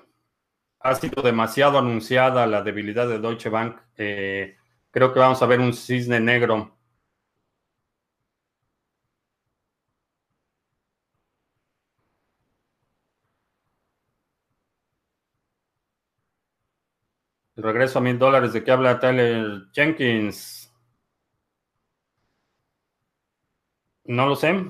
Ha 0.82 0.96
sido 0.96 1.22
demasiado 1.22 1.78
anunciada 1.80 2.48
la 2.48 2.62
debilidad 2.64 3.08
de 3.08 3.20
Deutsche 3.20 3.50
Bank. 3.50 3.78
Eh, 3.98 4.58
creo 4.92 5.14
que 5.14 5.20
vamos 5.20 5.42
a 5.42 5.46
ver 5.48 5.60
un 5.60 5.74
cisne 5.74 6.20
negro. 6.20 6.76
Regreso 17.58 18.00
a 18.00 18.02
mil 18.02 18.18
dólares. 18.18 18.54
¿De 18.54 18.64
qué 18.64 18.72
habla 18.72 19.00
Tyler 19.00 19.68
Jenkins? 19.74 20.65
No 24.06 24.28
lo 24.28 24.36
sé. 24.36 24.66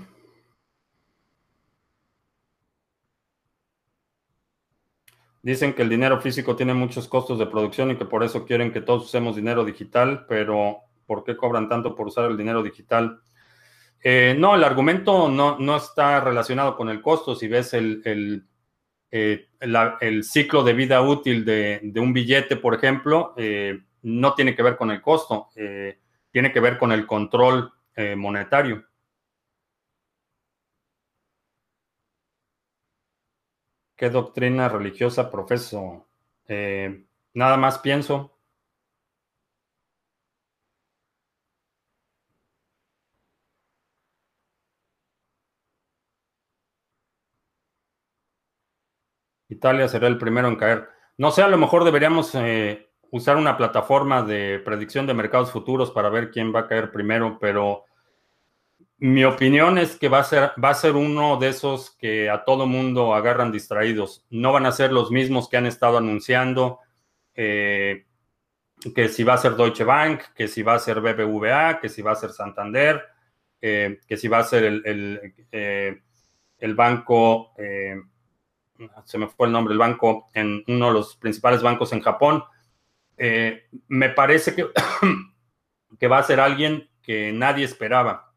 Dicen 5.42 5.74
que 5.74 5.84
el 5.84 5.90
dinero 5.90 6.20
físico 6.22 6.56
tiene 6.56 6.74
muchos 6.74 7.08
costos 7.08 7.38
de 7.38 7.46
producción 7.46 7.92
y 7.92 7.98
que 7.98 8.06
por 8.06 8.24
eso 8.24 8.46
quieren 8.46 8.72
que 8.72 8.82
todos 8.82 9.06
usemos 9.06 9.36
dinero 9.36 9.64
digital, 9.64 10.26
pero 10.28 10.80
¿por 11.06 11.24
qué 11.24 11.38
cobran 11.38 11.70
tanto 11.70 11.96
por 11.96 12.08
usar 12.08 12.32
el 12.32 12.38
dinero 12.38 12.64
digital? 12.64 13.20
Eh, 14.04 14.36
no, 14.40 14.56
el 14.56 14.64
argumento 14.64 15.30
no, 15.30 15.76
está 15.76 16.20
relacionado 16.20 16.76
con 16.76 16.90
el 16.90 17.02
costo. 17.02 17.36
Si 17.36 17.48
ves 17.48 17.74
el, 17.74 18.02
el, 18.06 18.48
eh, 19.12 20.24
ciclo 20.24 20.64
de 20.64 20.74
vida 20.74 21.02
útil 21.02 21.46
de, 21.46 21.92
un 21.98 22.14
billete, 22.14 22.56
por 22.56 22.74
ejemplo, 22.74 23.34
eh, 23.38 23.80
no 24.02 24.34
tiene 24.34 24.56
que 24.56 24.64
ver 24.64 24.78
con 24.78 24.90
el 24.90 25.02
costo, 25.02 25.50
tiene 26.32 26.52
que 26.52 26.60
ver 26.60 26.78
con 26.78 26.92
el 26.92 27.06
control 27.06 27.72
monetario. 28.16 28.84
¿Qué 33.96 34.10
doctrina 34.10 34.70
religiosa 34.70 35.32
profeso? 35.32 36.08
Eh, 36.48 37.06
nada 37.34 37.58
más 37.58 37.80
pienso. 37.80 38.38
Italia 49.50 49.88
será 49.88 50.08
el 50.08 50.18
primero 50.18 50.48
en 50.48 50.56
caer. 50.56 50.89
No 51.18 51.32
sé, 51.32 51.41
a 51.43 51.48
lo 51.48 51.58
mejor 51.58 51.84
deberíamos 51.84 52.34
eh, 52.36 52.89
usar 53.12 53.38
una 53.38 53.58
plataforma 53.58 54.24
de 54.24 54.60
predicción 54.60 55.08
de 55.08 55.14
mercados 55.14 55.52
futuros 55.52 55.91
para 55.91 56.10
ver 56.10 56.32
quién 56.32 56.54
va 56.54 56.62
a 56.62 56.68
caer 56.68 56.91
primero, 56.91 57.38
pero 57.39 57.86
mi 58.98 59.26
opinión 59.26 59.78
es 59.78 59.98
que 59.98 60.08
va 60.08 60.20
a 60.20 60.24
ser, 60.24 60.52
va 60.64 60.70
a 60.70 60.74
ser 60.74 60.96
uno 60.96 61.38
de 61.38 61.50
esos 61.50 61.91
que 61.98 62.30
a 62.30 62.46
todo 62.46 62.66
mundo 62.66 63.14
agarran 63.14 63.52
distraídos. 63.52 64.26
No 64.30 64.54
van 64.54 64.66
a 64.66 64.72
ser 64.72 64.93
los 64.93 65.12
mismos 65.12 65.50
que 65.50 65.58
han 65.58 65.66
estado 65.66 65.98
anunciando 65.98 66.80
eh, 67.34 68.06
que 68.96 69.10
si 69.10 69.24
va 69.24 69.34
a 69.34 69.38
ser 69.38 69.56
Deutsche 69.56 69.84
Bank, 69.84 70.22
que 70.36 70.48
si 70.48 70.64
va 70.64 70.76
a 70.76 70.80
ser 70.80 71.02
BBVA, 71.02 71.80
que 71.80 71.89
si 71.89 72.02
va 72.02 72.12
a 72.12 72.16
ser 72.16 72.32
Santander, 72.32 73.04
eh, 73.62 74.00
que 74.08 74.16
si 74.16 74.28
va 74.28 74.39
a 74.39 74.43
ser 74.43 74.64
el, 74.64 75.34
eh, 75.52 76.02
banco, 76.76 77.54
se 79.04 79.18
me 79.18 79.28
fue 79.28 79.48
el 79.48 79.54
nombre, 79.54 79.74
el 79.74 79.80
banco 79.80 80.30
en 80.34 80.64
uno 80.68 80.88
de 80.88 80.93
los 80.93 81.16
principales 81.18 81.62
bancos 81.62 81.91
en 81.93 82.02
Japón. 82.02 82.43
me 83.18 84.10
parece 84.10 84.56
que, 84.56 84.68
que 86.00 86.08
va 86.08 86.20
a 86.20 86.24
ser 86.24 86.39
alguien 86.39 86.89
que 87.02 87.32
nadie 87.34 87.66
esperaba 87.66 88.35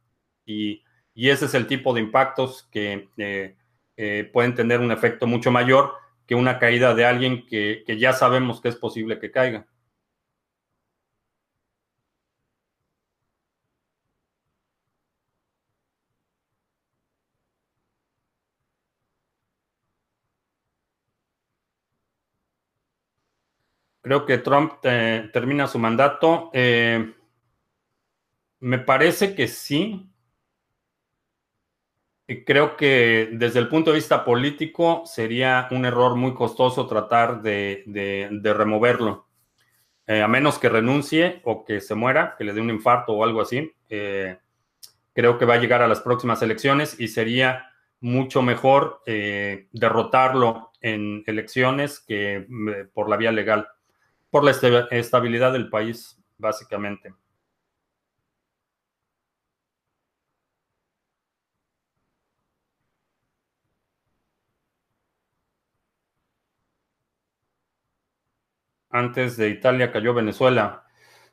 y, 0.48 0.82
ese 1.14 1.46
es 1.46 1.54
el 1.54 1.66
tipo 1.66 1.92
de 1.94 2.00
impactos 2.00 2.68
que 2.70 3.08
eh, 3.18 3.56
eh, 3.96 4.30
pueden 4.32 4.54
tener 4.54 4.80
un 4.80 4.92
efecto 4.92 5.26
mucho 5.26 5.50
mayor 5.50 5.94
que 6.26 6.34
una 6.34 6.58
caída 6.58 6.94
de 6.94 7.04
alguien 7.06 7.46
que, 7.46 7.84
ya 7.98 8.12
sabemos 8.12 8.60
que 8.60 8.68
es 8.68 8.76
posible 8.76 9.18
que 9.18 9.30
caiga. 9.30 9.66
Creo 24.02 24.24
que 24.26 24.38
Trump 24.38 24.80
termina 24.80 25.66
su 25.66 25.78
mandato. 25.78 26.50
Eh, 26.54 27.14
me 28.60 28.78
parece 28.78 29.34
que 29.34 29.48
sí. 29.48 30.08
Creo 32.44 32.76
que 32.76 33.30
desde 33.32 33.58
el 33.58 33.68
punto 33.68 33.90
de 33.90 33.96
vista 33.96 34.24
político 34.24 35.02
sería 35.06 35.66
un 35.70 35.86
error 35.86 36.14
muy 36.14 36.34
costoso 36.34 36.86
tratar 36.86 37.40
de, 37.40 37.82
removerlo. 38.56 39.26
Eh, 40.06 40.22
a 40.22 40.28
menos 40.28 40.58
que 40.58 40.68
renuncie 40.68 41.40
o 41.44 41.64
que 41.64 41.80
se 41.80 41.94
muera, 41.94 42.34
que 42.36 42.44
le 42.44 42.52
dé 42.52 42.60
un 42.60 42.70
infarto 42.70 43.12
o 43.12 43.24
algo 43.24 43.40
así. 43.40 43.72
Eh, 43.88 44.38
creo 45.14 45.38
que 45.38 45.46
va 45.46 45.54
a 45.54 45.58
llegar 45.58 45.82
a 45.82 45.88
las 45.88 46.00
próximas 46.00 46.42
elecciones 46.42 47.00
y 47.00 47.08
sería 47.08 47.70
mucho 48.00 48.42
mejor 48.42 49.02
derrotarlo 49.04 50.70
en 50.80 51.24
elecciones 51.26 51.98
que 51.98 52.46
por 52.92 53.08
la 53.08 53.16
vía 53.16 53.32
legal 53.32 53.66
por 54.30 54.44
la 54.44 54.50
estabilidad 54.90 55.52
del 55.52 55.70
país, 55.70 56.18
básicamente. 56.36 57.14
Antes 68.90 69.36
de 69.36 69.50
Italia 69.50 69.92
cayó 69.92 70.14
Venezuela. 70.14 70.84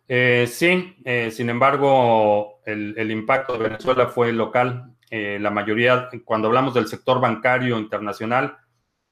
Eh, 0.07 0.47
sí, 0.47 0.95
eh, 1.03 1.31
sin 1.31 1.49
embargo, 1.49 2.61
el, 2.65 3.11
impacto 3.11 3.53
de 3.53 3.69
Venezuela 3.69 4.07
fue 4.07 4.31
local. 4.31 4.95
Eh, 5.09 5.37
la 5.39 5.51
mayoría, 5.51 6.09
cuando 6.23 6.47
hablamos 6.47 6.73
del 6.73 6.87
sector 6.87 7.19
bancario 7.19 7.77
internacional, 7.77 8.57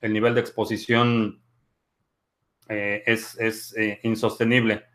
el 0.02 0.14
nivel 0.14 0.34
de 0.36 0.42
exposición 0.42 1.42
eh, 2.68 3.04
es, 3.06 3.74
eh, 3.78 4.00
insostenible. 4.04 4.86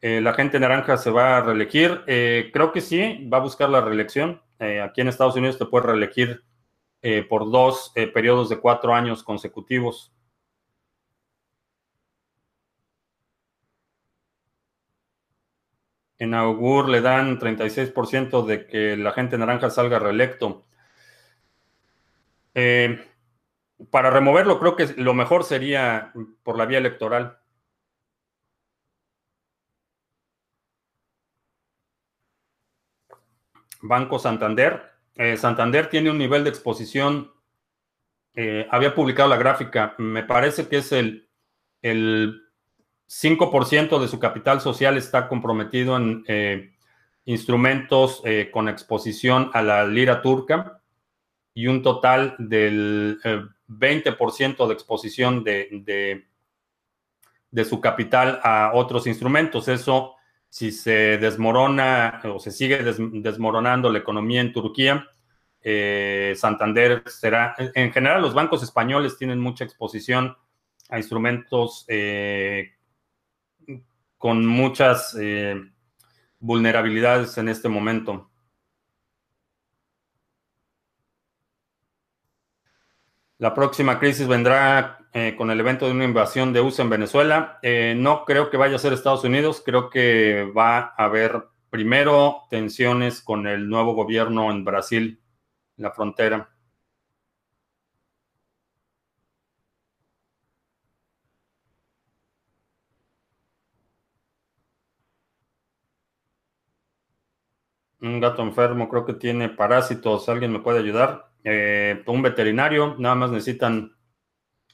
La 0.00 0.32
gente 0.32 0.60
naranja 0.60 0.96
se 0.96 1.10
va 1.10 1.38
a 1.38 1.40
reelegir. 1.40 2.02
creo 2.06 2.70
que 2.70 2.80
sí, 2.80 3.28
va 3.32 3.38
a 3.38 3.40
buscar 3.40 3.68
la 3.68 3.80
reelección. 3.80 4.40
aquí 4.84 5.00
en 5.00 5.08
Estados 5.08 5.34
Unidos 5.34 5.58
te 5.58 5.66
puedes 5.66 5.86
reelegir 5.86 6.44
por 7.28 7.50
dos 7.50 7.92
periodos 8.14 8.48
de 8.48 8.60
cuatro 8.60 8.94
años 8.94 9.24
consecutivos. 9.24 10.12
En 16.18 16.34
Augur 16.34 16.88
le 16.88 17.00
dan 17.00 17.38
36% 17.38 18.44
de 18.44 18.66
que 18.66 18.96
la 18.96 19.12
gente 19.12 19.38
naranja 19.38 19.70
salga 19.70 19.98
reelecto. 19.98 20.66
Eh, 22.54 22.98
para 23.90 24.10
removerlo, 24.10 24.58
creo 24.58 24.76
que 24.76 24.88
lo 24.96 25.14
mejor 25.14 25.44
sería 25.44 26.12
por 26.42 26.58
la 26.58 26.66
vía 26.66 26.78
electoral. 26.78 27.38
Banco 33.80 34.18
Santander. 34.18 34.82
Eh, 35.14 35.36
Santander 35.36 35.88
tiene 35.88 36.10
un 36.10 36.18
nivel 36.18 36.44
de 36.44 36.50
exposición. 36.50 37.32
Eh, 38.34 38.66
había 38.70 38.94
publicado 38.94 39.28
la 39.28 39.36
gráfica. 39.36 39.94
Me 39.98 40.24
parece 40.24 40.68
que 40.68 40.78
es 40.78 40.92
el, 40.92 41.30
el 41.82 42.47
5% 43.08 44.00
de 44.00 44.08
su 44.08 44.18
capital 44.18 44.60
social 44.60 44.96
está 44.96 45.28
comprometido 45.28 45.96
en 45.96 46.24
eh, 46.28 46.72
instrumentos 47.24 48.22
con 48.52 48.68
exposición 48.68 49.50
a 49.52 49.62
la 49.62 49.86
lira 49.86 50.22
turca 50.22 50.80
y 51.52 51.66
un 51.66 51.82
total 51.82 52.36
del 52.38 53.18
20% 53.68 54.66
de 54.66 54.72
exposición 54.72 55.44
de, 55.44 56.24
de, 57.50 57.64
su 57.64 57.80
capital 57.80 58.40
a 58.42 58.70
otros 58.74 59.06
instrumentos. 59.06 59.68
Eso, 59.68 60.14
si 60.48 60.72
se 60.72 61.18
desmorona 61.18 62.22
o 62.24 62.38
se 62.38 62.50
sigue 62.50 62.82
desmoronando 62.82 63.90
la 63.90 63.98
economía 63.98 64.40
en 64.40 64.52
Turquía, 64.52 65.06
eh, 65.60 66.34
Santander 66.36 67.02
será, 67.06 67.54
en 67.58 67.92
general 67.92 68.22
los 68.22 68.32
bancos 68.32 68.62
españoles 68.62 69.18
tienen 69.18 69.40
mucha 69.40 69.64
exposición 69.64 70.36
a 70.88 70.98
instrumentos 70.98 71.84
eh, 71.88 72.74
con 74.18 74.44
muchas 74.44 75.16
eh, 75.18 75.54
vulnerabilidades 76.40 77.38
en 77.38 77.48
este 77.48 77.68
momento. 77.68 78.30
La 83.38 83.54
próxima 83.54 84.00
crisis 84.00 84.26
vendrá 84.26 84.98
eh, 85.12 85.34
con 85.38 85.50
el 85.52 85.60
evento 85.60 85.86
de 85.86 85.92
una 85.92 86.04
invasión 86.04 86.52
de 86.52 86.60
USA 86.60 86.82
en 86.82 86.90
Venezuela. 86.90 87.60
Eh, 87.62 87.94
no 87.96 88.24
creo 88.24 88.50
que 88.50 88.56
vaya 88.56 88.74
a 88.76 88.80
ser 88.80 88.92
Estados 88.92 89.22
Unidos, 89.22 89.62
creo 89.64 89.90
que 89.90 90.52
va 90.56 90.78
a 90.78 91.04
haber 91.04 91.44
primero 91.70 92.42
tensiones 92.50 93.22
con 93.22 93.46
el 93.46 93.68
nuevo 93.68 93.94
gobierno 93.94 94.50
en 94.50 94.64
Brasil, 94.64 95.22
la 95.76 95.92
frontera. 95.92 96.50
Un 108.00 108.18
gato 108.20 108.42
enfermo, 108.42 108.88
creo 108.88 109.04
que 109.04 109.14
tiene 109.14 109.48
parásitos. 109.48 110.28
¿Alguien 110.28 110.52
me 110.52 110.58
puede 110.60 110.80
ayudar? 110.80 111.30
Eh, 111.44 112.02
un 112.06 112.22
veterinario, 112.22 112.96
nada 112.98 113.14
más 113.14 113.30
necesitan 113.30 113.92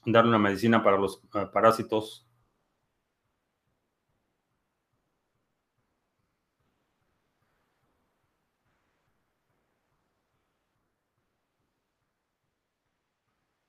darle 0.06 0.30
una 0.30 0.38
medicina 0.38 0.82
para 0.82 0.98
los 0.98 1.22
eh, 1.34 1.46
parásitos. 1.52 2.26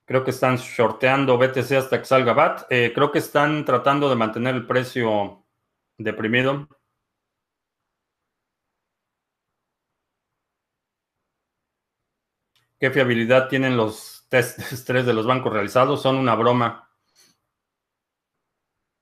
Creo 0.04 0.24
que 0.24 0.30
están 0.30 0.56
shorteando 0.56 1.36
BTC 1.38 1.72
hasta 1.76 1.98
que 1.98 2.04
salga 2.04 2.32
BAT. 2.32 2.66
Eh, 2.70 2.92
creo 2.94 3.10
que 3.10 3.18
están 3.18 3.64
tratando 3.64 4.08
de 4.08 4.16
mantener 4.16 4.54
el 4.54 4.66
precio 4.66 5.44
deprimido. 5.98 6.68
¿Qué 12.86 12.92
fiabilidad 12.92 13.48
tienen 13.48 13.76
los 13.76 14.26
test 14.28 14.60
de 14.60 15.02
de 15.02 15.12
los 15.12 15.26
bancos 15.26 15.52
realizados? 15.52 16.00
Son 16.02 16.14
una 16.14 16.36
broma. 16.36 16.88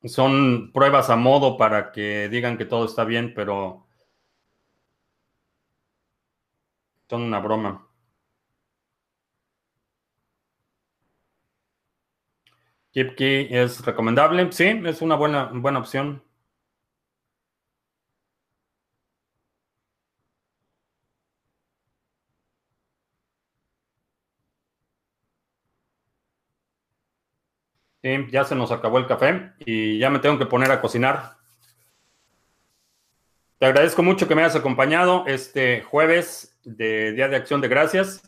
Son 0.04 0.72
pruebas 0.72 1.10
a 1.10 1.16
modo 1.16 1.58
para 1.58 1.92
que 1.92 2.30
digan 2.30 2.56
que 2.56 2.64
todo 2.64 2.86
está 2.86 3.04
bien, 3.04 3.34
pero 3.34 3.86
son 7.10 7.24
una 7.24 7.40
broma. 7.40 7.86
KeepKey 12.94 13.48
es 13.50 13.84
recomendable. 13.84 14.50
Sí, 14.52 14.64
es 14.86 15.02
una 15.02 15.16
buena, 15.16 15.50
buena 15.52 15.80
opción. 15.80 16.22
Sí, 28.04 28.26
ya 28.30 28.44
se 28.44 28.54
nos 28.54 28.70
acabó 28.70 28.98
el 28.98 29.06
café 29.06 29.52
y 29.64 29.98
ya 29.98 30.10
me 30.10 30.18
tengo 30.18 30.38
que 30.38 30.44
poner 30.44 30.70
a 30.70 30.82
cocinar. 30.82 31.38
Te 33.58 33.64
agradezco 33.64 34.02
mucho 34.02 34.28
que 34.28 34.34
me 34.34 34.42
hayas 34.42 34.56
acompañado 34.56 35.24
este 35.26 35.80
jueves 35.80 36.60
de 36.64 37.12
Día 37.12 37.28
de 37.28 37.36
Acción 37.36 37.62
de 37.62 37.68
Gracias. 37.68 38.20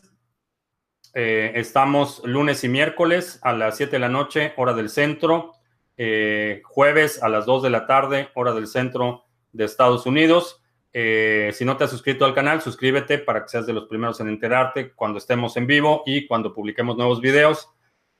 Eh, 1.13 1.51
estamos 1.53 2.23
lunes 2.25 2.63
y 2.63 2.69
miércoles 2.69 3.39
a 3.43 3.53
las 3.53 3.77
7 3.77 3.91
de 3.91 3.99
la 3.99 4.09
noche, 4.09 4.53
hora 4.57 4.73
del 4.73 4.89
centro. 4.89 5.53
Eh, 5.95 6.63
jueves 6.65 7.21
a 7.21 7.29
las 7.29 7.45
2 7.45 7.61
de 7.61 7.69
la 7.69 7.85
tarde, 7.85 8.29
hora 8.33 8.53
del 8.53 8.65
centro 8.65 9.25
de 9.51 9.65
Estados 9.65 10.07
Unidos. 10.07 10.59
Eh, 10.91 11.51
si 11.53 11.65
no 11.65 11.77
te 11.77 11.83
has 11.83 11.91
suscrito 11.91 12.25
al 12.25 12.33
canal, 12.33 12.63
suscríbete 12.63 13.19
para 13.19 13.43
que 13.43 13.49
seas 13.49 13.67
de 13.67 13.73
los 13.73 13.85
primeros 13.85 14.19
en 14.21 14.29
enterarte 14.29 14.93
cuando 14.93 15.19
estemos 15.19 15.55
en 15.55 15.67
vivo 15.67 16.01
y 16.07 16.25
cuando 16.25 16.51
publiquemos 16.51 16.97
nuevos 16.97 17.21
videos. 17.21 17.69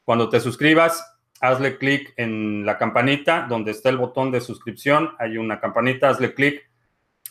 Cuando 0.03 0.29
te 0.29 0.39
suscribas, 0.39 1.16
hazle 1.39 1.77
clic 1.77 2.13
en 2.17 2.65
la 2.65 2.77
campanita 2.77 3.45
donde 3.47 3.71
está 3.71 3.89
el 3.89 3.97
botón 3.97 4.31
de 4.31 4.41
suscripción. 4.41 5.11
Hay 5.19 5.37
una 5.37 5.59
campanita, 5.59 6.09
hazle 6.09 6.33
clic 6.33 6.69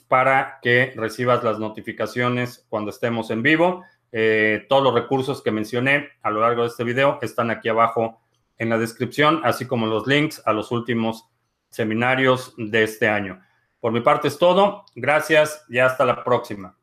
para 0.08 0.58
que 0.62 0.92
recibas 0.96 1.42
las 1.42 1.58
notificaciones 1.58 2.64
cuando 2.68 2.90
estemos 2.90 3.30
en 3.30 3.42
vivo. 3.42 3.84
Eh, 4.12 4.66
todos 4.68 4.82
los 4.82 4.94
recursos 4.94 5.42
que 5.42 5.50
mencioné 5.50 6.10
a 6.22 6.30
lo 6.30 6.40
largo 6.40 6.62
de 6.62 6.68
este 6.68 6.84
video 6.84 7.18
están 7.22 7.50
aquí 7.50 7.68
abajo 7.68 8.22
en 8.58 8.70
la 8.70 8.78
descripción, 8.78 9.40
así 9.44 9.66
como 9.66 9.86
los 9.86 10.06
links 10.06 10.42
a 10.46 10.52
los 10.52 10.70
últimos 10.70 11.28
seminarios 11.70 12.54
de 12.56 12.84
este 12.84 13.08
año. 13.08 13.42
Por 13.80 13.92
mi 13.92 14.00
parte 14.00 14.28
es 14.28 14.38
todo. 14.38 14.84
Gracias 14.94 15.64
y 15.68 15.78
hasta 15.78 16.04
la 16.04 16.24
próxima. 16.24 16.76